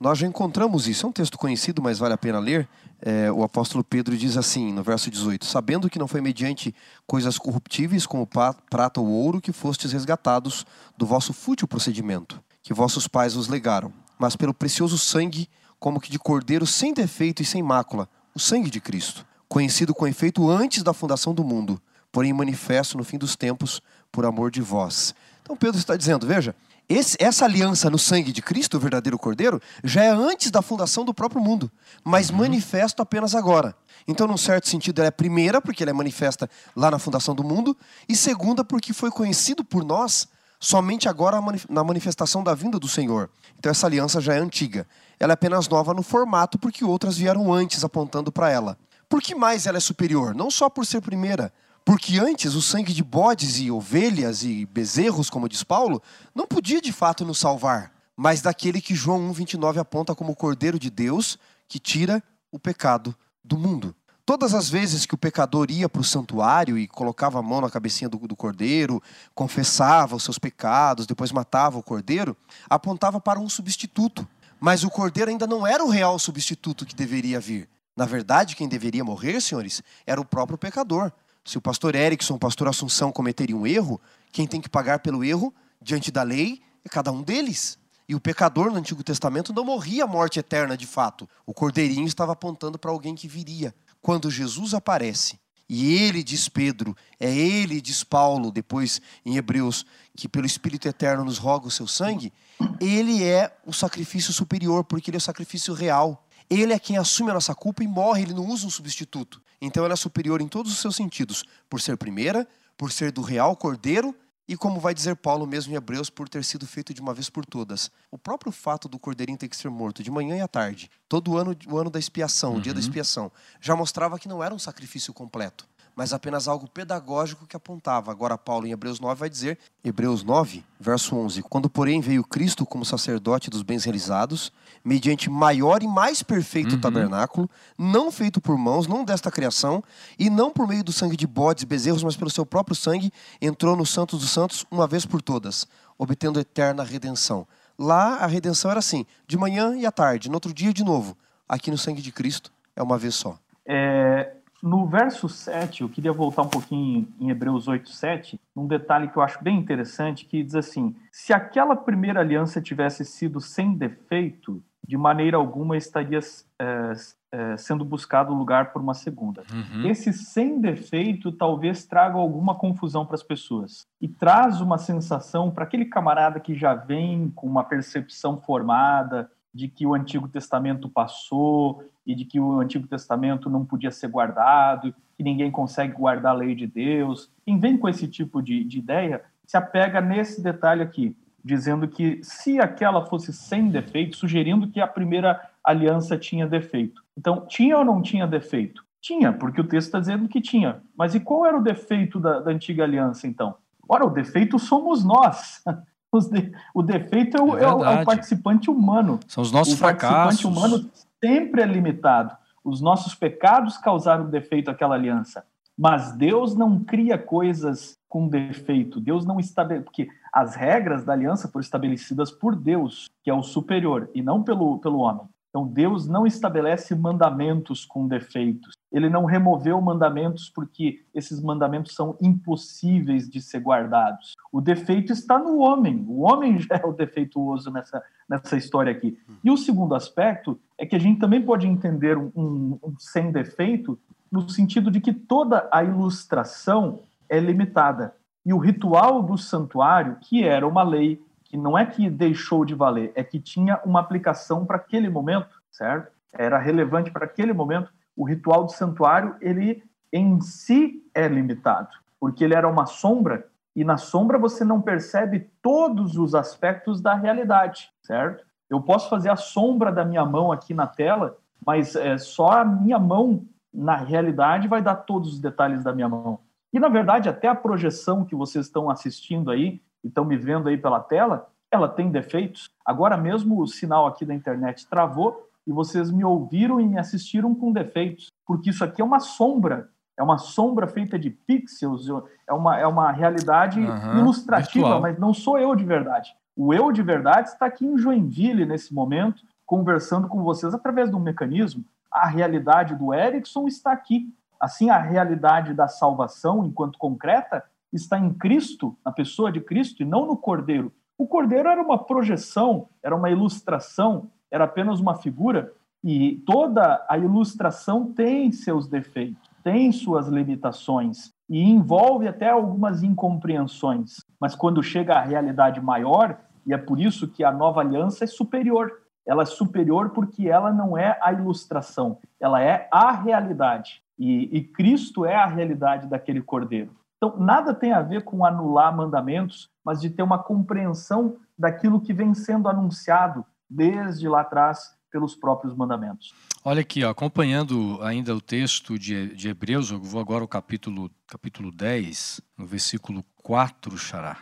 nós 0.00 0.18
já 0.18 0.26
encontramos 0.26 0.88
isso. 0.88 1.06
É 1.06 1.08
um 1.08 1.12
texto 1.12 1.38
conhecido, 1.38 1.80
mas 1.80 2.00
vale 2.00 2.12
a 2.12 2.18
pena 2.18 2.40
ler. 2.40 2.68
É, 3.00 3.30
o 3.30 3.44
apóstolo 3.44 3.84
Pedro 3.84 4.16
diz 4.16 4.36
assim, 4.36 4.72
no 4.72 4.82
verso 4.82 5.12
18: 5.12 5.44
Sabendo 5.46 5.88
que 5.88 5.96
não 5.96 6.08
foi 6.08 6.20
mediante 6.20 6.74
coisas 7.06 7.38
corruptíveis, 7.38 8.04
como 8.04 8.26
prata 8.26 9.00
ou 9.00 9.06
ouro, 9.06 9.40
que 9.40 9.52
fostes 9.52 9.92
resgatados 9.92 10.66
do 10.98 11.06
vosso 11.06 11.32
fútil 11.32 11.68
procedimento, 11.68 12.42
que 12.64 12.74
vossos 12.74 13.06
pais 13.06 13.34
vos 13.34 13.46
legaram, 13.46 13.92
mas 14.18 14.34
pelo 14.34 14.52
precioso 14.52 14.98
sangue, 14.98 15.48
como 15.78 16.00
que 16.00 16.10
de 16.10 16.18
cordeiro 16.18 16.66
sem 16.66 16.92
defeito 16.92 17.42
e 17.42 17.44
sem 17.44 17.62
mácula, 17.62 18.08
o 18.34 18.40
sangue 18.40 18.70
de 18.70 18.80
Cristo, 18.80 19.24
conhecido 19.48 19.94
com 19.94 20.04
efeito 20.04 20.50
antes 20.50 20.82
da 20.82 20.92
fundação 20.92 21.32
do 21.32 21.44
mundo 21.44 21.80
porém 22.14 22.32
manifesto 22.32 22.96
no 22.96 23.02
fim 23.02 23.18
dos 23.18 23.34
tempos 23.34 23.82
por 24.12 24.24
amor 24.24 24.48
de 24.48 24.62
vós. 24.62 25.12
Então 25.42 25.56
Pedro 25.56 25.80
está 25.80 25.96
dizendo, 25.96 26.24
veja, 26.24 26.54
esse, 26.88 27.16
essa 27.18 27.44
aliança 27.44 27.90
no 27.90 27.98
sangue 27.98 28.30
de 28.30 28.40
Cristo, 28.40 28.76
o 28.76 28.80
verdadeiro 28.80 29.18
Cordeiro, 29.18 29.60
já 29.82 30.04
é 30.04 30.10
antes 30.10 30.48
da 30.52 30.62
fundação 30.62 31.04
do 31.04 31.12
próprio 31.12 31.42
mundo, 31.42 31.68
mas 32.04 32.30
uhum. 32.30 32.36
manifesto 32.36 33.02
apenas 33.02 33.34
agora. 33.34 33.74
Então, 34.06 34.28
num 34.28 34.36
certo 34.36 34.68
sentido, 34.68 35.00
ela 35.00 35.08
é 35.08 35.10
primeira, 35.10 35.60
porque 35.60 35.82
ela 35.82 35.90
é 35.90 35.92
manifesta 35.92 36.48
lá 36.76 36.88
na 36.88 37.00
fundação 37.00 37.34
do 37.34 37.42
mundo, 37.42 37.76
e 38.08 38.14
segunda, 38.14 38.64
porque 38.64 38.92
foi 38.92 39.10
conhecido 39.10 39.64
por 39.64 39.82
nós 39.82 40.28
somente 40.60 41.08
agora 41.08 41.38
na 41.68 41.82
manifestação 41.82 42.44
da 42.44 42.54
vinda 42.54 42.78
do 42.78 42.86
Senhor. 42.86 43.28
Então, 43.58 43.72
essa 43.72 43.88
aliança 43.88 44.20
já 44.20 44.34
é 44.34 44.38
antiga. 44.38 44.86
Ela 45.18 45.32
é 45.32 45.34
apenas 45.34 45.66
nova 45.66 45.92
no 45.92 46.02
formato, 46.02 46.60
porque 46.60 46.84
outras 46.84 47.18
vieram 47.18 47.52
antes 47.52 47.82
apontando 47.82 48.30
para 48.30 48.50
ela. 48.50 48.78
Por 49.08 49.20
que 49.20 49.34
mais 49.34 49.66
ela 49.66 49.78
é 49.78 49.80
superior? 49.80 50.32
Não 50.32 50.50
só 50.50 50.68
por 50.70 50.86
ser 50.86 51.00
primeira, 51.00 51.52
porque 51.84 52.18
antes 52.18 52.54
o 52.54 52.62
sangue 52.62 52.92
de 52.92 53.04
bodes 53.04 53.58
e 53.58 53.70
ovelhas 53.70 54.42
e 54.42 54.64
bezerros, 54.64 55.28
como 55.28 55.48
diz 55.48 55.62
Paulo, 55.62 56.02
não 56.34 56.46
podia 56.46 56.80
de 56.80 56.92
fato 56.92 57.24
nos 57.24 57.38
salvar, 57.38 57.92
mas 58.16 58.40
daquele 58.40 58.80
que 58.80 58.94
João 58.94 59.32
1,29 59.32 59.78
aponta 59.78 60.14
como 60.14 60.32
o 60.32 60.36
Cordeiro 60.36 60.78
de 60.78 60.88
Deus 60.88 61.38
que 61.68 61.78
tira 61.78 62.22
o 62.50 62.58
pecado 62.58 63.14
do 63.44 63.58
mundo. 63.58 63.94
Todas 64.26 64.54
as 64.54 64.70
vezes 64.70 65.04
que 65.04 65.14
o 65.14 65.18
pecador 65.18 65.70
ia 65.70 65.86
para 65.86 66.00
o 66.00 66.04
santuário 66.04 66.78
e 66.78 66.88
colocava 66.88 67.38
a 67.38 67.42
mão 67.42 67.60
na 67.60 67.68
cabecinha 67.68 68.08
do, 68.08 68.16
do, 68.16 68.34
cordeiro, 68.34 69.02
confessava 69.34 70.16
os 70.16 70.24
seus 70.24 70.38
pecados, 70.38 71.06
depois 71.06 71.30
matava 71.30 71.76
o 71.76 71.82
cordeiro, 71.82 72.34
apontava 72.70 73.20
para 73.20 73.38
um 73.38 73.50
substituto. 73.50 74.26
Mas 74.58 74.82
o 74.82 74.88
cordeiro 74.88 75.30
ainda 75.30 75.46
não 75.46 75.66
era 75.66 75.84
o 75.84 75.90
real 75.90 76.18
substituto 76.18 76.86
que 76.86 76.94
deveria 76.94 77.38
vir. 77.38 77.68
Na 77.94 78.06
verdade, 78.06 78.56
quem 78.56 78.66
deveria 78.66 79.04
morrer, 79.04 79.42
senhores, 79.42 79.82
era 80.06 80.18
o 80.18 80.24
próprio 80.24 80.56
pecador. 80.56 81.12
Se 81.44 81.58
o 81.58 81.60
pastor 81.60 81.94
Erickson, 81.94 82.34
o 82.34 82.38
pastor 82.38 82.68
Assunção 82.68 83.12
cometerem 83.12 83.54
um 83.54 83.66
erro, 83.66 84.00
quem 84.32 84.46
tem 84.46 84.60
que 84.60 84.68
pagar 84.68 85.00
pelo 85.00 85.22
erro 85.22 85.54
diante 85.80 86.10
da 86.10 86.22
lei 86.22 86.62
é 86.84 86.88
cada 86.88 87.12
um 87.12 87.22
deles. 87.22 87.78
E 88.08 88.14
o 88.14 88.20
pecador 88.20 88.70
no 88.70 88.76
Antigo 88.76 89.02
Testamento 89.02 89.52
não 89.52 89.64
morria 89.64 90.04
a 90.04 90.06
morte 90.06 90.38
eterna 90.38 90.76
de 90.76 90.86
fato. 90.86 91.28
O 91.46 91.52
cordeirinho 91.52 92.06
estava 92.06 92.32
apontando 92.32 92.78
para 92.78 92.90
alguém 92.90 93.14
que 93.14 93.28
viria. 93.28 93.74
Quando 94.00 94.30
Jesus 94.30 94.74
aparece, 94.74 95.38
e 95.68 95.94
ele 95.94 96.22
diz 96.22 96.48
Pedro, 96.48 96.94
é 97.18 97.34
ele 97.34 97.80
diz 97.80 98.04
Paulo, 98.04 98.50
depois 98.50 99.00
em 99.24 99.36
Hebreus, 99.36 99.86
que 100.14 100.28
pelo 100.28 100.46
Espírito 100.46 100.86
Eterno 100.86 101.24
nos 101.24 101.38
roga 101.38 101.66
o 101.66 101.70
seu 101.70 101.86
sangue, 101.86 102.32
ele 102.80 103.24
é 103.24 103.54
o 103.64 103.72
sacrifício 103.72 104.32
superior, 104.32 104.84
porque 104.84 105.10
ele 105.10 105.16
é 105.16 105.18
o 105.18 105.22
sacrifício 105.22 105.72
real. 105.72 106.26
Ele 106.50 106.74
é 106.74 106.78
quem 106.78 106.98
assume 106.98 107.30
a 107.30 107.34
nossa 107.34 107.54
culpa 107.54 107.82
e 107.82 107.88
morre, 107.88 108.22
ele 108.22 108.34
não 108.34 108.46
usa 108.46 108.66
um 108.66 108.70
substituto. 108.70 109.40
Então 109.64 109.84
ela 109.84 109.94
é 109.94 109.96
superior 109.96 110.42
em 110.42 110.48
todos 110.48 110.70
os 110.70 110.78
seus 110.78 110.94
sentidos, 110.94 111.42
por 111.70 111.80
ser 111.80 111.96
primeira, 111.96 112.46
por 112.76 112.92
ser 112.92 113.10
do 113.10 113.22
real 113.22 113.56
cordeiro 113.56 114.14
e, 114.46 114.56
como 114.58 114.78
vai 114.78 114.92
dizer 114.92 115.16
Paulo 115.16 115.46
mesmo 115.46 115.72
em 115.72 115.76
Hebreus, 115.76 116.10
por 116.10 116.28
ter 116.28 116.44
sido 116.44 116.66
feito 116.66 116.92
de 116.92 117.00
uma 117.00 117.14
vez 117.14 117.30
por 117.30 117.46
todas. 117.46 117.90
O 118.10 118.18
próprio 118.18 118.52
fato 118.52 118.88
do 118.88 118.98
cordeirinho 118.98 119.38
ter 119.38 119.48
que 119.48 119.56
ser 119.56 119.70
morto 119.70 120.02
de 120.02 120.10
manhã 120.10 120.36
e 120.36 120.42
à 120.42 120.48
tarde, 120.48 120.90
todo 121.08 121.30
o 121.30 121.38
ano, 121.38 121.56
o 121.66 121.78
ano 121.78 121.88
da 121.88 121.98
expiação, 121.98 122.52
uhum. 122.52 122.58
o 122.58 122.60
dia 122.60 122.74
da 122.74 122.78
uhum. 122.78 122.86
expiação, 122.86 123.32
já 123.58 123.74
mostrava 123.74 124.18
que 124.18 124.28
não 124.28 124.44
era 124.44 124.54
um 124.54 124.58
sacrifício 124.58 125.14
completo 125.14 125.66
mas 125.96 126.12
apenas 126.12 126.48
algo 126.48 126.68
pedagógico 126.68 127.46
que 127.46 127.56
apontava. 127.56 128.10
Agora, 128.10 128.36
Paulo, 128.36 128.66
em 128.66 128.72
Hebreus 128.72 128.98
9, 128.98 129.18
vai 129.18 129.30
dizer, 129.30 129.58
Hebreus 129.84 130.22
9, 130.22 130.64
verso 130.78 131.16
11: 131.16 131.42
Quando, 131.42 131.70
porém, 131.70 132.00
veio 132.00 132.24
Cristo 132.24 132.66
como 132.66 132.84
sacerdote 132.84 133.50
dos 133.50 133.62
bens 133.62 133.84
realizados, 133.84 134.52
mediante 134.84 135.30
maior 135.30 135.82
e 135.82 135.86
mais 135.86 136.22
perfeito 136.22 136.74
uhum. 136.74 136.80
tabernáculo, 136.80 137.48
não 137.78 138.10
feito 138.10 138.40
por 138.40 138.58
mãos, 138.58 138.86
não 138.86 139.04
desta 139.04 139.30
criação, 139.30 139.82
e 140.18 140.28
não 140.28 140.50
por 140.50 140.66
meio 140.66 140.84
do 140.84 140.92
sangue 140.92 141.16
de 141.16 141.26
bodes 141.26 141.62
e 141.62 141.66
bezerros, 141.66 142.02
mas 142.02 142.16
pelo 142.16 142.30
seu 142.30 142.44
próprio 142.44 142.76
sangue, 142.76 143.12
entrou 143.40 143.76
no 143.76 143.86
Santos 143.86 144.20
dos 144.20 144.30
Santos 144.30 144.66
uma 144.70 144.86
vez 144.86 145.06
por 145.06 145.22
todas, 145.22 145.66
obtendo 145.96 146.40
eterna 146.40 146.82
redenção. 146.82 147.46
Lá 147.78 148.18
a 148.18 148.26
redenção 148.26 148.70
era 148.70 148.78
assim, 148.78 149.04
de 149.26 149.36
manhã 149.36 149.76
e 149.76 149.86
à 149.86 149.90
tarde, 149.90 150.28
no 150.28 150.34
outro 150.34 150.52
dia 150.52 150.72
de 150.72 150.84
novo. 150.84 151.16
Aqui 151.48 151.70
no 151.70 151.78
sangue 151.78 152.00
de 152.00 152.12
Cristo 152.12 152.52
é 152.76 152.82
uma 152.82 152.96
vez 152.96 153.14
só. 153.14 153.38
É, 153.66 154.34
no 154.64 154.86
verso 154.86 155.28
7, 155.28 155.82
eu 155.82 155.90
queria 155.90 156.10
voltar 156.10 156.40
um 156.40 156.48
pouquinho 156.48 157.06
em 157.20 157.28
Hebreus 157.28 157.68
8, 157.68 157.90
7, 157.90 158.40
um 158.56 158.66
detalhe 158.66 159.08
que 159.08 159.18
eu 159.18 159.22
acho 159.22 159.44
bem 159.44 159.58
interessante, 159.58 160.24
que 160.24 160.42
diz 160.42 160.54
assim: 160.54 160.96
se 161.12 161.34
aquela 161.34 161.76
primeira 161.76 162.20
aliança 162.20 162.62
tivesse 162.62 163.04
sido 163.04 163.42
sem 163.42 163.74
defeito, 163.74 164.62
de 164.82 164.96
maneira 164.96 165.36
alguma 165.36 165.76
estaria 165.76 166.18
é, 166.58 166.92
é, 167.30 167.56
sendo 167.58 167.84
buscado 167.84 168.32
lugar 168.32 168.72
por 168.72 168.80
uma 168.80 168.94
segunda. 168.94 169.42
Uhum. 169.52 169.86
Esse 169.86 170.14
sem 170.14 170.58
defeito 170.58 171.30
talvez 171.30 171.84
traga 171.84 172.16
alguma 172.16 172.54
confusão 172.54 173.04
para 173.04 173.16
as 173.16 173.22
pessoas 173.22 173.86
e 174.00 174.08
traz 174.08 174.62
uma 174.62 174.78
sensação 174.78 175.50
para 175.50 175.64
aquele 175.64 175.84
camarada 175.84 176.40
que 176.40 176.54
já 176.54 176.74
vem 176.74 177.30
com 177.34 177.46
uma 177.46 177.64
percepção 177.64 178.40
formada 178.40 179.30
de 179.54 179.68
que 179.68 179.86
o 179.86 179.94
Antigo 179.94 180.26
Testamento 180.26 180.88
passou 180.88 181.84
e 182.04 182.14
de 182.14 182.24
que 182.24 182.40
o 182.40 182.58
Antigo 182.58 182.88
Testamento 182.88 183.48
não 183.48 183.64
podia 183.64 183.90
ser 183.90 184.08
guardado, 184.08 184.92
que 185.16 185.22
ninguém 185.22 185.50
consegue 185.50 185.94
guardar 185.94 186.32
a 186.32 186.38
lei 186.38 186.54
de 186.54 186.66
Deus. 186.66 187.30
Quem 187.46 187.58
vem 187.58 187.78
com 187.78 187.88
esse 187.88 188.08
tipo 188.08 188.42
de, 188.42 188.64
de 188.64 188.78
ideia 188.78 189.22
se 189.46 189.56
apega 189.56 190.00
nesse 190.00 190.42
detalhe 190.42 190.82
aqui, 190.82 191.16
dizendo 191.44 191.86
que 191.86 192.18
se 192.22 192.58
aquela 192.58 193.06
fosse 193.06 193.32
sem 193.32 193.68
defeito, 193.68 194.16
sugerindo 194.16 194.68
que 194.68 194.80
a 194.80 194.86
primeira 194.86 195.40
aliança 195.62 196.18
tinha 196.18 196.46
defeito. 196.46 197.02
Então, 197.16 197.46
tinha 197.46 197.78
ou 197.78 197.84
não 197.84 198.02
tinha 198.02 198.26
defeito? 198.26 198.84
Tinha, 199.00 199.32
porque 199.32 199.60
o 199.60 199.68
texto 199.68 199.88
está 199.88 200.00
dizendo 200.00 200.28
que 200.28 200.40
tinha. 200.40 200.82
Mas 200.96 201.14
e 201.14 201.20
qual 201.20 201.46
era 201.46 201.56
o 201.56 201.62
defeito 201.62 202.18
da, 202.18 202.40
da 202.40 202.50
antiga 202.50 202.84
aliança, 202.84 203.26
então? 203.26 203.54
Ora, 203.88 204.04
o 204.04 204.10
defeito 204.10 204.58
somos 204.58 205.04
nós. 205.04 205.62
De, 206.20 206.52
o 206.74 206.82
defeito 206.82 207.36
é 207.36 207.40
o, 207.40 207.58
é, 207.58 207.62
é, 207.62 207.72
o, 207.72 207.84
é 207.84 208.02
o, 208.02 208.04
participante 208.04 208.70
humano. 208.70 209.20
São 209.26 209.42
os 209.42 209.52
nossos 209.52 209.74
o 209.74 209.76
fracassos. 209.76 210.10
O 210.10 210.22
participante 210.22 210.46
humano 210.46 210.90
sempre 211.22 211.62
é 211.62 211.66
limitado. 211.66 212.36
Os 212.62 212.80
nossos 212.80 213.14
pecados 213.14 213.76
causaram 213.76 214.30
defeito 214.30 214.70
àquela 214.70 214.94
aliança. 214.94 215.44
Mas 215.76 216.12
Deus 216.12 216.54
não 216.54 216.82
cria 216.82 217.18
coisas 217.18 217.98
com 218.08 218.28
defeito. 218.28 219.00
Deus 219.00 219.26
não 219.26 219.40
estabelece. 219.40 219.84
Porque 219.84 220.08
as 220.32 220.54
regras 220.54 221.04
da 221.04 221.12
aliança 221.12 221.48
foram 221.48 221.62
estabelecidas 221.62 222.30
por 222.30 222.54
Deus, 222.54 223.10
que 223.22 223.30
é 223.30 223.34
o 223.34 223.42
superior, 223.42 224.08
e 224.14 224.22
não 224.22 224.42
pelo, 224.42 224.78
pelo 224.78 224.98
homem. 224.98 225.26
Então, 225.54 225.68
Deus 225.68 226.08
não 226.08 226.26
estabelece 226.26 226.96
mandamentos 226.96 227.86
com 227.86 228.08
defeitos. 228.08 228.74
Ele 228.90 229.08
não 229.08 229.24
removeu 229.24 229.80
mandamentos 229.80 230.50
porque 230.50 231.04
esses 231.14 231.40
mandamentos 231.40 231.94
são 231.94 232.18
impossíveis 232.20 233.30
de 233.30 233.40
ser 233.40 233.60
guardados. 233.60 234.34
O 234.50 234.60
defeito 234.60 235.12
está 235.12 235.38
no 235.38 235.58
homem. 235.58 236.04
O 236.08 236.22
homem 236.22 236.58
já 236.58 236.80
é 236.82 236.84
o 236.84 236.92
defeituoso 236.92 237.70
nessa, 237.70 238.02
nessa 238.28 238.56
história 238.56 238.90
aqui. 238.90 239.16
E 239.44 239.50
o 239.50 239.56
segundo 239.56 239.94
aspecto 239.94 240.58
é 240.76 240.84
que 240.84 240.96
a 240.96 240.98
gente 240.98 241.20
também 241.20 241.40
pode 241.40 241.68
entender 241.68 242.18
um, 242.18 242.32
um, 242.34 242.78
um 242.82 242.94
sem 242.98 243.30
defeito 243.30 243.96
no 244.32 244.48
sentido 244.48 244.90
de 244.90 245.00
que 245.00 245.12
toda 245.12 245.68
a 245.72 245.84
ilustração 245.84 246.98
é 247.28 247.38
limitada. 247.38 248.12
E 248.44 248.52
o 248.52 248.58
ritual 248.58 249.22
do 249.22 249.38
santuário, 249.38 250.18
que 250.20 250.42
era 250.42 250.66
uma 250.66 250.82
lei 250.82 251.22
que 251.54 251.58
não 251.58 251.78
é 251.78 251.86
que 251.86 252.10
deixou 252.10 252.64
de 252.64 252.74
valer, 252.74 253.12
é 253.14 253.22
que 253.22 253.38
tinha 253.38 253.80
uma 253.84 254.00
aplicação 254.00 254.66
para 254.66 254.74
aquele 254.74 255.08
momento, 255.08 255.62
certo? 255.70 256.10
Era 256.32 256.58
relevante 256.58 257.12
para 257.12 257.26
aquele 257.26 257.52
momento. 257.52 257.92
O 258.16 258.24
ritual 258.24 258.64
do 258.64 258.72
santuário, 258.72 259.36
ele 259.40 259.84
em 260.12 260.40
si 260.40 261.00
é 261.14 261.28
limitado, 261.28 261.90
porque 262.18 262.42
ele 262.42 262.54
era 262.54 262.66
uma 262.66 262.86
sombra 262.86 263.46
e 263.76 263.84
na 263.84 263.96
sombra 263.96 264.36
você 264.36 264.64
não 264.64 264.82
percebe 264.82 265.48
todos 265.62 266.18
os 266.18 266.34
aspectos 266.34 267.00
da 267.00 267.14
realidade, 267.14 267.88
certo? 268.02 268.44
Eu 268.68 268.80
posso 268.80 269.08
fazer 269.08 269.30
a 269.30 269.36
sombra 269.36 269.92
da 269.92 270.04
minha 270.04 270.24
mão 270.24 270.50
aqui 270.50 270.74
na 270.74 270.88
tela, 270.88 271.38
mas 271.64 271.94
é, 271.94 272.18
só 272.18 272.50
a 272.50 272.64
minha 272.64 272.98
mão, 272.98 273.46
na 273.72 273.94
realidade, 273.94 274.66
vai 274.66 274.82
dar 274.82 274.96
todos 274.96 275.34
os 275.34 275.40
detalhes 275.40 275.84
da 275.84 275.92
minha 275.92 276.08
mão. 276.08 276.40
E, 276.72 276.80
na 276.80 276.88
verdade, 276.88 277.28
até 277.28 277.46
a 277.46 277.54
projeção 277.54 278.24
que 278.24 278.34
vocês 278.34 278.66
estão 278.66 278.90
assistindo 278.90 279.52
aí, 279.52 279.80
e 280.04 280.08
estão 280.08 280.24
me 280.24 280.36
vendo 280.36 280.68
aí 280.68 280.76
pela 280.76 281.00
tela, 281.00 281.48
ela 281.70 281.88
tem 281.88 282.10
defeitos. 282.10 282.70
Agora 282.84 283.16
mesmo 283.16 283.60
o 283.60 283.66
sinal 283.66 284.06
aqui 284.06 284.24
da 284.24 284.34
internet 284.34 284.86
travou 284.86 285.48
e 285.66 285.72
vocês 285.72 286.10
me 286.10 286.24
ouviram 286.24 286.80
e 286.80 286.86
me 286.86 286.98
assistiram 286.98 287.54
com 287.54 287.72
defeitos, 287.72 288.30
porque 288.46 288.70
isso 288.70 288.84
aqui 288.84 289.00
é 289.00 289.04
uma 289.04 289.18
sombra 289.18 289.88
é 290.16 290.22
uma 290.22 290.38
sombra 290.38 290.86
feita 290.86 291.18
de 291.18 291.30
pixels, 291.30 292.08
é 292.46 292.52
uma, 292.52 292.78
é 292.78 292.86
uma 292.86 293.10
realidade 293.10 293.80
uhum, 293.80 294.18
ilustrativa, 294.18 294.86
virtual. 294.86 295.00
mas 295.00 295.18
não 295.18 295.34
sou 295.34 295.58
eu 295.58 295.74
de 295.74 295.84
verdade. 295.84 296.34
O 296.56 296.72
eu 296.72 296.92
de 296.92 297.02
verdade 297.02 297.48
está 297.48 297.66
aqui 297.66 297.84
em 297.84 297.98
Joinville 297.98 298.64
nesse 298.64 298.94
momento, 298.94 299.42
conversando 299.66 300.28
com 300.28 300.42
vocês 300.42 300.72
através 300.72 301.10
de 301.10 301.16
um 301.16 301.20
mecanismo. 301.20 301.84
A 302.10 302.28
realidade 302.28 302.94
do 302.94 303.12
Erickson 303.12 303.66
está 303.66 303.90
aqui. 303.90 304.32
Assim, 304.60 304.88
a 304.88 304.98
realidade 304.98 305.74
da 305.74 305.88
salvação, 305.88 306.64
enquanto 306.64 306.96
concreta, 306.96 307.64
está 307.96 308.18
em 308.18 308.32
Cristo, 308.32 308.96
na 309.04 309.12
pessoa 309.12 309.50
de 309.50 309.60
Cristo, 309.60 310.02
e 310.02 310.06
não 310.06 310.26
no 310.26 310.36
Cordeiro. 310.36 310.92
O 311.16 311.26
Cordeiro 311.26 311.68
era 311.68 311.82
uma 311.82 311.98
projeção, 311.98 312.88
era 313.02 313.14
uma 313.14 313.30
ilustração, 313.30 314.30
era 314.50 314.64
apenas 314.64 315.00
uma 315.00 315.14
figura, 315.14 315.72
e 316.02 316.42
toda 316.46 317.04
a 317.08 317.16
ilustração 317.16 318.12
tem 318.12 318.52
seus 318.52 318.86
defeitos 318.86 319.54
tem 319.64 319.90
suas 319.90 320.28
limitações 320.28 321.32
e 321.48 321.58
envolve 321.62 322.28
até 322.28 322.50
algumas 322.50 323.02
incompreensões. 323.02 324.18
Mas 324.38 324.54
quando 324.54 324.82
chega 324.82 325.16
à 325.16 325.22
realidade 325.22 325.80
maior, 325.80 326.38
e 326.66 326.74
é 326.74 326.78
por 326.78 327.00
isso 327.00 327.26
que 327.26 327.42
a 327.42 327.50
nova 327.50 327.80
aliança 327.80 328.24
é 328.24 328.26
superior. 328.26 328.92
Ela 329.26 329.42
é 329.42 329.46
superior 329.46 330.10
porque 330.10 330.48
ela 330.48 330.70
não 330.70 330.98
é 330.98 331.18
a 331.22 331.32
ilustração, 331.32 332.18
ela 332.38 332.60
é 332.60 332.86
a 332.92 333.10
realidade. 333.10 334.02
E, 334.18 334.58
e 334.58 334.62
Cristo 334.62 335.24
é 335.24 335.34
a 335.34 335.46
realidade 335.46 336.06
daquele 336.06 336.42
cordeiro. 336.42 336.94
Então, 337.24 337.38
nada 337.38 337.72
tem 337.72 337.90
a 337.90 338.02
ver 338.02 338.22
com 338.22 338.44
anular 338.44 338.94
mandamentos, 338.94 339.70
mas 339.82 339.98
de 339.98 340.10
ter 340.10 340.22
uma 340.22 340.38
compreensão 340.38 341.38
daquilo 341.58 341.98
que 341.98 342.12
vem 342.12 342.34
sendo 342.34 342.68
anunciado 342.68 343.46
desde 343.68 344.28
lá 344.28 344.42
atrás 344.42 344.94
pelos 345.10 345.34
próprios 345.34 345.74
mandamentos. 345.74 346.34
Olha 346.62 346.82
aqui, 346.82 347.02
ó, 347.02 347.08
acompanhando 347.08 347.98
ainda 348.02 348.36
o 348.36 348.42
texto 348.42 348.98
de, 348.98 349.34
de 349.34 349.48
Hebreus, 349.48 349.90
eu 349.90 349.98
vou 349.98 350.20
agora 350.20 350.42
ao 350.42 350.48
capítulo, 350.48 351.10
capítulo 351.26 351.72
10, 351.72 352.42
no 352.58 352.66
versículo 352.66 353.24
4, 353.42 353.96
Xará. 353.96 354.36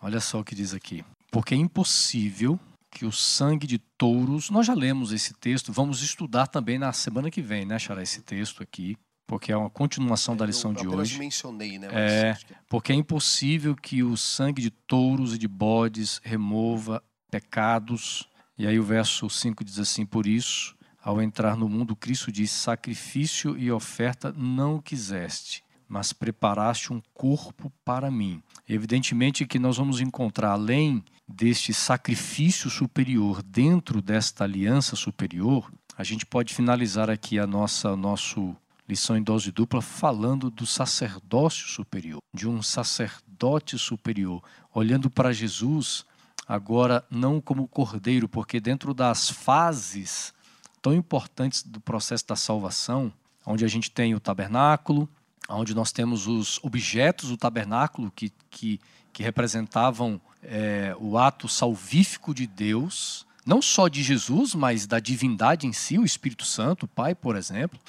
Olha 0.00 0.20
só 0.20 0.38
o 0.38 0.44
que 0.44 0.54
diz 0.54 0.72
aqui. 0.72 1.04
Porque 1.32 1.54
é 1.54 1.58
impossível 1.58 2.60
que 2.92 3.04
o 3.04 3.10
sangue 3.10 3.66
de 3.66 3.78
touros. 3.78 4.50
Nós 4.50 4.66
já 4.66 4.74
lemos 4.74 5.12
esse 5.12 5.34
texto, 5.34 5.72
vamos 5.72 6.00
estudar 6.00 6.46
também 6.46 6.78
na 6.78 6.92
semana 6.92 7.28
que 7.28 7.42
vem, 7.42 7.66
né, 7.66 7.76
Xará, 7.76 8.02
esse 8.02 8.22
texto 8.22 8.62
aqui, 8.62 8.96
porque 9.30 9.52
é 9.52 9.56
uma 9.56 9.70
continuação 9.70 10.36
da 10.36 10.44
lição 10.44 10.74
de 10.74 10.88
hoje. 10.88 11.16
mencionei, 11.16 11.78
né? 11.78 11.86
É, 11.92 12.36
porque 12.68 12.90
é 12.90 12.96
impossível 12.96 13.76
que 13.76 14.02
o 14.02 14.16
sangue 14.16 14.60
de 14.60 14.70
touros 14.70 15.36
e 15.36 15.38
de 15.38 15.46
bodes 15.46 16.20
remova 16.24 17.00
pecados 17.30 18.28
e 18.58 18.66
aí 18.66 18.76
o 18.76 18.82
verso 18.82 19.30
5 19.30 19.62
diz 19.62 19.78
assim: 19.78 20.04
Por 20.04 20.26
isso, 20.26 20.76
ao 21.00 21.22
entrar 21.22 21.56
no 21.56 21.68
mundo, 21.68 21.94
Cristo 21.94 22.32
diz: 22.32 22.50
Sacrifício 22.50 23.56
e 23.56 23.70
oferta 23.70 24.34
não 24.36 24.80
quiseste, 24.80 25.62
mas 25.88 26.12
preparaste 26.12 26.92
um 26.92 27.00
corpo 27.14 27.72
para 27.84 28.10
mim. 28.10 28.42
Evidentemente 28.68 29.46
que 29.46 29.60
nós 29.60 29.76
vamos 29.76 30.00
encontrar, 30.00 30.50
além 30.50 31.04
deste 31.28 31.72
sacrifício 31.72 32.68
superior, 32.68 33.44
dentro 33.44 34.02
desta 34.02 34.42
aliança 34.42 34.96
superior, 34.96 35.72
a 35.96 36.02
gente 36.02 36.26
pode 36.26 36.52
finalizar 36.52 37.08
aqui 37.08 37.38
a 37.38 37.46
nossa 37.46 37.94
nosso 37.94 38.56
lição 38.90 39.16
em 39.16 39.22
dose 39.22 39.52
dupla 39.52 39.80
falando 39.80 40.50
do 40.50 40.66
sacerdócio 40.66 41.68
superior, 41.68 42.18
de 42.34 42.48
um 42.48 42.60
sacerdote 42.60 43.78
superior, 43.78 44.42
olhando 44.74 45.08
para 45.08 45.32
Jesus 45.32 46.04
agora 46.46 47.04
não 47.08 47.40
como 47.40 47.68
cordeiro, 47.68 48.28
porque 48.28 48.58
dentro 48.58 48.92
das 48.92 49.30
fases 49.30 50.34
tão 50.82 50.92
importantes 50.92 51.62
do 51.62 51.80
processo 51.80 52.26
da 52.26 52.34
salvação, 52.34 53.12
onde 53.46 53.64
a 53.64 53.68
gente 53.68 53.90
tem 53.90 54.14
o 54.14 54.20
tabernáculo, 54.20 55.08
onde 55.48 55.72
nós 55.74 55.92
temos 55.92 56.26
os 56.26 56.58
objetos 56.64 57.28
do 57.28 57.36
tabernáculo 57.36 58.10
que, 58.10 58.32
que, 58.50 58.80
que 59.12 59.22
representavam 59.22 60.20
é, 60.42 60.96
o 60.98 61.16
ato 61.16 61.46
salvífico 61.46 62.34
de 62.34 62.48
Deus, 62.48 63.24
não 63.50 63.60
só 63.60 63.88
de 63.88 64.00
Jesus, 64.00 64.54
mas 64.54 64.86
da 64.86 65.00
divindade 65.00 65.66
em 65.66 65.72
si, 65.72 65.98
o 65.98 66.04
Espírito 66.04 66.44
Santo, 66.44 66.84
o 66.84 66.88
Pai, 66.88 67.16
por 67.16 67.34
exemplo. 67.34 67.80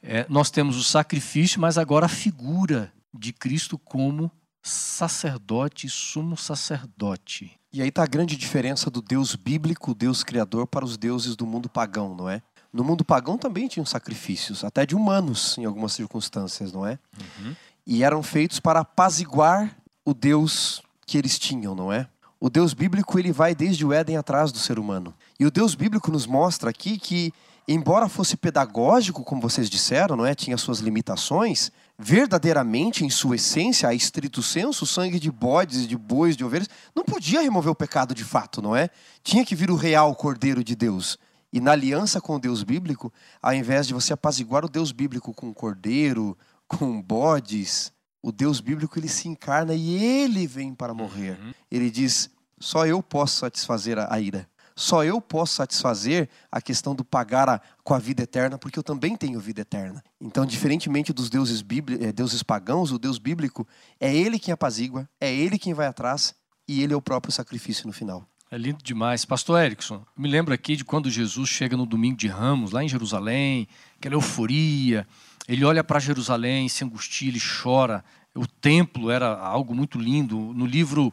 É, 0.00 0.24
nós 0.28 0.52
temos 0.52 0.76
o 0.76 0.84
sacrifício, 0.84 1.60
mas 1.60 1.76
agora 1.76 2.06
a 2.06 2.08
figura 2.08 2.92
de 3.12 3.32
Cristo 3.32 3.76
como 3.76 4.30
sacerdote 4.62 5.88
sumo 5.88 6.36
sacerdote. 6.36 7.50
E 7.72 7.82
aí 7.82 7.88
está 7.88 8.04
a 8.04 8.06
grande 8.06 8.36
diferença 8.36 8.88
do 8.88 9.02
Deus 9.02 9.34
bíblico, 9.34 9.96
Deus 9.96 10.22
criador, 10.22 10.68
para 10.68 10.84
os 10.84 10.96
deuses 10.96 11.34
do 11.34 11.44
mundo 11.44 11.68
pagão, 11.68 12.14
não 12.14 12.28
é? 12.28 12.40
No 12.72 12.84
mundo 12.84 13.04
pagão 13.04 13.36
também 13.36 13.66
tinham 13.66 13.84
sacrifícios, 13.84 14.62
até 14.62 14.86
de 14.86 14.94
humanos 14.94 15.58
em 15.58 15.64
algumas 15.64 15.92
circunstâncias, 15.92 16.72
não 16.72 16.86
é? 16.86 17.00
Uhum. 17.18 17.56
E 17.84 18.04
eram 18.04 18.22
feitos 18.22 18.60
para 18.60 18.80
apaziguar 18.80 19.76
o 20.04 20.14
Deus 20.14 20.80
que 21.04 21.18
eles 21.18 21.36
tinham, 21.36 21.74
não 21.74 21.92
é? 21.92 22.08
O 22.40 22.48
Deus 22.48 22.72
bíblico 22.72 23.18
ele 23.18 23.32
vai 23.32 23.54
desde 23.54 23.84
o 23.84 23.92
Éden 23.92 24.16
atrás 24.16 24.50
do 24.50 24.58
ser 24.58 24.78
humano. 24.78 25.14
E 25.38 25.44
o 25.44 25.50
Deus 25.50 25.74
bíblico 25.74 26.10
nos 26.10 26.26
mostra 26.26 26.70
aqui 26.70 26.98
que, 26.98 27.34
embora 27.68 28.08
fosse 28.08 28.34
pedagógico, 28.34 29.22
como 29.22 29.42
vocês 29.42 29.68
disseram, 29.68 30.16
não 30.16 30.24
é, 30.24 30.34
tinha 30.34 30.56
suas 30.56 30.78
limitações, 30.78 31.70
verdadeiramente, 31.98 33.04
em 33.04 33.10
sua 33.10 33.36
essência, 33.36 33.90
a 33.90 33.94
estrito 33.94 34.42
senso, 34.42 34.86
sangue 34.86 35.20
de 35.20 35.30
bodes, 35.30 35.86
de 35.86 35.98
bois, 35.98 36.34
de 36.34 36.42
ovelhas, 36.42 36.70
não 36.96 37.04
podia 37.04 37.42
remover 37.42 37.70
o 37.70 37.74
pecado 37.74 38.14
de 38.14 38.24
fato, 38.24 38.62
não 38.62 38.74
é? 38.74 38.88
Tinha 39.22 39.44
que 39.44 39.54
vir 39.54 39.70
o 39.70 39.76
real 39.76 40.14
Cordeiro 40.14 40.64
de 40.64 40.74
Deus. 40.74 41.18
E 41.52 41.60
na 41.60 41.72
aliança 41.72 42.22
com 42.22 42.36
o 42.36 42.40
Deus 42.40 42.62
bíblico, 42.62 43.12
ao 43.42 43.52
invés 43.52 43.86
de 43.86 43.92
você 43.92 44.14
apaziguar 44.14 44.64
o 44.64 44.68
Deus 44.68 44.92
bíblico 44.92 45.34
com 45.34 45.52
cordeiro, 45.52 46.38
com 46.66 47.02
bodes, 47.02 47.92
o 48.22 48.30
Deus 48.30 48.60
bíblico 48.60 48.98
ele 48.98 49.08
se 49.08 49.28
encarna 49.28 49.74
e 49.74 49.94
ele 50.02 50.46
vem 50.46 50.74
para 50.74 50.94
morrer. 50.94 51.38
Uhum. 51.40 51.52
Ele 51.70 51.90
diz: 51.90 52.30
só 52.58 52.86
eu 52.86 53.02
posso 53.02 53.38
satisfazer 53.38 53.98
a 53.98 54.20
ira. 54.20 54.48
Só 54.76 55.04
eu 55.04 55.20
posso 55.20 55.56
satisfazer 55.56 56.28
a 56.50 56.60
questão 56.60 56.94
do 56.94 57.04
pagar 57.04 57.48
a, 57.48 57.60
com 57.84 57.92
a 57.92 57.98
vida 57.98 58.22
eterna, 58.22 58.56
porque 58.56 58.78
eu 58.78 58.82
também 58.82 59.14
tenho 59.14 59.38
vida 59.38 59.60
eterna. 59.60 60.02
Então, 60.18 60.46
diferentemente 60.46 61.12
dos 61.12 61.28
deuses, 61.28 61.60
bíbli, 61.60 62.02
eh, 62.02 62.12
deuses 62.12 62.42
pagãos, 62.42 62.90
o 62.90 62.98
Deus 62.98 63.18
bíblico 63.18 63.68
é 63.98 64.14
ele 64.14 64.38
quem 64.38 64.52
apazigua, 64.52 65.06
é 65.20 65.30
ele 65.34 65.58
quem 65.58 65.74
vai 65.74 65.86
atrás 65.86 66.34
e 66.66 66.82
ele 66.82 66.94
é 66.94 66.96
o 66.96 67.02
próprio 67.02 67.32
sacrifício 67.32 67.86
no 67.86 67.92
final. 67.92 68.26
É 68.52 68.58
lindo 68.58 68.82
demais. 68.82 69.24
Pastor 69.24 69.62
Erickson, 69.62 70.04
me 70.16 70.28
lembro 70.28 70.52
aqui 70.52 70.74
de 70.74 70.84
quando 70.84 71.08
Jesus 71.08 71.48
chega 71.48 71.76
no 71.76 71.86
domingo 71.86 72.16
de 72.16 72.26
Ramos, 72.26 72.72
lá 72.72 72.82
em 72.82 72.88
Jerusalém, 72.88 73.68
aquela 73.96 74.16
euforia. 74.16 75.06
Ele 75.46 75.64
olha 75.64 75.84
para 75.84 76.00
Jerusalém, 76.00 76.68
se 76.68 76.82
angustia, 76.82 77.28
ele 77.28 77.38
chora. 77.40 78.04
O 78.34 78.48
templo 78.48 79.08
era 79.08 79.38
algo 79.38 79.72
muito 79.72 80.00
lindo. 80.00 80.36
No 80.36 80.66
livro 80.66 81.12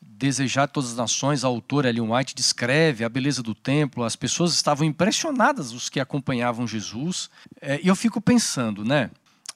Desejar 0.00 0.66
Todas 0.66 0.92
as 0.92 0.96
Nações, 0.96 1.44
a 1.44 1.48
autora 1.48 1.90
Ellen 1.90 2.10
White 2.10 2.34
descreve 2.34 3.04
a 3.04 3.08
beleza 3.10 3.42
do 3.42 3.54
templo, 3.54 4.02
as 4.02 4.16
pessoas 4.16 4.54
estavam 4.54 4.86
impressionadas, 4.86 5.72
os 5.72 5.90
que 5.90 6.00
acompanhavam 6.00 6.66
Jesus. 6.66 7.28
É, 7.60 7.78
e 7.82 7.88
eu 7.88 7.94
fico 7.94 8.18
pensando, 8.18 8.82
né? 8.82 9.10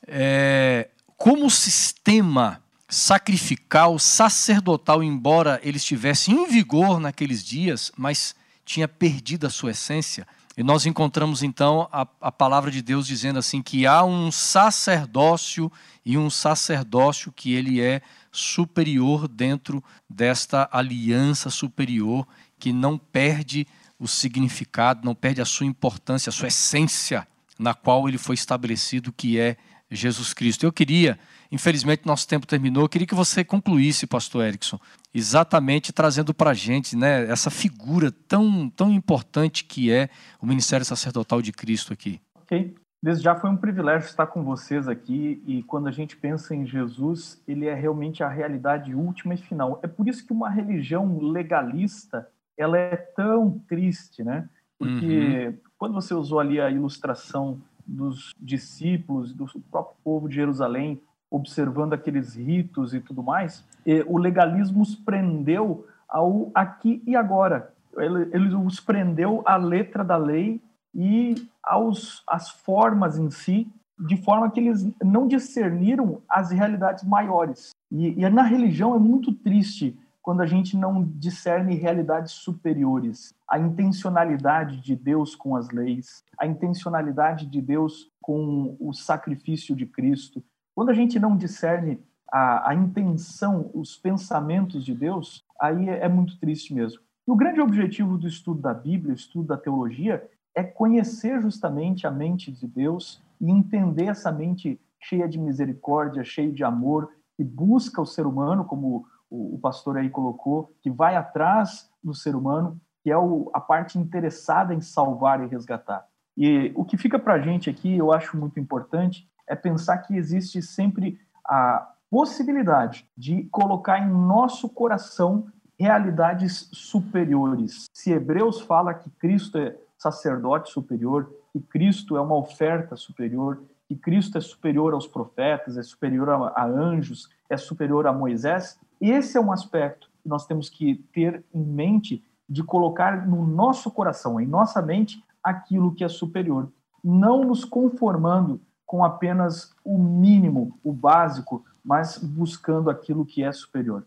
É, 0.07 0.91
como 1.17 1.47
o 1.47 1.51
sistema 1.51 2.62
sacrificial, 2.93 3.99
sacerdotal, 3.99 5.03
embora 5.03 5.59
ele 5.63 5.79
estivesse 5.79 6.31
em 6.31 6.47
vigor 6.47 7.01
naqueles 7.01 7.43
dias, 7.43 7.91
mas 7.97 8.35
tinha 8.67 8.87
perdido 8.87 9.47
a 9.47 9.51
sua 9.51 9.71
essência. 9.71 10.27
E 10.59 10.63
nós 10.63 10.85
encontramos 10.85 11.43
então 11.43 11.89
a, 11.91 12.07
a 12.21 12.31
palavra 12.31 12.71
de 12.71 12.83
Deus 12.83 13.07
dizendo 13.07 13.39
assim 13.39 13.63
que 13.63 13.87
há 13.87 14.05
um 14.05 14.31
sacerdócio 14.31 15.73
e 16.05 16.19
um 16.19 16.29
sacerdócio 16.29 17.33
que 17.33 17.55
ele 17.55 17.81
é 17.81 18.03
superior 18.31 19.27
dentro 19.27 19.83
desta 20.07 20.69
aliança 20.71 21.49
superior 21.49 22.29
que 22.59 22.75
não 22.75 22.99
perde 22.99 23.67
o 23.99 24.07
significado, 24.07 25.03
não 25.03 25.15
perde 25.15 25.41
a 25.41 25.47
sua 25.47 25.65
importância, 25.65 26.29
a 26.29 26.33
sua 26.33 26.49
essência 26.49 27.27
na 27.59 27.73
qual 27.73 28.07
ele 28.07 28.19
foi 28.19 28.35
estabelecido, 28.35 29.13
que 29.13 29.39
é 29.39 29.57
Jesus 29.95 30.33
Cristo. 30.33 30.65
Eu 30.65 30.73
queria, 30.73 31.19
infelizmente 31.51 32.07
nosso 32.07 32.27
tempo 32.27 32.47
terminou, 32.47 32.85
eu 32.85 32.89
queria 32.89 33.07
que 33.07 33.15
você 33.15 33.45
concluísse, 33.45 34.07
pastor 34.07 34.45
Erickson, 34.45 34.79
exatamente 35.15 35.93
trazendo 35.93 36.33
para 36.33 36.51
a 36.51 36.55
gente 36.55 36.97
né, 36.97 37.31
essa 37.31 37.51
figura 37.51 38.11
tão, 38.27 38.69
tão 38.71 38.91
importante 38.93 39.65
que 39.65 39.91
é 39.93 40.09
o 40.41 40.47
ministério 40.47 40.85
sacerdotal 40.85 41.43
de 41.43 41.53
Cristo 41.53 41.93
aqui. 41.93 42.21
Ok. 42.43 42.75
Desde 43.03 43.25
já 43.25 43.35
foi 43.35 43.51
um 43.51 43.57
privilégio 43.57 44.07
estar 44.07 44.29
com 44.29 44.45
vocês 44.45 44.87
aqui 44.87 45.43
e 45.45 45.65
quando 45.65 45.89
a 45.89 45.91
gente 45.91 46.17
pensa 46.17 46.55
em 46.55 46.65
Jesus, 46.65 47.43
ele 47.49 47.67
é 47.67 47.75
realmente 47.75 48.23
a 48.23 48.29
realidade 48.29 48.95
última 48.95 49.35
e 49.35 49.39
final. 49.39 49.81
É 49.83 49.89
por 49.89 50.07
isso 50.07 50.25
que 50.25 50.33
uma 50.33 50.49
religião 50.49 51.19
legalista, 51.19 52.29
ela 52.57 52.79
é 52.79 52.95
tão 52.97 53.59
triste, 53.67 54.23
né? 54.23 54.49
Porque 54.79 55.49
uhum. 55.49 55.59
quando 55.77 55.95
você 55.95 56.15
usou 56.15 56.39
ali 56.39 56.61
a 56.61 56.71
ilustração 56.71 57.61
dos 57.87 58.35
discípulos, 58.41 59.33
do 59.33 59.47
próprio 59.71 59.97
povo 60.05 60.29
de 60.29 60.35
Jerusalém, 60.37 61.01
observando 61.31 61.95
aqueles 61.95 62.35
ritos 62.35 62.93
e 62.93 63.01
tudo 63.01 63.23
mais, 63.23 63.65
o 64.07 64.19
legalismo 64.19 64.83
os 64.83 64.95
prendeu 64.95 65.87
ao 66.09 66.51
aqui 66.55 67.03
e 67.07 67.17
agora. 67.17 67.73
Ele, 67.97 68.29
ele 68.33 68.55
os 68.55 68.81
prendeu 68.81 69.43
à 69.45 69.57
letra 69.57 70.05
da 70.05 70.17
lei 70.17 70.61
e 70.95 71.49
aos 71.63 72.23
as 72.27 72.51
formas 72.51 73.19
em 73.19 73.31
si, 73.31 73.67
de 73.99 74.17
forma 74.17 74.51
que 74.51 74.61
eles 74.61 74.87
não 75.03 75.27
discerniram 75.27 76.21
as 76.29 76.51
realidades 76.51 77.05
maiores. 77.05 77.71
E, 77.91 78.21
e 78.21 78.29
na 78.29 78.43
religião 78.43 78.95
é 78.95 78.99
muito 78.99 79.33
triste 79.33 79.97
quando 80.23 80.41
a 80.41 80.47
gente 80.47 80.77
não 80.77 81.03
discerne 81.03 81.75
realidades 81.75 82.33
superiores. 82.33 83.35
A 83.51 83.59
intencionalidade 83.59 84.81
de 84.81 84.95
Deus 84.95 85.35
com 85.35 85.57
as 85.57 85.69
leis, 85.71 86.25
a 86.39 86.47
intencionalidade 86.47 87.47
de 87.47 87.61
Deus 87.61 88.11
com 88.21 88.77
o 88.79 88.93
sacrifício 88.93 89.75
de 89.75 89.85
Cristo. 89.85 90.43
Quando 90.75 90.91
a 90.91 90.95
gente 90.95 91.19
não 91.19 91.37
discerne 91.37 92.01
a, 92.33 92.71
a 92.71 92.75
intenção, 92.75 93.71
os 93.75 93.97
pensamentos 93.97 94.85
de 94.85 94.95
Deus, 94.95 95.45
aí 95.61 95.89
é, 95.89 96.05
é 96.05 96.09
muito 96.09 96.39
triste 96.39 96.73
mesmo. 96.73 97.01
E 97.27 97.31
o 97.31 97.37
grande 97.37 97.61
objetivo 97.61 98.17
do 98.17 98.27
estudo 98.27 98.61
da 98.61 98.73
Bíblia, 98.73 99.13
o 99.13 99.17
estudo 99.17 99.49
da 99.49 99.57
teologia, 99.57 100.29
é 100.55 100.63
conhecer 100.63 101.41
justamente 101.43 102.07
a 102.07 102.11
mente 102.11 102.51
de 102.51 102.67
Deus 102.67 103.23
e 103.41 103.51
entender 103.51 104.07
essa 104.07 104.31
mente 104.31 104.81
cheia 105.01 105.29
de 105.29 105.39
misericórdia, 105.39 106.23
cheia 106.23 106.53
de 106.53 106.63
amor, 106.63 107.11
que 107.37 107.43
busca 107.43 108.01
o 108.01 108.07
ser 108.07 108.27
humano, 108.27 108.65
como 108.65 109.07
o, 109.33 109.59
pastor 109.59 109.97
aí 109.97 110.11
colocou, 110.11 110.75
que 110.83 110.91
vai 110.91 111.17
atrás 111.17 111.91
do 112.05 112.15
ser 112.15 112.37
humano, 112.37 112.79
que 113.03 113.11
é 113.11 113.17
o, 113.17 113.51
a 113.55 113.61
parte 113.61 113.99
interessada 113.99 114.75
em 114.75 114.81
salvar 114.81 115.43
e 115.43 115.47
resgatar. 115.47 116.07
E 116.37 116.73
o 116.77 116.85
que 116.85 116.97
fica 116.97 117.19
para 117.19 117.35
a 117.35 117.41
gente 117.41 117.71
aqui, 117.71 117.97
eu 117.97 118.13
acho 118.13 118.37
muito 118.37 118.61
importante, 118.61 119.29
é 119.49 119.57
pensar 119.57 119.99
que 119.99 120.15
existe 120.15 120.61
sempre 120.61 121.19
a 121.47 121.91
possibilidade 122.11 123.09
de 123.17 123.45
colocar 123.45 123.99
em 123.99 124.09
nosso 124.09 124.69
coração 124.69 125.47
realidades 125.79 126.69
superiores. 126.73 127.87
Se 127.93 128.13
Hebreus 128.13 128.61
fala 128.61 128.95
que 128.95 129.11
Cristo 129.11 129.59
é 129.59 129.77
sacerdote 129.99 130.71
superior, 130.71 131.33
que 131.53 131.61
Cristo 131.61 132.17
é 132.17 132.21
uma 132.21 132.37
oferta 132.37 132.97
superior, 132.97 133.63
que 133.93 134.01
Cristo 134.01 134.39
é 134.39 134.41
superior 134.41 134.95
aos 134.95 135.07
profetas, 135.07 135.77
é 135.77 135.83
superior 135.83 136.31
a, 136.31 136.53
a 136.57 136.67
anjos, 136.67 137.29
é 137.49 137.57
superior 137.57 138.07
a 138.07 138.13
Moisés, 138.13 138.79
esse 139.01 139.37
é 139.37 139.41
um 139.41 139.53
aspecto 139.53 140.09
que 140.23 140.29
nós 140.29 140.47
temos 140.47 140.71
que 140.71 141.05
ter 141.13 141.45
em 141.53 141.63
mente 141.63 142.25
de 142.49 142.63
colocar 142.63 143.27
no 143.27 143.47
nosso 143.47 143.91
coração, 143.91 144.41
em 144.41 144.47
nossa 144.47 144.81
mente, 144.81 145.23
aquilo 145.43 145.95
que 145.95 146.05
é 146.05 146.09
superior, 146.09 146.73
não 147.03 147.45
nos 147.45 147.65
conformando 147.65 148.61
com 148.87 149.05
apenas 149.05 149.75
o 149.85 149.99
mínimo, 149.99 150.79
o 150.83 150.93
básico, 150.93 151.65
mas 151.85 152.19
buscando 152.19 152.89
aquilo 152.89 153.27
que 153.27 153.43
é 153.43 153.53
superior. 153.53 154.07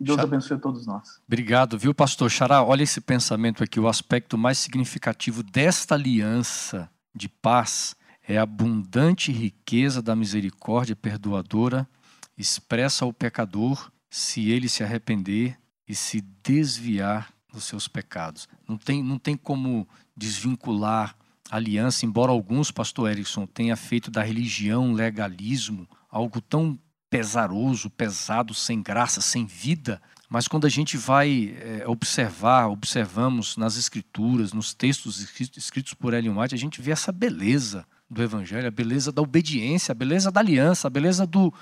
Deus 0.00 0.18
abençoe 0.18 0.56
a 0.56 0.60
todos 0.60 0.86
nós. 0.86 1.20
Obrigado, 1.26 1.78
viu, 1.78 1.92
pastor 1.92 2.30
Xará? 2.30 2.62
Olha 2.62 2.82
esse 2.82 3.00
pensamento 3.00 3.64
aqui, 3.64 3.80
o 3.80 3.88
aspecto 3.88 4.38
mais 4.38 4.58
significativo 4.58 5.42
desta 5.42 5.94
aliança 5.94 6.88
de 7.14 7.28
paz 7.28 7.96
é 8.28 8.36
a 8.36 8.42
abundante 8.42 9.32
riqueza 9.32 10.02
da 10.02 10.14
misericórdia 10.14 10.94
perdoadora 10.94 11.88
expressa 12.36 13.06
ao 13.06 13.12
pecador 13.12 13.90
se 14.10 14.50
ele 14.50 14.68
se 14.68 14.84
arrepender 14.84 15.58
e 15.88 15.94
se 15.94 16.20
desviar 16.42 17.32
dos 17.50 17.64
seus 17.64 17.88
pecados. 17.88 18.46
Não 18.68 18.76
tem, 18.76 19.02
não 19.02 19.18
tem 19.18 19.34
como 19.34 19.88
desvincular 20.14 21.16
a 21.50 21.56
aliança, 21.56 22.04
embora 22.04 22.30
alguns, 22.30 22.70
pastor 22.70 23.10
Erickson, 23.10 23.46
tenha 23.46 23.74
feito 23.74 24.10
da 24.10 24.22
religião 24.22 24.92
legalismo 24.92 25.88
algo 26.10 26.38
tão 26.42 26.78
pesaroso, 27.08 27.88
pesado, 27.88 28.52
sem 28.52 28.82
graça, 28.82 29.22
sem 29.22 29.46
vida. 29.46 30.02
Mas 30.28 30.46
quando 30.46 30.66
a 30.66 30.70
gente 30.70 30.98
vai 30.98 31.56
é, 31.58 31.88
observar, 31.88 32.68
observamos 32.68 33.56
nas 33.56 33.78
escrituras, 33.78 34.52
nos 34.52 34.74
textos 34.74 35.18
escritos 35.56 35.94
por 35.94 36.12
Ellen 36.12 36.38
White, 36.38 36.54
a 36.54 36.58
gente 36.58 36.82
vê 36.82 36.90
essa 36.90 37.10
beleza 37.10 37.86
do 38.10 38.22
evangelho, 38.22 38.66
a 38.66 38.70
beleza 38.70 39.12
da 39.12 39.20
obediência, 39.22 39.92
a 39.92 39.94
beleza 39.94 40.30
da 40.30 40.40
aliança, 40.40 40.88
a 40.88 40.90
beleza 40.90 41.26
do, 41.26 41.52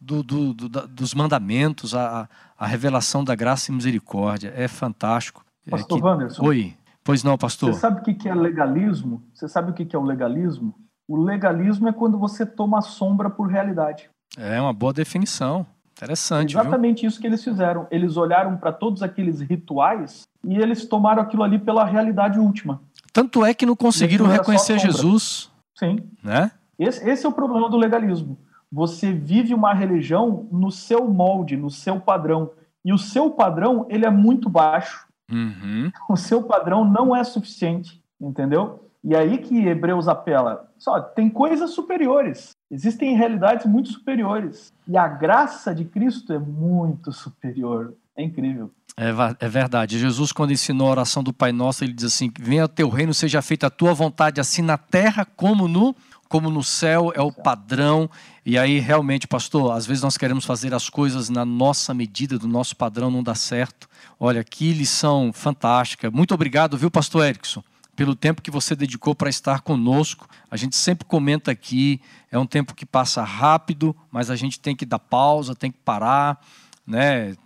do, 0.00 0.22
do, 0.22 0.54
do, 0.54 0.68
dos 0.88 1.14
mandamentos, 1.14 1.94
a, 1.94 2.28
a 2.58 2.66
revelação 2.66 3.22
da 3.22 3.34
graça 3.34 3.70
e 3.70 3.74
misericórdia. 3.74 4.52
É 4.56 4.66
fantástico. 4.66 5.44
É 5.66 5.70
pastor 5.70 5.98
é 5.98 6.00
que... 6.00 6.06
Wanderson. 6.06 6.44
Oi. 6.44 6.74
Pois 7.04 7.24
não, 7.24 7.36
pastor. 7.36 7.72
Você 7.72 7.80
sabe 7.80 8.00
o 8.00 8.02
que 8.02 8.28
é 8.28 8.34
legalismo? 8.34 9.22
Você 9.34 9.48
sabe 9.48 9.70
o 9.70 9.74
que 9.74 9.94
é 9.94 9.98
o 9.98 10.02
legalismo? 10.02 10.74
O 11.08 11.16
legalismo 11.16 11.88
é 11.88 11.92
quando 11.92 12.16
você 12.16 12.46
toma 12.46 12.78
a 12.78 12.82
sombra 12.82 13.28
por 13.28 13.48
realidade. 13.48 14.08
É 14.36 14.60
uma 14.60 14.72
boa 14.72 14.92
definição. 14.92 15.66
Interessante. 15.92 16.56
Exatamente 16.56 17.02
viu? 17.02 17.08
isso 17.08 17.20
que 17.20 17.26
eles 17.26 17.42
fizeram. 17.44 17.86
Eles 17.90 18.16
olharam 18.16 18.56
para 18.56 18.72
todos 18.72 19.02
aqueles 19.02 19.40
rituais 19.40 20.22
e 20.44 20.56
eles 20.56 20.86
tomaram 20.86 21.22
aquilo 21.22 21.42
ali 21.42 21.58
pela 21.58 21.84
realidade 21.84 22.38
última. 22.38 22.80
Tanto 23.12 23.44
é 23.44 23.52
que 23.52 23.66
não 23.66 23.76
conseguiram 23.76 24.26
reconhecer 24.26 24.78
Jesus. 24.78 25.51
Sim. 25.74 25.98
Né? 26.22 26.50
Esse, 26.78 27.08
esse 27.08 27.26
é 27.26 27.28
o 27.28 27.32
problema 27.32 27.68
do 27.68 27.76
legalismo 27.76 28.38
você 28.72 29.12
vive 29.12 29.52
uma 29.52 29.74
religião 29.74 30.48
no 30.50 30.70
seu 30.70 31.06
molde, 31.06 31.58
no 31.58 31.68
seu 31.68 32.00
padrão. 32.00 32.50
E 32.82 32.90
o 32.90 32.96
seu 32.98 33.30
padrão, 33.30 33.86
ele 33.90 34.06
é 34.06 34.10
muito 34.10 34.48
baixo. 34.48 35.06
Uhum. 35.30 35.92
O 36.08 36.16
seu 36.16 36.42
padrão 36.42 36.82
não 36.82 37.14
é 37.14 37.22
suficiente, 37.22 38.02
entendeu? 38.18 38.88
E 39.04 39.14
aí 39.14 39.38
que 39.38 39.66
Hebreus 39.66 40.08
apela. 40.08 40.70
Só, 40.78 40.98
tem 41.00 41.28
coisas 41.28 41.72
superiores. 41.72 42.52
Existem 42.70 43.14
realidades 43.14 43.66
muito 43.66 43.90
superiores. 43.90 44.72
E 44.88 44.96
a 44.96 45.06
graça 45.06 45.74
de 45.74 45.84
Cristo 45.84 46.32
é 46.32 46.38
muito 46.38 47.12
superior. 47.12 47.94
É 48.16 48.22
incrível. 48.22 48.70
É, 48.96 49.08
é, 49.44 49.48
verdade. 49.48 49.98
Jesus, 49.98 50.32
quando 50.32 50.52
ensinou 50.52 50.88
a 50.88 50.90
oração 50.90 51.22
do 51.22 51.32
Pai 51.32 51.50
Nosso, 51.50 51.82
ele 51.82 51.94
diz 51.94 52.04
assim: 52.04 52.30
Venha 52.38 52.68
teu 52.68 52.88
reino, 52.88 53.14
seja 53.14 53.40
feita 53.40 53.68
a 53.68 53.70
tua 53.70 53.94
vontade, 53.94 54.40
assim 54.40 54.60
na 54.60 54.76
terra 54.76 55.24
como 55.24 55.66
no 55.66 55.94
como 56.32 56.48
no 56.48 56.64
céu 56.64 57.12
é 57.14 57.20
o 57.20 57.30
padrão. 57.30 58.08
E 58.44 58.56
aí, 58.56 58.78
realmente, 58.78 59.28
pastor, 59.28 59.76
às 59.76 59.84
vezes 59.84 60.02
nós 60.02 60.16
queremos 60.16 60.46
fazer 60.46 60.72
as 60.72 60.88
coisas 60.88 61.28
na 61.28 61.44
nossa 61.44 61.92
medida, 61.92 62.38
do 62.38 62.48
nosso 62.48 62.74
padrão, 62.74 63.10
não 63.10 63.22
dá 63.22 63.34
certo. 63.34 63.86
Olha, 64.18 64.42
que 64.42 64.72
lição 64.72 65.30
fantástica. 65.30 66.10
Muito 66.10 66.32
obrigado, 66.32 66.78
viu, 66.78 66.90
pastor 66.90 67.26
Erickson, 67.26 67.62
pelo 67.94 68.16
tempo 68.16 68.40
que 68.40 68.50
você 68.50 68.74
dedicou 68.74 69.14
para 69.14 69.28
estar 69.28 69.60
conosco. 69.60 70.26
A 70.50 70.56
gente 70.56 70.74
sempre 70.74 71.04
comenta 71.04 71.50
aqui, 71.50 72.00
é 72.30 72.38
um 72.38 72.46
tempo 72.46 72.74
que 72.74 72.86
passa 72.86 73.22
rápido, 73.22 73.94
mas 74.10 74.30
a 74.30 74.36
gente 74.36 74.58
tem 74.58 74.74
que 74.74 74.86
dar 74.86 74.98
pausa, 74.98 75.54
tem 75.54 75.70
que 75.70 75.80
parar, 75.84 76.40
né? 76.86 77.36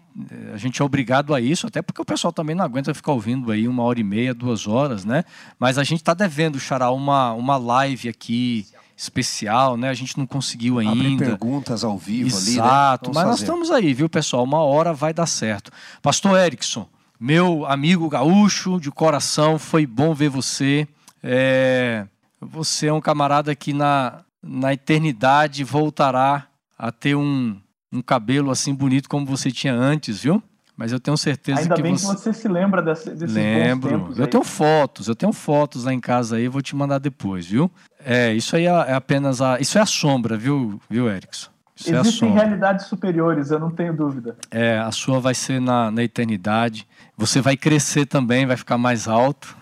A 0.52 0.56
gente 0.56 0.80
é 0.80 0.84
obrigado 0.84 1.34
a 1.34 1.40
isso, 1.40 1.66
até 1.66 1.82
porque 1.82 2.00
o 2.00 2.04
pessoal 2.04 2.32
também 2.32 2.56
não 2.56 2.64
aguenta 2.64 2.94
ficar 2.94 3.12
ouvindo 3.12 3.50
aí 3.52 3.68
uma 3.68 3.82
hora 3.82 4.00
e 4.00 4.04
meia, 4.04 4.32
duas 4.32 4.66
horas, 4.66 5.04
né? 5.04 5.24
Mas 5.58 5.76
a 5.76 5.84
gente 5.84 6.00
está 6.00 6.14
devendo, 6.14 6.58
Xará, 6.58 6.90
uma, 6.90 7.32
uma 7.32 7.56
live 7.56 8.08
aqui 8.08 8.66
especial, 8.96 9.76
né? 9.76 9.90
A 9.90 9.94
gente 9.94 10.16
não 10.16 10.26
conseguiu 10.26 10.78
ainda. 10.78 10.92
Abre 10.92 11.16
perguntas 11.18 11.84
ao 11.84 11.98
vivo 11.98 12.28
Exato, 12.28 12.40
ali, 12.40 12.56
né? 12.56 12.62
Exato, 12.62 13.10
mas 13.10 13.16
fazer. 13.16 13.28
nós 13.28 13.40
estamos 13.40 13.70
aí, 13.70 13.92
viu, 13.92 14.08
pessoal? 14.08 14.44
Uma 14.44 14.62
hora 14.62 14.94
vai 14.94 15.12
dar 15.12 15.26
certo. 15.26 15.70
Pastor 16.00 16.38
Erickson, 16.38 16.88
meu 17.20 17.66
amigo 17.66 18.08
gaúcho 18.08 18.80
de 18.80 18.90
coração, 18.90 19.58
foi 19.58 19.86
bom 19.86 20.14
ver 20.14 20.30
você. 20.30 20.88
É... 21.22 22.06
Você 22.40 22.86
é 22.86 22.92
um 22.92 23.00
camarada 23.00 23.54
que 23.54 23.72
na, 23.72 24.20
na 24.42 24.72
eternidade 24.72 25.64
voltará 25.64 26.46
a 26.78 26.92
ter 26.92 27.16
um, 27.16 27.58
um 27.92 28.02
cabelo 28.02 28.50
assim 28.50 28.74
bonito 28.74 29.08
como 29.08 29.26
você 29.26 29.50
tinha 29.50 29.74
antes, 29.74 30.22
viu? 30.22 30.42
Mas 30.76 30.92
eu 30.92 31.00
tenho 31.00 31.16
certeza 31.16 31.60
Ainda 31.60 31.74
que 31.74 31.82
bem 31.82 31.96
você... 31.96 32.14
que 32.14 32.20
você 32.20 32.32
se 32.34 32.48
lembra 32.48 32.82
desse, 32.82 33.10
desses 33.10 33.34
Lembro. 33.34 34.12
eu 34.14 34.24
aí. 34.24 34.30
tenho 34.30 34.44
fotos, 34.44 35.08
eu 35.08 35.14
tenho 35.14 35.32
fotos 35.32 35.84
lá 35.84 35.92
em 35.92 36.00
casa 36.00 36.36
aí, 36.36 36.48
vou 36.48 36.60
te 36.60 36.76
mandar 36.76 36.98
depois, 36.98 37.46
viu? 37.46 37.70
É, 38.04 38.34
isso 38.34 38.54
aí 38.54 38.66
é, 38.66 38.70
é 38.70 38.92
apenas 38.92 39.40
a... 39.40 39.58
Isso 39.58 39.78
é 39.78 39.80
a 39.80 39.86
sombra, 39.86 40.36
viu, 40.36 40.78
viu 40.90 41.08
Erickson? 41.08 41.50
Isso 41.74 41.94
Existem 41.94 42.30
é 42.30 42.32
realidades 42.32 42.86
superiores, 42.86 43.50
eu 43.50 43.58
não 43.58 43.70
tenho 43.70 43.94
dúvida. 43.94 44.36
É, 44.50 44.78
a 44.78 44.90
sua 44.90 45.20
vai 45.20 45.34
ser 45.34 45.60
na, 45.60 45.90
na 45.90 46.02
eternidade. 46.02 46.86
Você 47.16 47.40
vai 47.40 47.56
crescer 47.56 48.06
também, 48.06 48.46
vai 48.46 48.56
ficar 48.56 48.78
mais 48.78 49.06
alto. 49.06 49.56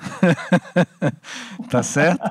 tá 1.71 1.83
certo? 1.83 2.23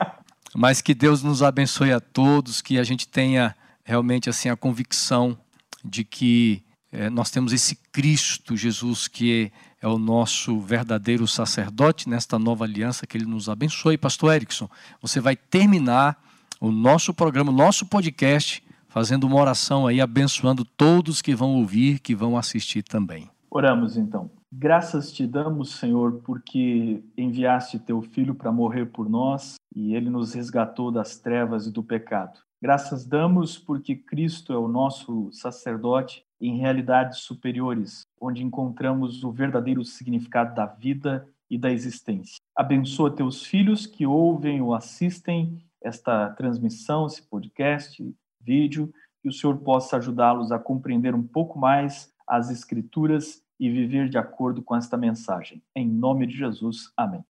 Mas 0.54 0.82
que 0.82 0.94
Deus 0.94 1.22
nos 1.22 1.42
abençoe 1.42 1.92
a 1.92 2.00
todos, 2.00 2.60
que 2.60 2.78
a 2.78 2.82
gente 2.82 3.08
tenha 3.08 3.54
realmente 3.90 4.30
assim 4.30 4.48
a 4.48 4.56
convicção 4.56 5.36
de 5.84 6.04
que 6.04 6.62
é, 6.92 7.10
nós 7.10 7.28
temos 7.28 7.52
esse 7.52 7.74
Cristo 7.90 8.56
Jesus 8.56 9.08
que 9.08 9.50
é, 9.82 9.88
o 9.88 9.98
nosso 9.98 10.60
verdadeiro 10.60 11.26
sacerdote 11.26 12.08
nesta 12.08 12.38
nova 12.38 12.64
aliança, 12.64 13.04
que 13.04 13.18
ele 13.18 13.24
nos 13.24 13.48
abençoe. 13.48 13.98
Pastor 13.98 14.34
Erickson, 14.34 14.70
você 15.02 15.20
vai 15.20 15.34
terminar 15.34 16.22
o 16.60 16.70
nosso 16.70 17.12
programa, 17.12 17.50
o 17.50 17.54
nosso 17.54 17.84
podcast, 17.84 18.62
fazendo 18.88 19.26
uma 19.26 19.40
oração 19.40 19.88
aí, 19.88 20.00
abençoando 20.00 20.64
todos 20.64 21.20
que 21.20 21.34
vão 21.34 21.56
ouvir, 21.56 21.98
que 21.98 22.14
vão 22.14 22.38
assistir 22.38 22.84
também. 22.84 23.28
Oramos 23.50 23.96
então. 23.96 24.30
Graças 24.52 25.10
te 25.10 25.26
damos, 25.26 25.76
Senhor, 25.76 26.20
porque 26.24 27.02
enviaste 27.16 27.78
teu 27.78 28.02
filho 28.02 28.34
para 28.36 28.52
morrer 28.52 28.86
por 28.86 29.08
nós 29.08 29.54
e 29.74 29.94
ele 29.94 30.10
nos 30.10 30.34
resgatou 30.34 30.92
das 30.92 31.18
trevas 31.18 31.66
e 31.66 31.72
do 31.72 31.82
pecado. 31.82 32.38
Graças 32.62 33.06
damos 33.06 33.56
porque 33.56 33.96
Cristo 33.96 34.52
é 34.52 34.58
o 34.58 34.68
nosso 34.68 35.30
sacerdote 35.32 36.26
em 36.38 36.58
realidades 36.58 37.20
superiores, 37.20 38.02
onde 38.20 38.44
encontramos 38.44 39.24
o 39.24 39.32
verdadeiro 39.32 39.82
significado 39.82 40.54
da 40.54 40.66
vida 40.66 41.26
e 41.48 41.56
da 41.56 41.72
existência. 41.72 42.36
Abençoa 42.54 43.14
teus 43.14 43.44
filhos 43.46 43.86
que 43.86 44.06
ouvem 44.06 44.60
ou 44.60 44.74
assistem 44.74 45.64
esta 45.82 46.28
transmissão, 46.30 47.06
esse 47.06 47.22
podcast, 47.22 48.14
vídeo, 48.38 48.92
que 49.22 49.28
o 49.28 49.32
Senhor 49.32 49.56
possa 49.58 49.96
ajudá-los 49.96 50.52
a 50.52 50.58
compreender 50.58 51.14
um 51.14 51.26
pouco 51.26 51.58
mais 51.58 52.12
as 52.26 52.50
Escrituras 52.50 53.42
e 53.58 53.70
viver 53.70 54.08
de 54.08 54.18
acordo 54.18 54.62
com 54.62 54.76
esta 54.76 54.98
mensagem. 54.98 55.62
Em 55.74 55.86
nome 55.86 56.26
de 56.26 56.36
Jesus, 56.36 56.92
amém. 56.96 57.24